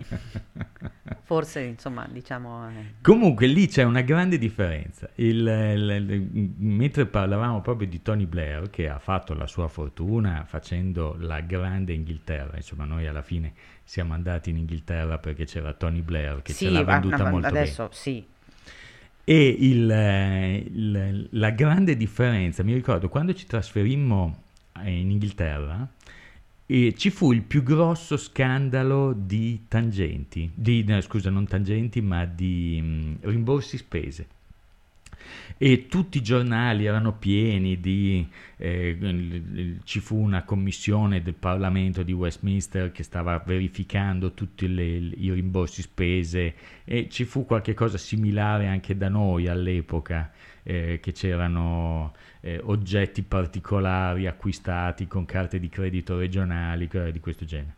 Forse, 1.22 1.60
insomma, 1.60 2.06
diciamo... 2.10 2.68
Eh. 2.68 2.94
Comunque 3.02 3.46
lì 3.46 3.66
c'è 3.66 3.82
una 3.82 4.00
grande 4.02 4.38
differenza. 4.38 5.08
Il, 5.16 5.46
il, 5.46 6.06
il, 6.10 6.54
mentre 6.58 7.06
parlavamo 7.06 7.60
proprio 7.60 7.88
di 7.88 8.00
Tony 8.02 8.26
Blair, 8.26 8.70
che 8.70 8.88
ha 8.88 8.98
fatto 8.98 9.34
la 9.34 9.46
sua 9.46 9.68
fortuna 9.68 10.44
facendo 10.46 11.16
la 11.18 11.40
grande 11.40 11.92
Inghilterra, 11.92 12.56
insomma 12.56 12.84
noi 12.84 13.06
alla 13.06 13.22
fine 13.22 13.52
siamo 13.84 14.12
andati 14.14 14.50
in 14.50 14.58
Inghilterra 14.58 15.18
perché 15.18 15.44
c'era 15.44 15.72
Tony 15.72 16.02
Blair 16.02 16.42
che 16.42 16.52
sì, 16.52 16.66
ce 16.66 16.70
l'ha 16.70 16.84
venduta 16.84 17.22
ma, 17.22 17.30
molto 17.30 17.46
adesso, 17.46 17.84
bene. 17.84 17.94
sì. 17.94 18.26
E 19.24 19.56
il, 19.58 21.28
la 21.30 21.50
grande 21.50 21.96
differenza, 21.96 22.62
mi 22.62 22.72
ricordo 22.72 23.10
quando 23.10 23.34
ci 23.34 23.46
trasferimmo 23.46 24.42
in 24.84 25.10
Inghilterra, 25.10 25.86
e 26.70 26.94
ci 26.94 27.08
fu 27.08 27.32
il 27.32 27.40
più 27.40 27.62
grosso 27.62 28.18
scandalo 28.18 29.14
di 29.14 29.62
tangenti, 29.68 30.50
di, 30.52 30.84
no, 30.84 31.00
scusa, 31.00 31.30
non 31.30 31.46
tangenti, 31.46 32.02
ma 32.02 32.26
di 32.26 32.78
mh, 32.78 33.26
rimborsi 33.26 33.78
spese. 33.78 34.26
E 35.56 35.86
tutti 35.88 36.18
i 36.18 36.22
giornali 36.22 36.84
erano 36.84 37.14
pieni 37.14 37.80
di... 37.80 38.26
Eh, 38.58 39.78
ci 39.84 40.00
fu 40.00 40.16
una 40.16 40.42
commissione 40.42 41.22
del 41.22 41.34
Parlamento 41.34 42.02
di 42.02 42.12
Westminster 42.12 42.92
che 42.92 43.02
stava 43.02 43.42
verificando 43.46 44.34
tutti 44.34 44.72
le, 44.72 44.84
i 44.84 45.32
rimborsi 45.32 45.80
spese 45.80 46.54
e 46.84 47.08
ci 47.08 47.24
fu 47.24 47.46
qualche 47.46 47.72
cosa 47.72 47.96
similare 47.96 48.66
anche 48.66 48.94
da 48.94 49.08
noi 49.08 49.48
all'epoca, 49.48 50.30
eh, 50.62 50.98
che 51.00 51.12
c'erano 51.12 52.12
eh, 52.40 52.60
oggetti 52.62 53.22
particolari 53.22 54.26
acquistati 54.26 55.06
con 55.06 55.24
carte 55.24 55.58
di 55.58 55.68
credito 55.68 56.18
regionali, 56.18 56.88
cose 56.88 57.12
di 57.12 57.20
questo 57.20 57.44
genere. 57.44 57.76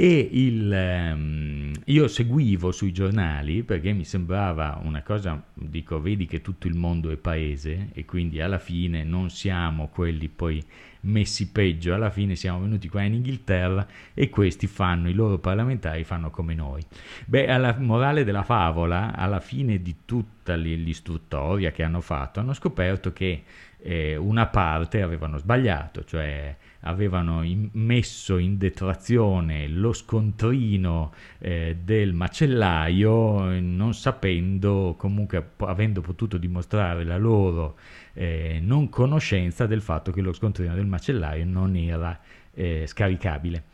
E 0.00 0.30
il, 0.32 0.72
ehm, 0.72 1.72
io 1.84 2.08
seguivo 2.08 2.72
sui 2.72 2.90
giornali 2.90 3.62
perché 3.62 3.92
mi 3.92 4.06
sembrava 4.06 4.80
una 4.82 5.02
cosa, 5.02 5.42
dico, 5.52 6.00
vedi 6.00 6.24
che 6.24 6.40
tutto 6.40 6.66
il 6.66 6.74
mondo 6.74 7.10
è 7.10 7.16
paese 7.16 7.90
e 7.92 8.06
quindi 8.06 8.40
alla 8.40 8.58
fine 8.58 9.04
non 9.04 9.28
siamo 9.28 9.88
quelli 9.88 10.28
poi 10.28 10.64
messi 11.02 11.50
peggio, 11.50 11.92
alla 11.92 12.08
fine 12.08 12.34
siamo 12.34 12.60
venuti 12.60 12.88
qua 12.88 13.02
in 13.02 13.12
Inghilterra 13.12 13.86
e 14.14 14.30
questi 14.30 14.66
fanno, 14.66 15.10
i 15.10 15.12
loro 15.12 15.38
parlamentari 15.38 16.04
fanno 16.04 16.30
come 16.30 16.54
noi. 16.54 16.82
Beh, 17.26 17.48
alla 17.48 17.76
morale 17.78 18.24
della 18.24 18.42
favola, 18.42 19.14
alla 19.14 19.40
fine 19.40 19.82
di 19.82 19.96
tutta 20.06 20.54
l'istruttoria 20.54 21.72
che 21.72 21.82
hanno 21.82 22.00
fatto, 22.00 22.40
hanno 22.40 22.54
scoperto 22.54 23.12
che 23.12 23.42
eh, 23.82 24.16
una 24.16 24.46
parte 24.46 25.02
avevano 25.02 25.38
sbagliato, 25.38 26.04
cioè 26.04 26.54
avevano 26.80 27.42
in, 27.42 27.68
messo 27.72 28.38
in 28.38 28.56
detrazione 28.56 29.68
lo 29.68 29.92
scontrino 29.92 31.12
eh, 31.38 31.76
del 31.82 32.14
macellaio 32.14 33.58
non 33.60 33.92
sapendo, 33.94 34.94
comunque 34.96 35.50
avendo 35.58 36.00
potuto 36.00 36.38
dimostrare 36.38 37.04
la 37.04 37.18
loro 37.18 37.76
eh, 38.14 38.58
non 38.62 38.88
conoscenza 38.88 39.66
del 39.66 39.82
fatto 39.82 40.10
che 40.10 40.20
lo 40.20 40.32
scontrino 40.32 40.74
del 40.74 40.86
macellaio 40.86 41.44
non 41.44 41.76
era 41.76 42.18
eh, 42.54 42.84
scaricabile. 42.86 43.64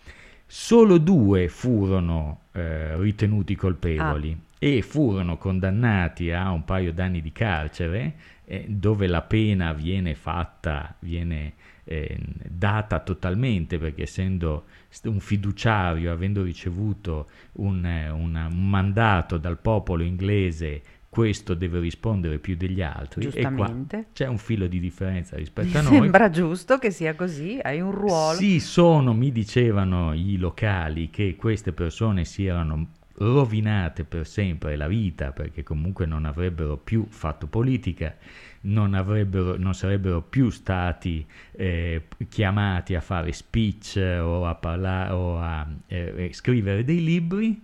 Solo 0.49 0.99
due 0.99 1.49
furono 1.49 2.43
eh, 2.53 2.97
ritenuti 2.97 3.57
colpevoli 3.57 4.33
ah. 4.33 4.55
e 4.59 4.83
furono 4.83 5.39
condannati 5.39 6.31
a 6.31 6.51
un 6.51 6.65
paio 6.65 6.93
d'anni 6.93 7.21
di 7.21 7.33
carcere 7.33 8.15
eh, 8.47 8.65
dove 8.69 9.07
la 9.07 9.23
pena 9.23 9.73
viene 9.73 10.15
fatta, 10.15 10.95
viene 11.01 11.55
eh, 11.85 12.17
data 12.49 13.01
totalmente 13.01 13.79
perché 13.79 14.03
essendo 14.03 14.65
un 15.05 15.21
fiduciario, 15.21 16.13
avendo 16.13 16.43
ricevuto 16.43 17.29
un, 17.55 17.85
un, 17.85 18.49
un 18.51 18.69
mandato 18.69 19.37
dal 19.37 19.59
popolo 19.59 20.03
inglese 20.03 20.83
questo 21.17 21.55
deve 21.55 21.81
rispondere 21.81 22.39
più 22.39 22.57
degli 22.57 22.83
altri. 22.83 23.23
Giustamente. 23.23 24.09
c'è 24.13 24.27
un 24.27 24.37
filo 24.37 24.67
di 24.67 24.79
differenza 24.79 25.37
rispetto 25.37 25.79
a 25.79 25.81
noi. 25.83 26.01
Sembra 26.01 26.29
giusto 26.29 26.77
che 26.77 26.91
sia 26.91 27.15
così, 27.15 27.59
hai 27.63 27.81
un 27.81 27.91
ruolo. 27.91 28.37
Sì, 28.37 28.61
sono, 28.61 29.15
mi 29.15 29.33
dicevano 29.33 30.13
i 30.13 30.37
locali 30.37 31.09
che 31.09 31.35
queste 31.37 31.73
persone 31.73 32.27
si 32.27 32.45
erano 32.45 32.89
rovinate 33.19 34.05
per 34.05 34.27
sempre 34.27 34.77
la 34.77 34.87
vita 34.87 35.33
perché 35.33 35.63
comunque 35.63 36.07
non 36.07 36.25
avrebbero 36.25 36.77
più 36.77 37.07
fatto 37.09 37.47
politica, 37.47 38.15
non, 38.63 38.91
non 38.91 39.75
sarebbero 39.75 40.23
più 40.23 40.51
stati 40.51 41.25
eh, 41.53 42.07
chiamati 42.29 42.95
a 42.95 43.01
fare 43.01 43.33
speech 43.33 43.97
o 43.97 44.47
a, 44.47 44.55
parlare, 44.55 45.13
o 45.13 45.39
a 45.39 45.67
eh, 45.87 46.31
scrivere 46.33 46.85
dei 46.85 47.03
libri 47.03 47.61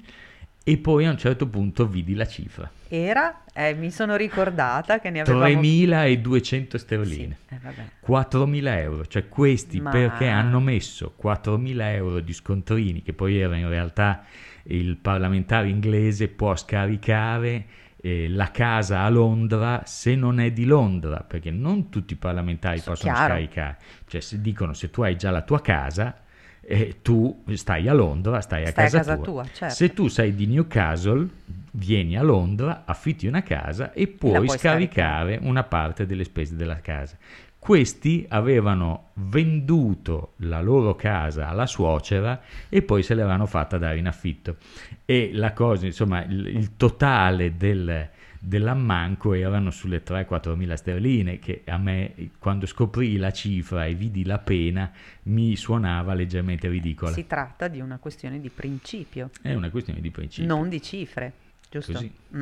e 0.64 0.76
poi 0.78 1.07
a 1.07 1.11
un 1.11 1.18
certo 1.18 1.48
punto 1.48 1.86
vidi 1.86 2.14
la 2.14 2.26
cifra. 2.26 2.70
Era, 2.88 3.42
eh, 3.53 3.74
mi 3.74 3.90
sono 3.90 4.16
ricordata 4.16 5.00
che 5.00 5.11
ne 5.11 5.20
avevamo... 5.20 5.44
3.200 5.44 6.76
sterline, 6.76 7.36
sì, 7.48 7.55
eh, 7.55 8.07
4.000 8.07 8.66
euro, 8.78 9.07
cioè 9.07 9.28
questi 9.28 9.80
Ma... 9.80 9.90
perché 9.90 10.28
hanno 10.28 10.61
messo 10.61 11.14
4.000 11.20 11.80
euro 11.94 12.20
di 12.20 12.32
scontrini, 12.32 13.03
che 13.03 13.12
poi 13.12 13.38
era 13.38 13.57
in 13.57 13.68
realtà 13.68 14.24
il 14.65 14.97
parlamentare 14.97 15.69
inglese 15.69 16.29
può 16.29 16.55
scaricare 16.57 17.67
eh, 17.97 18.29
la 18.29 18.51
casa 18.51 19.03
a 19.03 19.09
Londra 19.09 19.83
se 19.85 20.15
non 20.15 20.41
è 20.41 20.51
di 20.51 20.65
Londra, 20.65 21.21
perché 21.21 21.51
non 21.51 21.89
tutti 21.89 22.15
i 22.15 22.17
parlamentari 22.17 22.79
so, 22.79 22.91
possono 22.91 23.13
chiaro. 23.13 23.35
scaricare, 23.35 23.77
cioè 24.07 24.21
se 24.21 24.41
dicono 24.41 24.73
se 24.73 24.91
tu 24.91 25.03
hai 25.03 25.17
già 25.17 25.31
la 25.31 25.43
tua 25.43 25.61
casa 25.61 26.23
eh, 26.65 26.99
tu 27.03 27.43
stai 27.55 27.89
a 27.89 27.93
Londra, 27.93 28.41
stai, 28.41 28.67
stai 28.67 28.85
a 28.85 28.85
casa, 28.85 28.97
a 28.97 29.01
casa 29.01 29.15
tua. 29.17 29.25
tua 29.25 29.45
certo. 29.53 29.75
Se 29.75 29.93
tu 29.93 30.09
sei 30.09 30.35
di 30.35 30.47
Newcastle, 30.47 31.29
vieni 31.73 32.17
a 32.17 32.23
Londra, 32.23 32.85
affitti 32.85 33.27
una 33.27 33.43
casa 33.43 33.93
e 33.93 34.07
puoi, 34.07 34.45
puoi 34.45 34.59
scaricare 34.59 35.35
scaricare. 35.35 35.49
una 35.49 35.65
parte 35.65 36.07
delle 36.07 36.25
spese 36.25 36.55
della 36.55 36.81
casa. 36.81 37.17
Questi 37.63 38.27
avevano 38.29 39.11
venduto 39.15 40.33
la 40.39 40.61
loro 40.61 40.97
casa 40.97 41.47
alla 41.47 41.67
suocera 41.67 42.43
e 42.69 42.83
poi 42.83 43.05
se 43.05 43.15
l'avevano 43.15 43.47
fatta 43.47 43.79
dare 43.79 43.99
in 43.99 44.09
affitto. 44.09 44.57
E 45.05 45.31
la 45.33 45.53
cosa, 45.53 45.87
insomma, 45.87 46.25
il, 46.25 46.45
il 46.49 46.77
totale 46.77 47.57
del, 47.57 48.09
dell'ammanco 48.41 49.33
erano 49.33 49.71
sulle 49.71 50.03
3-4 50.03 50.57
mila 50.57 50.75
sterline 50.75 51.39
che 51.39 51.63
a 51.67 51.79
me 51.79 52.31
quando 52.41 52.67
scoprì 52.67 53.17
la 53.17 53.31
cifra 53.31 53.85
e 53.85 53.95
vidi 53.95 54.25
la 54.25 54.41
pena 54.41 54.91
mi 55.27 55.55
suonava 55.55 56.15
leggermente 56.15 56.67
ridicola. 56.67 57.13
Si 57.13 57.29
tratta 57.29 57.69
di 57.69 57.79
una 57.79 57.99
questione 57.99 58.41
di 58.41 58.49
principio. 58.49 59.31
È 59.41 59.55
una 59.55 59.71
questione 59.71 60.01
di 60.01 60.11
principio. 60.11 60.53
Non 60.53 60.69
di 60.69 60.83
cifre, 60.83 61.33
giusto? 61.71 61.93
Così. 61.93 62.13
Mm. 62.35 62.41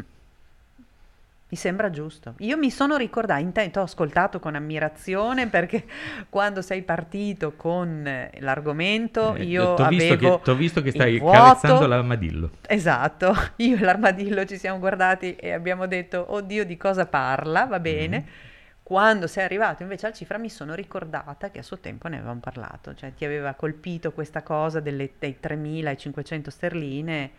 Mi 1.51 1.57
sembra 1.57 1.91
giusto. 1.91 2.35
Io 2.39 2.57
mi 2.57 2.71
sono 2.71 2.97
ricordata, 2.97 3.41
intanto 3.41 3.81
ho 3.81 3.83
ascoltato 3.83 4.39
con 4.39 4.55
ammirazione 4.55 5.49
perché 5.49 5.85
quando 6.31 6.63
sei 6.63 6.83
partito 6.83 7.55
con 7.57 8.09
l'argomento 8.39 9.35
eh, 9.35 9.43
io 9.43 9.75
t'ho 9.75 9.83
avevo 9.83 10.39
Ti 10.39 10.51
ho 10.51 10.55
visto 10.55 10.81
che 10.81 10.93
stai 10.93 11.19
carezzando 11.19 11.89
l'armadillo. 11.89 12.51
Esatto, 12.69 13.35
io 13.57 13.77
e 13.77 13.81
l'armadillo 13.81 14.45
ci 14.45 14.59
siamo 14.59 14.79
guardati 14.79 15.35
e 15.35 15.51
abbiamo 15.51 15.87
detto, 15.89 16.25
oddio 16.29 16.65
di 16.65 16.77
cosa 16.77 17.07
parla, 17.07 17.65
va 17.67 17.81
bene. 17.81 18.25
Mm. 18.25 18.49
Quando 18.85 19.27
sei 19.27 19.45
arrivato 19.45 19.83
invece 19.83 20.07
alla 20.07 20.15
cifra 20.15 20.39
mi 20.39 20.51
sono 20.51 20.75
ricordata 20.75 21.51
che 21.51 21.59
a 21.59 21.63
suo 21.65 21.79
tempo 21.79 22.07
ne 22.07 22.19
avevamo 22.19 22.41
parlato, 22.41 22.95
cioè 22.95 23.13
ti 23.13 23.25
aveva 23.25 23.55
colpito 23.55 24.13
questa 24.13 24.43
cosa 24.45 24.79
delle, 24.79 25.11
dei 25.19 25.37
3.500 25.43 26.49
sterline 26.49 27.31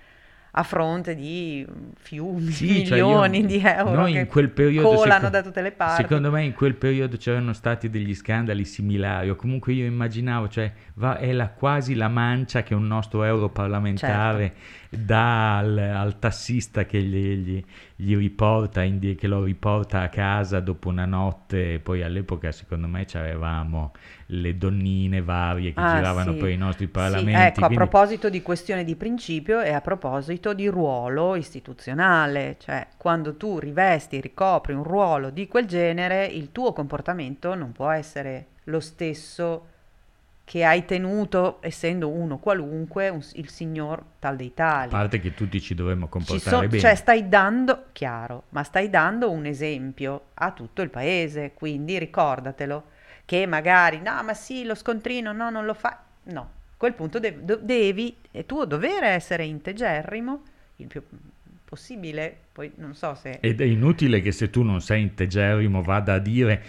a 0.54 0.64
fronte 0.64 1.16
di 1.16 1.66
fiumi, 1.98 2.52
sì, 2.52 2.86
cioè 2.86 3.00
milioni 3.02 3.40
io, 3.40 3.48
di 3.48 3.62
euro 3.64 4.04
che 4.04 4.20
in 4.20 4.28
quel 4.28 4.50
periodo, 4.50 4.90
colano 4.90 5.20
seco- 5.20 5.30
da 5.30 5.42
tutte 5.42 5.62
le 5.62 5.72
parti. 5.72 6.02
Secondo 6.02 6.30
me 6.30 6.44
in 6.44 6.54
quel 6.54 6.76
periodo 6.76 7.16
c'erano 7.16 7.54
stati 7.54 7.90
degli 7.90 8.14
scandali 8.14 8.66
similari, 8.66 9.30
o 9.30 9.36
comunque 9.36 9.72
io 9.72 9.86
immaginavo, 9.86 10.50
cioè 10.50 10.72
va, 10.96 11.18
è 11.18 11.32
la, 11.32 11.50
quasi 11.50 11.96
la 11.96 12.08
mancia 12.08 12.64
che 12.64 12.74
un 12.74 12.86
nostro 12.86 13.24
europarlamentare 13.24 14.54
certo. 14.90 15.06
dà 15.06 15.58
al, 15.58 15.78
al, 15.78 16.20
tassista 16.20 16.86
che 16.86 17.02
gli, 17.02 17.36
gli, 17.36 17.64
gli 17.96 18.16
riporta, 18.18 18.82
in, 18.82 19.16
che 19.18 19.28
lo 19.28 19.44
riporta 19.44 20.02
a 20.02 20.10
casa 20.10 20.60
dopo 20.60 20.90
una 20.90 21.06
notte, 21.06 21.80
poi 21.80 22.04
all'epoca 22.04 22.52
secondo 22.52 22.88
me 22.88 23.06
avevamo 23.14 23.94
le 24.28 24.58
donnine 24.58 25.22
varie 25.22 25.74
che 25.74 25.80
ah, 25.80 25.96
giravano 25.96 26.34
sì. 26.34 26.38
per 26.38 26.50
i 26.50 26.58
nostri 26.58 26.88
parlamenti. 26.88 27.32
Sì, 27.32 27.46
ecco, 27.48 27.66
quindi... 27.66 27.74
a 27.74 27.78
proposito 27.78 28.30
di 28.30 28.42
questione 28.42 28.84
di 28.84 28.96
principio 28.96 29.62
e 29.62 29.72
a 29.72 29.82
proposito 29.82 30.54
di 30.54 30.68
ruolo 30.68 31.36
istituzionale, 31.36 32.58
cioè 32.60 32.88
quando 32.98 33.36
tu 33.36 33.60
rivesti, 33.60 34.22
ricopri 34.22 34.74
un 34.74 34.84
ruolo 34.84 35.30
di 35.30 35.48
quel 35.48 35.66
genere, 35.66 36.26
il 36.26 36.52
tuo 36.52 36.74
comportamento 36.74 37.56
non 37.56 37.72
può 37.72 37.90
essere 37.90 38.48
lo 38.66 38.80
stesso 38.80 39.71
che 40.44 40.66
hai 40.66 40.86
tenuto 40.86 41.60
essendo 41.62 42.10
uno 42.10 42.38
qualunque, 42.38 43.10
un, 43.10 43.22
il 43.34 43.50
signor 43.50 44.04
tal 44.20 44.36
dei 44.36 44.54
tali. 44.54 44.88
A 44.88 44.98
parte 44.98 45.20
che 45.20 45.34
tutti 45.34 45.62
ci 45.62 45.74
dovremmo 45.76 46.08
comportare 46.08 46.56
so, 46.56 46.68
bene. 46.68 46.80
Cioè 46.80 46.96
stai 46.96 47.30
dando, 47.30 47.86
chiaro, 47.94 48.44
ma 48.50 48.64
stai 48.64 48.90
dando 48.90 49.32
un 49.32 49.46
esempio 49.46 50.26
a 50.34 50.52
tutto 50.52 50.82
il 50.82 50.90
paese, 50.90 51.52
quindi 51.54 51.98
ricordatelo 51.98 52.84
che 53.24 53.46
magari, 53.46 54.02
no, 54.02 54.22
ma 54.24 54.34
sì, 54.34 54.66
lo 54.66 54.76
scontrino, 54.76 55.32
no, 55.32 55.50
non 55.50 55.66
lo 55.66 55.74
fa. 55.74 56.04
No, 56.24 56.50
quel 56.76 56.94
punto 56.94 57.20
de- 57.20 57.46
do- 57.46 57.60
devi, 57.62 58.18
è 58.30 58.46
tuo 58.46 58.66
dovere 58.66 59.08
essere 59.08 59.46
integerrimo, 59.46 60.42
il 60.78 60.88
più 60.88 61.02
possibile, 61.64 62.36
poi 62.52 62.74
non 62.76 62.94
so 62.94 63.16
se... 63.16 63.38
Ed 63.40 63.62
è 63.62 63.64
inutile 63.64 64.20
che 64.20 64.34
se 64.34 64.50
tu 64.50 64.64
non 64.64 64.82
sei 64.82 65.04
integerrimo 65.04 65.82
vada 65.82 66.16
a 66.16 66.20
dire 66.20 66.62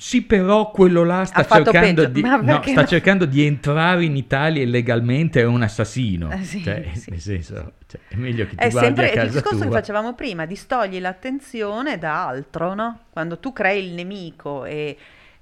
sì, 0.00 0.22
però 0.22 0.70
quello 0.70 1.04
là 1.04 1.26
sta, 1.26 1.44
cercando 1.44 2.06
di, 2.06 2.22
no, 2.22 2.62
sta 2.64 2.80
no? 2.80 2.86
cercando 2.86 3.26
di, 3.26 3.44
entrare 3.44 4.06
in 4.06 4.16
Italia 4.16 4.62
illegalmente, 4.62 5.42
è 5.42 5.44
un 5.44 5.60
assassino. 5.60 6.30
Eh, 6.30 6.42
sì, 6.42 6.62
cioè, 6.62 6.90
sì. 6.94 7.10
Nel 7.10 7.20
senso, 7.20 7.72
cioè, 7.86 8.00
è 8.08 8.14
meglio 8.14 8.46
che 8.46 8.56
ti 8.56 8.64
è 8.64 8.70
guardi 8.70 8.86
sempre, 8.86 9.12
a 9.12 9.24
Il 9.24 9.30
discorso 9.30 9.56
tua. 9.58 9.66
che 9.66 9.70
facevamo 9.72 10.14
prima, 10.14 10.46
distogli 10.46 10.98
l'attenzione 11.00 11.98
da 11.98 12.26
altro, 12.26 12.72
no? 12.72 13.00
Quando 13.10 13.38
tu 13.40 13.52
crei 13.52 13.88
il 13.88 13.92
nemico 13.92 14.64
e 14.64 14.96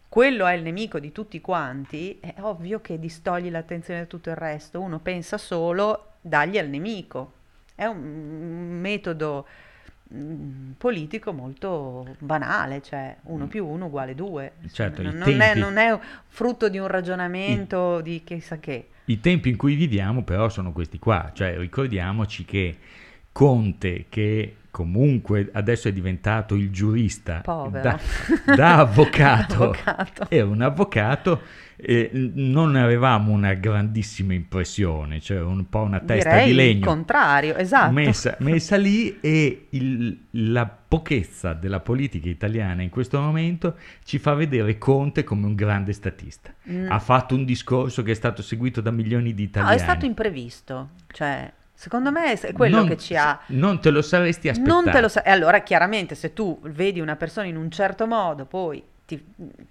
quello 0.09 0.45
è 0.45 0.55
il 0.55 0.63
nemico 0.65 0.99
di 0.99 1.13
tutti 1.13 1.41
quanti, 1.41 2.19
è 2.19 2.35
ovvio 2.41 2.81
che 2.81 2.99
distogli 2.99 3.53
l'attenzione 3.53 4.01
da 4.01 4.07
tutto 4.07 4.31
il 4.31 4.37
resto. 4.37 4.81
Uno 4.81 4.99
pensa 4.99 5.39
solo, 5.39 6.15
dagli 6.21 6.59
al 6.59 6.69
nemico. 6.69 7.35
È 7.77 7.85
un 7.85 8.81
metodo 8.81 9.47
Mm, 10.15 10.71
politico 10.79 11.33
molto 11.33 12.17
banale, 12.21 12.81
cioè 12.81 13.15
1 13.25 13.45
mm. 13.45 13.49
più 13.49 13.67
1 13.67 13.85
uguale 13.85 14.15
2. 14.15 14.53
Certo, 14.73 15.03
non, 15.03 15.17
non, 15.17 15.41
è, 15.41 15.55
non, 15.55 15.77
è, 15.77 15.99
frutto 16.29 16.71
di 16.71 16.79
un 16.79 16.87
ragionamento 16.87 17.99
I, 17.99 18.03
di 18.03 18.23
chissà 18.25 18.59
che. 18.59 18.89
I 19.05 19.21
tempi 19.21 19.51
in 19.51 19.57
cui 19.57 19.75
viviamo 19.75 20.23
però 20.23 20.49
sono 20.49 20.73
questi 20.73 20.99
qua, 20.99 21.31
cioè 21.35 21.59
ricordiamoci 21.59 22.47
che 22.47 22.79
Conte, 23.33 24.07
che 24.09 24.57
comunque 24.79 25.51
adesso 25.55 25.89
è 25.89 25.93
diventato 25.93 26.55
il 26.55 26.70
giurista 26.70 27.43
da, 27.45 27.99
da, 28.55 28.79
avvocato, 28.79 29.70
avvocato, 29.74 30.26
era 30.29 30.47
un 30.47 30.62
avvocato 30.62 31.41
eh, 31.74 32.11
non 32.12 32.76
avevamo 32.76 33.33
una 33.33 33.55
grandissima 33.55 34.35
impressione, 34.35 35.20
cioè 35.20 35.41
un 35.41 35.68
po' 35.68 35.81
una 35.81 35.99
testa 35.99 36.31
Direi 36.31 36.47
di 36.47 36.55
legno. 36.55 36.79
il 36.79 36.85
contrario, 36.85 37.57
esatto. 37.57 37.93
Messa, 37.93 38.37
messa 38.41 38.76
lì 38.76 39.18
e 39.20 39.66
il, 39.70 40.16
la 40.31 40.66
pochezza 40.66 41.55
della 41.55 41.81
politica 41.81 42.29
italiana 42.29 42.83
in 42.83 42.91
questo 42.91 43.20
momento 43.20 43.76
ci 44.05 44.18
fa 44.18 44.35
vedere 44.35 44.79
Conte 44.79 45.24
come 45.24 45.47
un 45.47 45.55
grande 45.55 45.93
statista. 45.93 46.53
Mm. 46.70 46.91
Ha 46.91 46.99
fatto 47.01 47.35
un 47.35 47.45
discorso 47.45 48.03
che 48.03 48.12
è 48.12 48.14
stato 48.14 48.43
seguito 48.43 48.81
da 48.81 48.91
milioni 48.91 49.35
di 49.35 49.45
italiani. 49.45 49.76
No, 49.76 49.81
è 49.81 49.83
stato 49.83 50.05
imprevisto, 50.05 50.91
cioè 51.09 51.53
Secondo 51.81 52.11
me 52.11 52.33
è 52.33 52.53
quello 52.53 52.79
non, 52.79 52.89
che 52.89 52.97
ci 52.97 53.14
ha... 53.14 53.39
Non 53.51 53.81
te 53.81 53.91
lo 53.91 54.03
saresti 54.03 54.49
aspettato. 54.49 54.81
Non 54.81 54.91
te 54.91 55.01
lo 55.01 55.07
sa- 55.07 55.22
e 55.22 55.31
allora 55.31 55.61
chiaramente 55.61 56.16
se 56.16 56.33
tu 56.33 56.59
vedi 56.62 56.99
una 56.99 57.14
persona 57.14 57.47
in 57.47 57.57
un 57.57 57.70
certo 57.70 58.05
modo, 58.09 58.47
poi 58.47 58.83
ti 59.07 59.24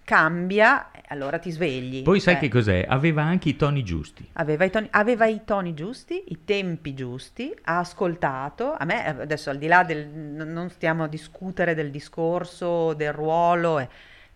cambia, 0.06 0.90
allora 1.10 1.38
ti 1.38 1.52
svegli. 1.52 2.04
Poi 2.04 2.22
sai 2.22 2.36
eh. 2.36 2.38
che 2.38 2.48
cos'è? 2.48 2.86
Aveva 2.88 3.24
anche 3.24 3.50
i 3.50 3.58
toni 3.58 3.84
giusti. 3.84 4.26
Aveva 4.34 4.64
i 4.64 4.70
toni, 4.70 4.88
aveva 4.92 5.26
i 5.26 5.42
toni 5.44 5.74
giusti, 5.74 6.24
i 6.30 6.46
tempi 6.46 6.94
giusti, 6.94 7.54
ha 7.64 7.80
ascoltato. 7.80 8.74
A 8.74 8.86
me 8.86 9.06
adesso 9.06 9.50
al 9.50 9.58
di 9.58 9.68
là 9.68 9.84
del... 9.84 10.08
non 10.08 10.70
stiamo 10.70 11.04
a 11.04 11.08
discutere 11.10 11.76
del 11.76 11.92
discorso, 11.92 12.94
del 12.94 13.12
ruolo, 13.12 13.80
eh, 13.80 13.90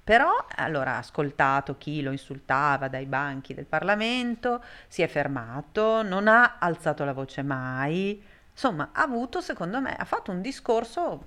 però 0.04 0.46
allora 0.56 0.96
ha 0.96 0.98
ascoltato 0.98 1.78
chi 1.78 2.02
lo 2.02 2.12
insultava 2.12 2.88
dai 2.88 3.06
banchi 3.06 3.54
del 3.54 3.66
Parlamento, 3.66 4.64
si 4.88 5.02
è 5.02 5.08
fermato, 5.08 6.02
non 6.02 6.28
ha 6.28 6.58
alzato 6.60 7.06
la 7.06 7.14
voce 7.14 7.44
mai. 7.44 8.22
Insomma, 8.52 8.90
ha 8.92 9.02
avuto, 9.02 9.42
secondo 9.42 9.80
me, 9.80 9.96
ha 9.96 10.06
fatto 10.06 10.32
un 10.32 10.42
discorso... 10.42 11.24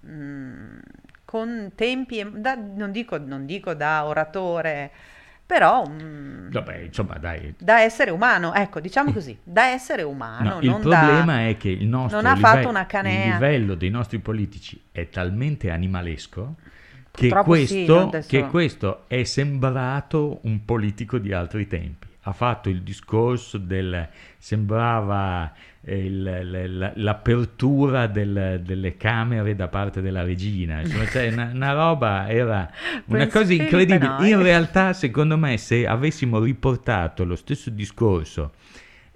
Mh, 0.00 0.10
mm, 0.10 0.78
con 1.28 1.72
tempi, 1.74 2.26
da, 2.36 2.54
non, 2.54 2.90
dico, 2.90 3.18
non, 3.18 3.44
dico, 3.44 3.74
da 3.74 4.06
oratore, 4.06 4.90
però 5.44 5.84
um, 5.86 6.50
Vabbè, 6.50 6.78
insomma, 6.78 7.18
dai. 7.18 7.54
da 7.58 7.82
essere 7.82 8.10
umano, 8.10 8.54
ecco, 8.54 8.80
diciamo 8.80 9.12
così, 9.16 9.38
da 9.42 9.66
essere 9.66 10.02
umano. 10.02 10.54
No, 10.54 10.60
il 10.60 10.70
problema 10.80 11.36
da, 11.36 11.48
è 11.48 11.56
che 11.58 11.68
il 11.68 11.86
nostro 11.86 12.22
non 12.22 12.32
live- 12.34 12.64
una 12.64 12.86
canea. 12.86 13.26
il 13.26 13.32
livello 13.32 13.74
dei 13.74 13.90
nostri 13.90 14.20
politici 14.20 14.80
è 14.90 15.10
talmente 15.10 15.70
animalesco 15.70 16.54
che 17.18 17.28
questo, 17.42 18.10
sì, 18.20 18.28
che 18.28 18.46
questo 18.46 19.04
è 19.08 19.24
sembrato 19.24 20.38
un 20.42 20.64
politico 20.64 21.18
di 21.18 21.32
altri 21.32 21.66
tempi. 21.66 22.06
Ha 22.22 22.32
fatto 22.32 22.68
il 22.68 22.82
discorso 22.82 23.58
del 23.58 24.08
sembrava 24.36 25.52
il, 25.82 26.92
l'apertura 26.94 28.06
del, 28.06 28.60
delle 28.62 28.96
camere 28.96 29.54
da 29.56 29.68
parte 29.68 30.00
della 30.00 30.22
regina, 30.22 30.80
insomma, 30.80 31.06
cioè 31.06 31.28
una, 31.32 31.50
una 31.52 31.72
roba 31.72 32.28
era 32.28 32.70
una 33.06 33.26
cosa 33.28 33.52
incredibile. 33.52 34.28
In 34.28 34.42
realtà, 34.42 34.92
secondo 34.92 35.36
me, 35.38 35.56
se 35.56 35.86
avessimo 35.86 36.40
riportato 36.40 37.24
lo 37.24 37.36
stesso 37.36 37.70
discorso 37.70 38.52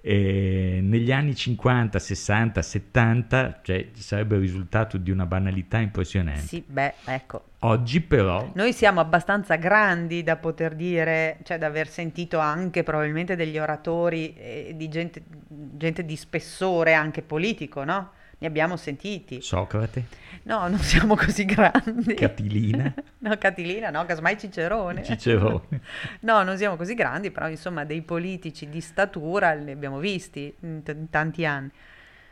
eh, 0.05 0.79
negli 0.81 1.13
anni 1.13 1.33
50, 1.33 1.97
60, 1.97 2.61
70, 2.61 3.61
cioè 3.63 3.87
sarebbe 3.93 4.35
il 4.35 4.41
risultato 4.41 4.97
di 4.97 5.11
una 5.11 5.25
banalità 5.25 5.77
impressionante. 5.77 6.41
Sì, 6.41 6.61
beh, 6.67 6.93
ecco. 7.05 7.45
Oggi 7.59 8.01
però... 8.01 8.51
Noi 8.53 8.73
siamo 8.73 8.99
abbastanza 8.99 9.55
grandi 9.55 10.21
da 10.21 10.35
poter 10.35 10.75
dire, 10.75 11.37
cioè 11.43 11.57
da 11.57 11.67
aver 11.67 11.87
sentito 11.87 12.37
anche 12.37 12.83
probabilmente 12.83 13.37
degli 13.37 13.57
oratori 13.57 14.35
eh, 14.35 14.73
di 14.75 14.89
gente, 14.89 15.23
gente 15.47 16.03
di 16.03 16.17
spessore 16.17 16.93
anche 16.93 17.21
politico, 17.21 17.85
no? 17.85 18.11
Ne 18.43 18.49
abbiamo 18.49 18.75
sentiti. 18.75 19.41
Socrate? 19.41 20.03
No, 20.43 20.67
non 20.67 20.77
siamo 20.79 21.15
così 21.15 21.45
grandi. 21.45 22.13
Catilina? 22.13 22.93
no, 23.19 23.37
Catilina 23.37 23.89
no, 23.89 24.05
casomai 24.05 24.37
Cicerone. 24.37 25.01
Cicerone. 25.01 25.79
no, 26.19 26.43
non 26.43 26.57
siamo 26.57 26.75
così 26.75 26.93
grandi, 26.93 27.31
però 27.31 27.47
insomma 27.47 27.85
dei 27.85 28.01
politici 28.01 28.67
di 28.67 28.81
statura 28.81 29.53
li 29.53 29.71
abbiamo 29.71 29.97
visti 29.99 30.53
in, 30.59 30.83
t- 30.83 30.89
in 30.89 31.09
tanti 31.09 31.45
anni. 31.45 31.71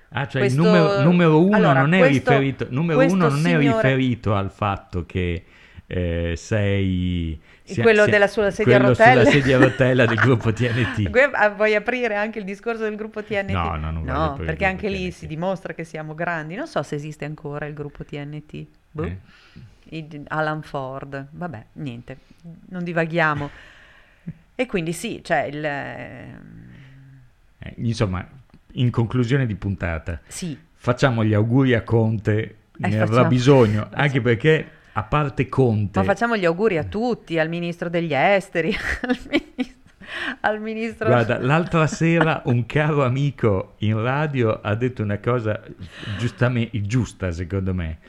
Ah, 0.09 0.27
cioè 0.27 0.41
questo... 0.41 0.61
il 0.61 0.67
numero, 0.67 1.01
numero 1.01 1.41
uno, 1.41 1.55
allora, 1.55 1.79
non, 1.85 1.97
questo, 1.97 2.31
è 2.31 2.33
riferito, 2.33 2.67
numero 2.69 2.99
uno 2.99 3.29
non 3.29 3.37
signore... 3.37 3.63
è 3.63 3.71
riferito 3.71 4.35
al 4.35 4.51
fatto 4.51 5.05
che 5.05 5.45
eh, 5.93 6.35
sei 6.37 7.37
sia, 7.63 7.83
quello 7.83 8.03
sia, 8.03 8.11
della 8.11 8.27
sua 8.27 8.49
sedia 8.49 8.77
a 8.77 8.79
rotella. 8.79 9.19
sulla 9.25 9.31
sedia 9.31 9.57
a 9.57 9.59
rotella 9.59 10.05
del 10.05 10.17
gruppo 10.19 10.53
TNT. 10.53 11.13
Ah, 11.33 11.49
vuoi 11.49 11.75
aprire 11.75 12.15
anche 12.15 12.39
il 12.39 12.45
discorso 12.45 12.83
del 12.83 12.95
gruppo 12.95 13.21
TNT? 13.21 13.49
No, 13.49 13.75
no, 13.75 13.91
non 13.91 14.03
no 14.03 14.37
perché 14.37 14.63
anche 14.63 14.87
TNT. 14.87 14.97
lì 14.97 15.11
si 15.11 15.27
dimostra 15.27 15.73
che 15.73 15.83
siamo 15.83 16.15
grandi. 16.15 16.55
Non 16.55 16.67
so 16.67 16.81
se 16.81 16.95
esiste 16.95 17.25
ancora 17.25 17.65
il 17.65 17.73
gruppo 17.73 18.05
TNT. 18.05 18.65
Boh. 18.89 19.03
Eh. 19.03 19.17
Alan 20.29 20.61
Ford. 20.61 21.27
Vabbè, 21.29 21.65
niente, 21.73 22.19
non 22.69 22.85
divaghiamo. 22.85 23.49
e 24.55 24.65
quindi 24.67 24.93
sì, 24.93 25.19
cioè 25.21 25.41
il... 25.41 25.65
Eh, 25.65 26.29
insomma, 27.75 28.25
in 28.73 28.89
conclusione 28.91 29.45
di 29.45 29.55
puntata, 29.55 30.21
sì. 30.25 30.57
facciamo 30.73 31.25
gli 31.25 31.33
auguri 31.33 31.73
a 31.73 31.81
Conte, 31.81 32.39
eh, 32.39 32.55
ne 32.77 32.91
facciamo. 32.91 33.03
avrà 33.03 33.25
bisogno, 33.25 33.89
anche 33.91 34.21
perché 34.21 34.79
a 34.93 35.03
parte 35.03 35.47
Conte. 35.47 35.99
Ma 35.99 36.05
facciamo 36.05 36.35
gli 36.37 36.45
auguri 36.45 36.77
a 36.77 36.83
tutti, 36.83 37.39
al 37.39 37.49
ministro 37.49 37.89
degli 37.89 38.13
esteri, 38.13 38.75
al 39.07 39.17
ministro, 39.29 39.79
al 40.41 40.59
ministro... 40.59 41.07
Guarda, 41.07 41.39
l'altra 41.39 41.87
sera 41.87 42.41
un 42.45 42.65
caro 42.65 43.03
amico 43.03 43.75
in 43.79 44.01
radio 44.01 44.59
ha 44.61 44.75
detto 44.75 45.03
una 45.03 45.19
cosa 45.19 45.61
giusta 46.17 47.31
secondo 47.31 47.73
me 47.73 47.99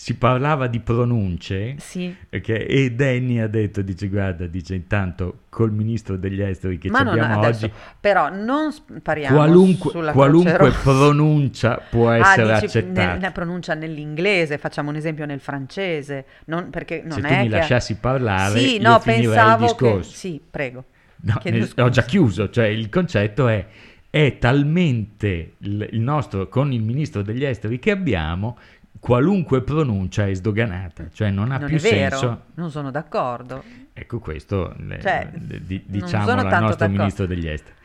si 0.00 0.14
parlava 0.14 0.68
di 0.68 0.78
pronunce 0.78 1.74
sì. 1.78 2.14
okay, 2.32 2.66
e 2.66 2.92
Danny 2.92 3.40
ha 3.40 3.48
detto, 3.48 3.82
dice 3.82 4.06
guarda, 4.06 4.46
dice 4.46 4.76
intanto 4.76 5.40
col 5.48 5.72
ministro 5.72 6.16
degli 6.16 6.40
esteri 6.40 6.78
che 6.78 6.86
abbiamo 6.86 7.16
non, 7.16 7.30
adesso, 7.32 7.64
oggi, 7.64 7.74
però 7.98 8.28
non 8.28 8.70
spariamo 8.70 9.34
qualunque, 9.34 9.90
sulla 9.90 10.12
qualunque 10.12 10.70
pronuncia 10.84 11.82
può 11.90 12.10
ah, 12.10 12.18
essere 12.18 12.52
ah, 12.52 12.60
dici, 12.60 12.78
accettata. 12.78 13.16
Ne, 13.16 13.30
pronuncia 13.32 13.74
nell'inglese, 13.74 14.56
facciamo 14.58 14.90
un 14.90 14.94
esempio 14.94 15.26
nel 15.26 15.40
francese, 15.40 16.24
non, 16.44 16.70
perché 16.70 17.02
non 17.04 17.20
Se 17.20 17.26
è 17.26 17.28
tu 17.28 17.42
mi 17.42 17.48
che... 17.48 17.56
lasciassi 17.56 17.96
parlare, 17.96 18.60
sì, 18.60 18.78
no, 18.78 19.00
pensavo 19.00 19.64
il 19.64 19.70
discorso. 19.70 20.10
Che... 20.12 20.16
Sì, 20.16 20.40
prego. 20.48 20.84
No, 21.22 21.40
nel, 21.42 21.68
ho 21.76 21.88
già 21.88 22.02
chiuso, 22.02 22.50
cioè 22.50 22.66
il 22.66 22.88
concetto 22.88 23.48
è 23.48 23.66
è 24.10 24.38
talmente 24.38 25.54
il 25.58 26.00
nostro 26.00 26.48
con 26.48 26.72
il 26.72 26.82
ministro 26.82 27.20
degli 27.20 27.44
esteri 27.44 27.78
che 27.78 27.90
abbiamo 27.90 28.56
qualunque 29.00 29.62
pronuncia 29.62 30.26
è 30.26 30.34
sdoganata, 30.34 31.08
cioè 31.12 31.30
non 31.30 31.52
ha 31.52 31.58
non 31.58 31.68
più 31.68 31.78
vero, 31.78 32.16
senso. 32.16 32.42
Non 32.54 32.70
sono 32.70 32.90
d'accordo. 32.90 33.62
Ecco 33.92 34.18
questo, 34.18 34.74
cioè, 35.00 35.30
di, 35.32 35.82
diciamo 35.86 36.30
al 36.30 36.36
nostro 36.36 36.58
d'accordo. 36.58 36.86
ministro 36.86 37.26
degli 37.26 37.48
esteri. 37.48 37.76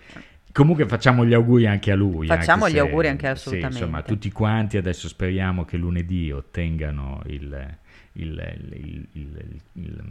Comunque 0.52 0.86
facciamo 0.86 1.26
gli 1.26 1.34
auguri 1.34 1.66
anche 1.66 1.92
a 1.92 1.96
lui. 1.96 2.28
Facciamo 2.28 2.70
gli 2.70 2.74
se, 2.74 2.80
auguri 2.80 3.08
anche 3.08 3.28
assolutamente. 3.28 3.76
Sì, 3.76 3.84
insomma, 3.84 4.04
tutti 4.04 4.32
quanti 4.32 4.78
adesso 4.78 5.08
speriamo 5.08 5.66
che 5.66 5.78
lunedì 5.78 6.32
ottengano 6.32 7.22
il, 7.26 7.78
il, 8.14 9.08
il, 9.14 9.62
il 9.74 10.04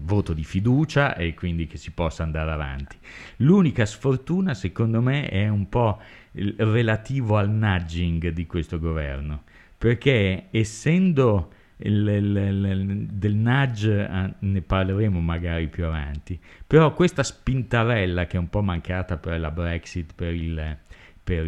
voto 0.00 0.34
di 0.34 0.44
fiducia 0.44 1.14
e 1.16 1.32
quindi 1.32 1.66
che 1.66 1.78
si 1.78 1.92
possa 1.92 2.22
andare 2.22 2.50
avanti. 2.50 2.98
L'unica 3.36 3.86
sfortuna, 3.86 4.52
secondo 4.52 5.00
me, 5.00 5.26
è 5.26 5.48
un 5.48 5.70
po' 5.70 5.98
relativo 6.32 7.36
al 7.36 7.50
nudging 7.50 8.28
di 8.28 8.46
questo 8.46 8.78
governo, 8.78 9.42
perché 9.76 10.48
essendo 10.50 11.52
il, 11.78 12.06
il, 12.06 12.36
il, 12.36 13.06
del 13.06 13.34
nudge 13.34 14.06
eh, 14.06 14.34
ne 14.38 14.62
parleremo 14.62 15.20
magari 15.20 15.68
più 15.68 15.84
avanti, 15.84 16.38
però 16.66 16.92
questa 16.94 17.22
spintarella 17.22 18.26
che 18.26 18.36
è 18.36 18.40
un 18.40 18.48
po' 18.48 18.62
mancata 18.62 19.16
per 19.16 19.40
la 19.40 19.50
Brexit, 19.50 20.12
per 20.14 20.32
il, 20.34 20.76
per 21.22 21.44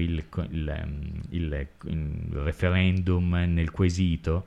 referendum 2.33 3.35
nel 3.47 3.71
quesito, 3.71 4.45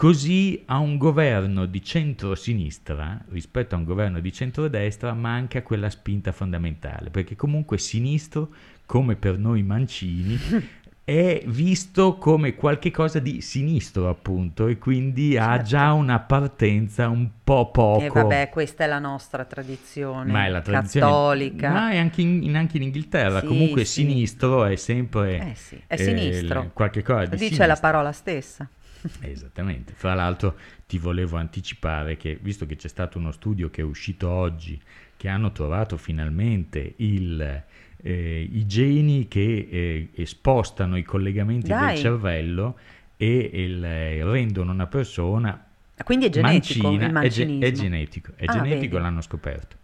Così 0.00 0.62
a 0.64 0.78
un 0.78 0.96
governo 0.96 1.66
di 1.66 1.82
centro-sinistra, 1.82 3.22
rispetto 3.28 3.74
a 3.74 3.78
un 3.78 3.84
governo 3.84 4.18
di 4.20 4.32
centrodestra, 4.32 5.12
manca 5.12 5.62
quella 5.62 5.90
spinta 5.90 6.32
fondamentale, 6.32 7.10
perché 7.10 7.36
comunque 7.36 7.76
sinistro, 7.76 8.48
come 8.90 9.14
per 9.14 9.38
noi 9.38 9.62
mancini, 9.62 10.36
è 11.04 11.42
visto 11.46 12.16
come 12.16 12.56
qualcosa 12.56 13.20
di 13.20 13.40
sinistro, 13.40 14.08
appunto, 14.08 14.66
e 14.66 14.78
quindi 14.78 15.34
certo. 15.34 15.48
ha 15.48 15.62
già 15.62 15.92
una 15.92 16.18
partenza 16.18 17.08
un 17.08 17.28
po' 17.44 17.70
poco. 17.70 18.02
E 18.02 18.08
vabbè, 18.08 18.48
questa 18.48 18.82
è 18.82 18.86
la 18.88 18.98
nostra 18.98 19.44
tradizione, 19.44 20.32
ma 20.32 20.44
è 20.44 20.48
la 20.48 20.60
tradizione 20.60 21.06
cattolica. 21.06 21.70
Ma 21.70 21.90
è 21.92 21.98
anche 21.98 22.20
in, 22.20 22.56
anche 22.56 22.78
in 22.78 22.82
Inghilterra, 22.82 23.38
sì, 23.38 23.46
comunque 23.46 23.84
sì. 23.84 24.00
sinistro 24.00 24.64
è 24.64 24.74
sempre... 24.74 25.52
Eh 25.52 25.54
sì, 25.54 25.80
è 25.86 25.94
eh, 25.94 25.96
sinistro. 25.96 26.70
Qualche 26.72 27.04
cosa 27.04 27.26
di 27.26 27.30
Dice 27.36 27.44
sinistro. 27.44 27.66
la 27.66 27.76
parola 27.76 28.10
stessa. 28.10 28.68
Esattamente. 29.22 29.92
Fra 29.94 30.14
l'altro 30.14 30.56
ti 30.88 30.98
volevo 30.98 31.36
anticipare 31.36 32.16
che, 32.16 32.36
visto 32.42 32.66
che 32.66 32.74
c'è 32.74 32.88
stato 32.88 33.18
uno 33.18 33.30
studio 33.30 33.70
che 33.70 33.82
è 33.82 33.84
uscito 33.84 34.28
oggi, 34.28 34.82
che 35.16 35.28
hanno 35.28 35.52
trovato 35.52 35.96
finalmente 35.96 36.94
il, 36.96 37.62
eh, 38.02 38.48
i 38.50 38.66
geni 38.66 39.28
che 39.28 40.08
eh, 40.12 40.26
spostano 40.26 40.96
i 40.96 41.02
collegamenti 41.02 41.68
Dai. 41.68 41.94
del 41.94 42.02
cervello 42.02 42.78
e 43.16 43.50
il, 43.52 43.84
eh, 43.84 44.24
rendono 44.24 44.72
una 44.72 44.86
persona 44.86 45.64
quindi 46.04 46.26
è 46.26 46.30
genetico 46.30 46.90
mancina, 46.90 47.20
è, 47.20 47.28
ge- 47.28 47.58
è, 47.58 47.72
genetico, 47.72 48.32
è 48.36 48.44
ah, 48.46 48.52
genetico 48.52 48.98
l'hanno 48.98 49.20
scoperto. 49.20 49.76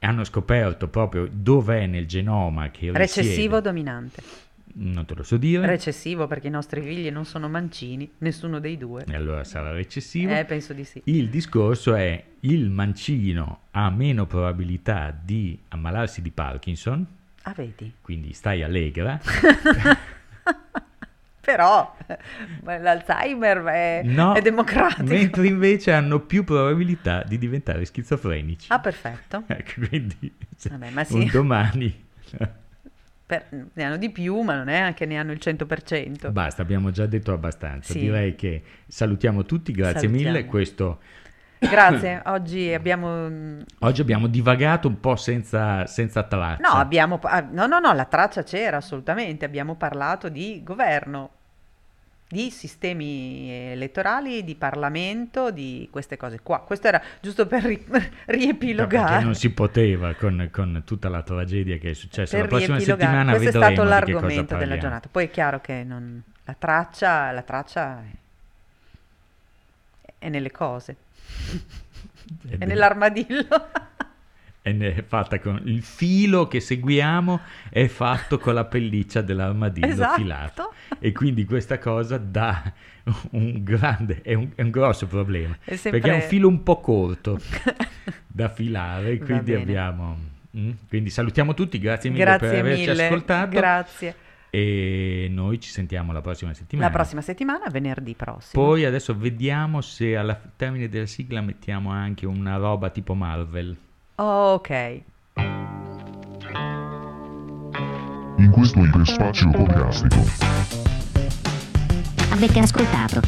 Hanno 0.00 0.24
scoperto 0.24 0.88
proprio 0.88 1.28
dov'è 1.30 1.86
nel 1.86 2.06
genoma 2.06 2.70
che 2.70 2.90
Recessivo 2.92 3.32
risiede. 3.32 3.60
dominante. 3.60 4.22
Non 4.78 5.06
te 5.06 5.14
lo 5.14 5.22
so 5.22 5.38
dire. 5.38 5.66
Recessivo 5.66 6.26
perché 6.26 6.48
i 6.48 6.50
nostri 6.50 6.82
figli 6.82 7.10
non 7.10 7.24
sono 7.24 7.48
mancini, 7.48 8.10
nessuno 8.18 8.60
dei 8.60 8.76
due. 8.76 9.04
E 9.08 9.14
allora 9.14 9.42
sarà 9.42 9.72
recessivo. 9.72 10.34
Eh, 10.34 10.44
penso 10.44 10.74
di 10.74 10.84
sì. 10.84 11.00
Il 11.04 11.30
discorso 11.30 11.94
è 11.94 12.22
il 12.40 12.68
mancino 12.68 13.60
ha 13.70 13.88
meno 13.90 14.26
probabilità 14.26 15.18
di 15.18 15.58
ammalarsi 15.68 16.20
di 16.20 16.30
Parkinson. 16.30 17.06
Ah, 17.48 17.52
vedi. 17.54 17.92
Quindi 18.00 18.32
stai 18.32 18.62
allegra. 18.64 19.20
Però 21.40 21.96
l'Alzheimer 22.64 23.62
è, 23.62 24.02
no, 24.04 24.34
è 24.34 24.42
democratico. 24.42 25.04
Mentre 25.04 25.46
invece 25.46 25.92
hanno 25.92 26.18
più 26.18 26.42
probabilità 26.42 27.22
di 27.22 27.38
diventare 27.38 27.84
schizofrenici. 27.84 28.66
Ah, 28.72 28.80
perfetto. 28.80 29.44
ecco, 29.48 29.86
quindi 29.88 30.34
Vabbè, 30.68 31.04
sì. 31.04 31.14
un 31.14 31.30
domani 31.30 32.04
per, 33.26 33.46
ne 33.72 33.84
hanno 33.84 33.96
di 33.96 34.10
più, 34.10 34.40
ma 34.40 34.56
non 34.56 34.68
è 34.68 34.92
che 34.94 35.04
ne 35.04 35.18
hanno 35.18 35.32
il 35.32 35.40
100%. 35.40 36.30
Basta, 36.30 36.62
abbiamo 36.62 36.90
già 36.90 37.06
detto 37.06 37.32
abbastanza. 37.32 37.92
Sì. 37.92 38.00
Direi 38.00 38.36
che 38.36 38.62
salutiamo 38.86 39.44
tutti, 39.44 39.72
grazie 39.72 40.08
salutiamo. 40.08 40.32
mille. 40.32 40.46
Questo... 40.46 41.00
Grazie, 41.58 42.22
oggi 42.26 42.72
abbiamo... 42.72 43.58
Oggi 43.80 44.00
abbiamo 44.00 44.26
divagato 44.26 44.88
un 44.88 45.00
po' 45.00 45.16
senza, 45.16 45.86
senza 45.86 46.22
traccia. 46.22 46.68
No, 46.68 46.74
abbiamo... 46.74 47.20
no, 47.50 47.66
no, 47.66 47.78
no, 47.78 47.92
la 47.92 48.04
traccia 48.04 48.42
c'era 48.42 48.76
assolutamente. 48.78 49.44
Abbiamo 49.44 49.74
parlato 49.74 50.28
di 50.28 50.60
governo, 50.62 51.30
di 52.28 52.50
sistemi 52.50 53.50
elettorali, 53.50 54.44
di 54.44 54.54
Parlamento, 54.54 55.50
di 55.50 55.88
queste 55.90 56.16
cose 56.16 56.40
qua. 56.42 56.60
Questo 56.60 56.88
era 56.88 57.00
giusto 57.20 57.46
per 57.46 57.62
ri- 57.62 57.86
riepilogare. 58.26 59.08
Perché 59.10 59.24
non 59.24 59.34
si 59.34 59.50
poteva 59.50 60.14
con, 60.14 60.48
con, 60.52 60.82
tutta 60.84 61.08
la 61.08 61.22
tragedia 61.22 61.78
che 61.78 61.90
è 61.90 61.94
successa. 61.94 62.36
Per 62.36 62.44
la 62.44 62.48
prossima 62.48 62.80
settimana 62.80 63.34
Questo 63.34 63.48
è 63.48 63.52
stato 63.52 63.82
l'argomento 63.82 64.56
della 64.56 64.76
giornata. 64.76 65.08
Poi 65.10 65.24
è 65.24 65.30
chiaro 65.30 65.60
che 65.60 65.84
non, 65.84 66.22
la 66.44 66.54
traccia, 66.58 67.30
la 67.30 67.42
traccia 67.42 68.02
è 70.18 70.28
nelle 70.28 70.50
cose, 70.50 70.96
è, 72.48 72.58
è 72.58 72.64
nell'armadillo. 72.66 73.70
è 74.62 75.04
fatta 75.06 75.38
con 75.38 75.60
il 75.64 75.82
filo 75.82 76.48
che 76.48 76.58
seguiamo 76.58 77.40
è 77.70 77.86
fatto 77.86 78.38
con 78.38 78.54
la 78.54 78.64
pelliccia 78.64 79.20
dell'armadillo 79.20 79.86
esatto. 79.86 80.16
filato 80.16 80.74
e 80.98 81.12
quindi 81.12 81.44
questa 81.44 81.78
cosa 81.78 82.18
dà 82.18 82.72
un 83.30 83.62
grande 83.62 84.22
è 84.22 84.34
un, 84.34 84.50
è 84.56 84.62
un 84.62 84.70
grosso 84.70 85.06
problema 85.06 85.56
è 85.62 85.76
sempre... 85.76 86.00
perché 86.00 86.16
è 86.16 86.20
un 86.20 86.28
filo 86.28 86.48
un 86.48 86.64
po' 86.64 86.80
corto 86.80 87.38
da 88.26 88.48
filare 88.48 89.18
quindi 89.18 89.54
abbiamo 89.54 90.18
mm? 90.56 90.70
quindi 90.88 91.10
salutiamo 91.10 91.54
tutti 91.54 91.78
grazie 91.78 92.10
mille 92.10 92.24
grazie 92.24 92.48
per 92.48 92.58
averci 92.58 92.88
mille. 92.88 93.06
ascoltato 93.06 93.48
grazie 93.50 94.16
e 94.56 95.28
noi 95.28 95.60
ci 95.60 95.68
sentiamo 95.68 96.14
la 96.14 96.22
prossima 96.22 96.54
settimana. 96.54 96.88
La 96.88 96.94
prossima 96.94 97.20
settimana, 97.20 97.68
venerdì 97.68 98.14
prossimo. 98.14 98.64
Poi 98.64 98.86
adesso 98.86 99.14
vediamo 99.14 99.82
se 99.82 100.16
al 100.16 100.34
termine 100.56 100.88
della 100.88 101.04
sigla 101.04 101.42
mettiamo 101.42 101.90
anche 101.90 102.24
una 102.24 102.56
roba 102.56 102.88
tipo 102.88 103.12
Marvel. 103.12 103.76
Ok. 104.14 105.00
In 108.38 108.50
questo 108.50 108.82
iperspazio 108.82 109.50
podcastico. 109.50 110.24
Avete 112.30 112.58
ascoltato. 112.58 113.20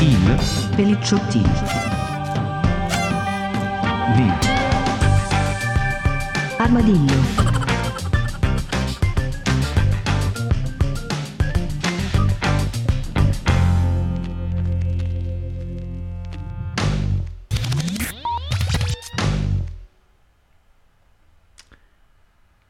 Il 0.00 0.70
Pelicciottini. 0.74 1.52
Di 4.16 4.49
Armadillo. 6.70 7.14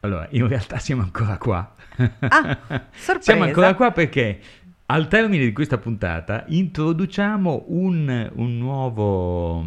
Allora, 0.01 0.27
in 0.31 0.49
realtà 0.49 0.79
siamo 0.79 1.03
ancora 1.03 1.37
qua. 1.37 1.75
Ah, 2.21 2.59
sorpresa. 2.97 3.21
siamo 3.21 3.45
ancora 3.45 3.75
qua 3.75 3.91
perché 3.91 4.41
al 4.87 5.09
termine 5.09 5.45
di 5.45 5.53
questa 5.53 5.77
puntata 5.77 6.45
introduciamo 6.49 7.65
un, 7.69 8.31
un 8.33 8.57
nuovo... 8.57 9.63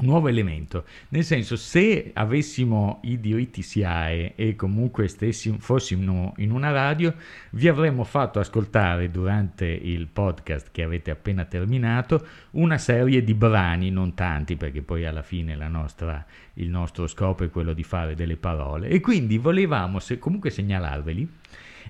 Nuovo 0.00 0.28
elemento, 0.28 0.84
nel 1.08 1.24
senso 1.24 1.56
se 1.56 2.12
avessimo 2.14 3.00
i 3.02 3.18
diritti 3.18 3.62
SIAE 3.62 4.34
e 4.36 4.54
comunque 4.54 5.08
stessimo, 5.08 5.58
fossimo 5.58 6.34
in 6.36 6.52
una 6.52 6.70
radio, 6.70 7.12
vi 7.50 7.66
avremmo 7.66 8.04
fatto 8.04 8.38
ascoltare 8.38 9.10
durante 9.10 9.66
il 9.66 10.06
podcast 10.06 10.68
che 10.70 10.84
avete 10.84 11.10
appena 11.10 11.46
terminato 11.46 12.24
una 12.52 12.78
serie 12.78 13.24
di 13.24 13.34
brani, 13.34 13.90
non 13.90 14.14
tanti 14.14 14.54
perché 14.54 14.82
poi 14.82 15.04
alla 15.04 15.22
fine 15.22 15.56
nostra, 15.66 16.24
il 16.54 16.68
nostro 16.68 17.08
scopo 17.08 17.42
è 17.42 17.50
quello 17.50 17.72
di 17.72 17.82
fare 17.82 18.14
delle 18.14 18.36
parole. 18.36 18.86
E 18.86 19.00
quindi 19.00 19.36
volevamo 19.36 19.98
se, 19.98 20.20
comunque 20.20 20.50
segnalarveli 20.50 21.28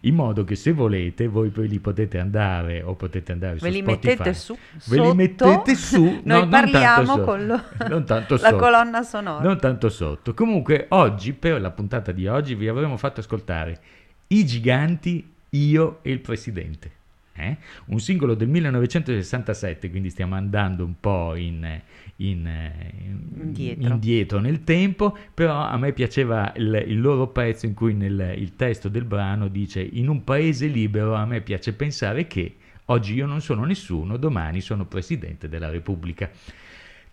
in 0.02 0.14
modo 0.14 0.44
che 0.44 0.54
se 0.54 0.72
volete 0.72 1.28
voi 1.28 1.50
poi 1.50 1.68
li 1.68 1.78
potete 1.78 2.18
andare 2.18 2.82
o 2.82 2.94
potete 2.94 3.32
andare 3.32 3.54
ve 3.54 3.58
su 3.58 3.66
li 3.66 3.80
Spotify. 3.80 4.10
mettete 4.10 4.34
su 4.34 4.52
ve 4.54 4.80
sotto, 4.80 5.02
li 5.02 5.14
mettete 5.14 5.74
su? 5.74 6.20
Noi 6.24 6.40
no, 6.40 6.48
parliamo 6.48 7.14
so, 7.14 7.20
con 7.22 7.46
lo, 7.46 7.62
non 7.88 8.04
tanto 8.04 8.36
la 8.40 8.54
colonna 8.54 9.02
sonora. 9.02 9.42
Non 9.42 9.58
tanto 9.58 9.88
sotto. 9.88 10.34
Comunque 10.34 10.86
oggi 10.90 11.32
per 11.32 11.60
la 11.60 11.70
puntata 11.70 12.12
di 12.12 12.26
oggi 12.26 12.54
vi 12.54 12.68
avremo 12.68 12.96
fatto 12.96 13.20
ascoltare 13.20 13.80
i 14.28 14.44
giganti 14.44 15.34
io 15.50 15.98
e 16.02 16.10
il 16.10 16.20
presidente 16.20 16.96
eh? 17.38 17.56
un 17.86 18.00
singolo 18.00 18.34
del 18.34 18.48
1967 18.48 19.90
quindi 19.90 20.10
stiamo 20.10 20.34
andando 20.34 20.84
un 20.84 20.94
po' 20.98 21.34
in, 21.36 21.80
in, 22.20 22.48
indietro. 23.40 23.92
indietro. 23.92 24.38
nel 24.40 24.64
tempo, 24.64 25.16
però 25.34 25.60
a 25.60 25.76
me 25.76 25.92
piaceva 25.92 26.52
il, 26.56 26.84
il 26.86 27.00
loro 27.00 27.28
pezzo 27.28 27.66
in 27.66 27.74
cui 27.74 27.94
nel, 27.94 28.34
il 28.36 28.56
testo 28.56 28.88
del 28.88 29.04
brano 29.04 29.48
dice 29.48 29.80
in 29.80 30.08
un 30.08 30.24
paese 30.24 30.66
libero 30.66 31.14
a 31.14 31.24
me 31.26 31.40
piace 31.40 31.72
pensare 31.72 32.26
che 32.26 32.56
oggi 32.86 33.14
io 33.14 33.26
non 33.26 33.40
sono 33.40 33.64
nessuno, 33.64 34.16
domani 34.16 34.60
sono 34.60 34.86
Presidente 34.86 35.48
della 35.48 35.70
Repubblica 35.70 36.30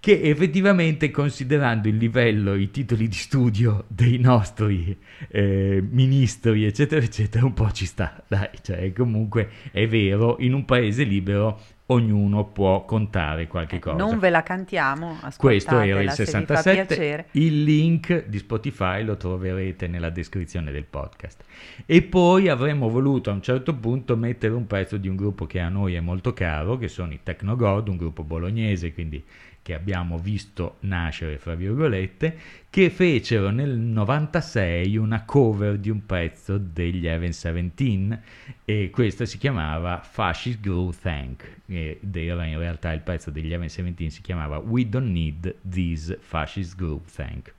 che 0.06 0.22
effettivamente 0.22 1.10
considerando 1.10 1.88
il 1.88 1.98
livello, 1.98 2.54
i 2.54 2.70
titoli 2.70 3.08
di 3.08 3.16
studio 3.16 3.86
dei 3.88 4.20
nostri 4.20 4.96
eh, 5.30 5.84
ministri, 5.84 6.64
eccetera, 6.64 7.04
eccetera, 7.04 7.44
un 7.44 7.56
po' 7.56 7.72
ci 7.72 7.88
sta, 7.88 8.24
dai, 8.28 8.50
cioè 8.62 8.94
comunque 8.94 9.50
è 9.72 9.88
vero, 9.88 10.36
in 10.42 10.54
un 10.54 10.64
paese 10.64 11.06
libero 11.06 11.60
ognuno 11.88 12.46
può 12.46 12.86
contare 12.86 13.48
qualche 13.48 13.80
cosa. 13.80 13.96
Non 13.96 14.20
ve 14.20 14.30
la 14.30 14.44
cantiamo, 14.44 15.18
Questo 15.38 15.80
era 15.80 16.02
il 16.02 16.12
67, 16.12 17.26
il 17.32 17.64
link 17.64 18.28
di 18.28 18.38
Spotify 18.38 19.04
lo 19.04 19.18
troverete 19.18 19.88
nella 19.88 20.12
descrizione 20.12 20.72
del 20.72 20.86
podcast. 20.86 21.44
E 21.84 22.04
poi 22.04 22.48
avremmo 22.48 22.90
voluto 22.90 23.32
a 23.32 23.34
un 23.34 23.42
certo 23.42 23.74
punto 23.74 24.16
mettere 24.16 24.54
un 24.54 24.68
pezzo 24.68 24.98
di 24.98 25.08
un 25.08 25.16
gruppo 25.16 25.48
che 25.48 25.60
a 25.60 25.70
noi 25.70 25.96
è 25.96 26.00
molto 26.00 26.32
caro, 26.34 26.78
che 26.78 26.90
sono 26.90 27.12
i 27.12 27.22
Tecnogod, 27.24 27.88
un 27.88 27.98
gruppo 27.98 28.22
bolognese, 28.22 28.94
quindi 28.94 29.24
che 29.66 29.74
abbiamo 29.74 30.20
visto 30.20 30.76
nascere, 30.82 31.40
fra 31.40 31.56
virgolette, 31.56 32.38
che 32.70 32.92
fecero 32.92 33.50
nel 33.50 33.76
96 33.76 34.96
una 34.96 35.26
cover 35.26 35.80
di 35.80 35.90
un 35.90 36.06
pezzo 36.06 36.60
degli 36.60 37.08
Heaven 37.08 37.32
17 37.32 38.22
e 38.64 38.92
questo 38.92 39.26
si 39.26 39.40
chiamava 39.40 40.02
Fascist 40.04 40.60
Groove 40.60 40.96
Thank 41.02 41.62
ed 41.66 42.16
era 42.16 42.46
in 42.46 42.60
realtà 42.60 42.92
il 42.92 43.02
pezzo 43.02 43.32
degli 43.32 43.52
Heaven 43.52 43.66
17 43.66 44.10
si 44.12 44.22
chiamava 44.22 44.60
We 44.60 44.88
Don't 44.88 45.10
Need 45.10 45.56
This 45.68 46.16
Fascist 46.20 46.76
Groove 46.76 47.06
Thank 47.16 47.52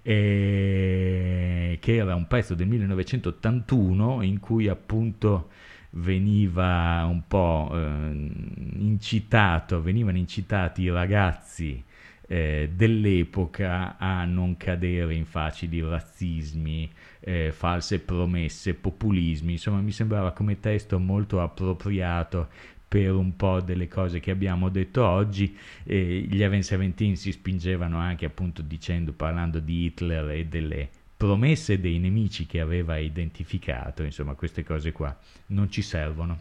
e 0.00 1.76
che 1.82 1.94
era 1.96 2.14
un 2.14 2.26
pezzo 2.28 2.54
del 2.54 2.68
1981 2.68 4.22
in 4.22 4.40
cui 4.40 4.68
appunto 4.68 5.50
veniva 5.94 7.04
un 7.08 7.22
po' 7.26 7.70
eh, 7.72 8.30
incitato, 8.78 9.82
venivano 9.82 10.16
incitati 10.16 10.82
i 10.82 10.90
ragazzi 10.90 11.82
eh, 12.26 12.70
dell'epoca 12.74 13.96
a 13.98 14.24
non 14.24 14.56
cadere 14.56 15.14
in 15.14 15.26
facili 15.26 15.80
razzismi, 15.80 16.90
eh, 17.20 17.52
false 17.52 18.00
promesse, 18.00 18.74
populismi, 18.74 19.52
insomma 19.52 19.80
mi 19.80 19.92
sembrava 19.92 20.32
come 20.32 20.58
testo 20.60 20.98
molto 20.98 21.40
appropriato 21.40 22.48
per 22.88 23.12
un 23.12 23.36
po' 23.36 23.60
delle 23.60 23.88
cose 23.88 24.20
che 24.20 24.30
abbiamo 24.30 24.68
detto 24.68 25.04
oggi. 25.04 25.56
Gli 25.82 26.42
Even 26.42 26.60
17 26.60 27.16
si 27.16 27.32
spingevano 27.32 27.96
anche 27.98 28.26
appunto 28.26 28.60
dicendo, 28.60 29.12
parlando 29.12 29.60
di 29.60 29.84
Hitler 29.84 30.28
e 30.30 30.44
delle 30.44 30.90
promesse 31.22 31.78
dei 31.78 32.00
nemici 32.00 32.46
che 32.46 32.60
aveva 32.60 32.96
identificato, 32.96 34.02
insomma 34.02 34.34
queste 34.34 34.64
cose 34.64 34.90
qua 34.90 35.16
non 35.46 35.70
ci 35.70 35.80
servono 35.80 36.40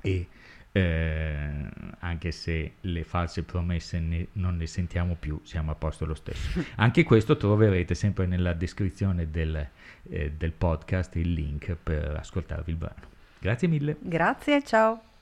e 0.00 0.26
eh, 0.72 1.68
anche 1.98 2.32
se 2.32 2.76
le 2.80 3.04
false 3.04 3.42
promesse 3.42 4.00
ne, 4.00 4.28
non 4.32 4.56
le 4.56 4.66
sentiamo 4.66 5.16
più, 5.20 5.38
siamo 5.42 5.70
a 5.70 5.74
posto 5.74 6.06
lo 6.06 6.14
stesso. 6.14 6.64
Anche 6.76 7.04
questo 7.04 7.36
troverete 7.36 7.94
sempre 7.94 8.24
nella 8.24 8.54
descrizione 8.54 9.30
del, 9.30 9.68
eh, 10.08 10.32
del 10.32 10.52
podcast 10.52 11.16
il 11.16 11.34
link 11.34 11.76
per 11.82 12.16
ascoltarvi 12.16 12.70
il 12.70 12.76
brano. 12.76 13.14
Grazie 13.38 13.68
mille. 13.68 13.96
Grazie, 14.00 14.62
ciao. 14.62 15.15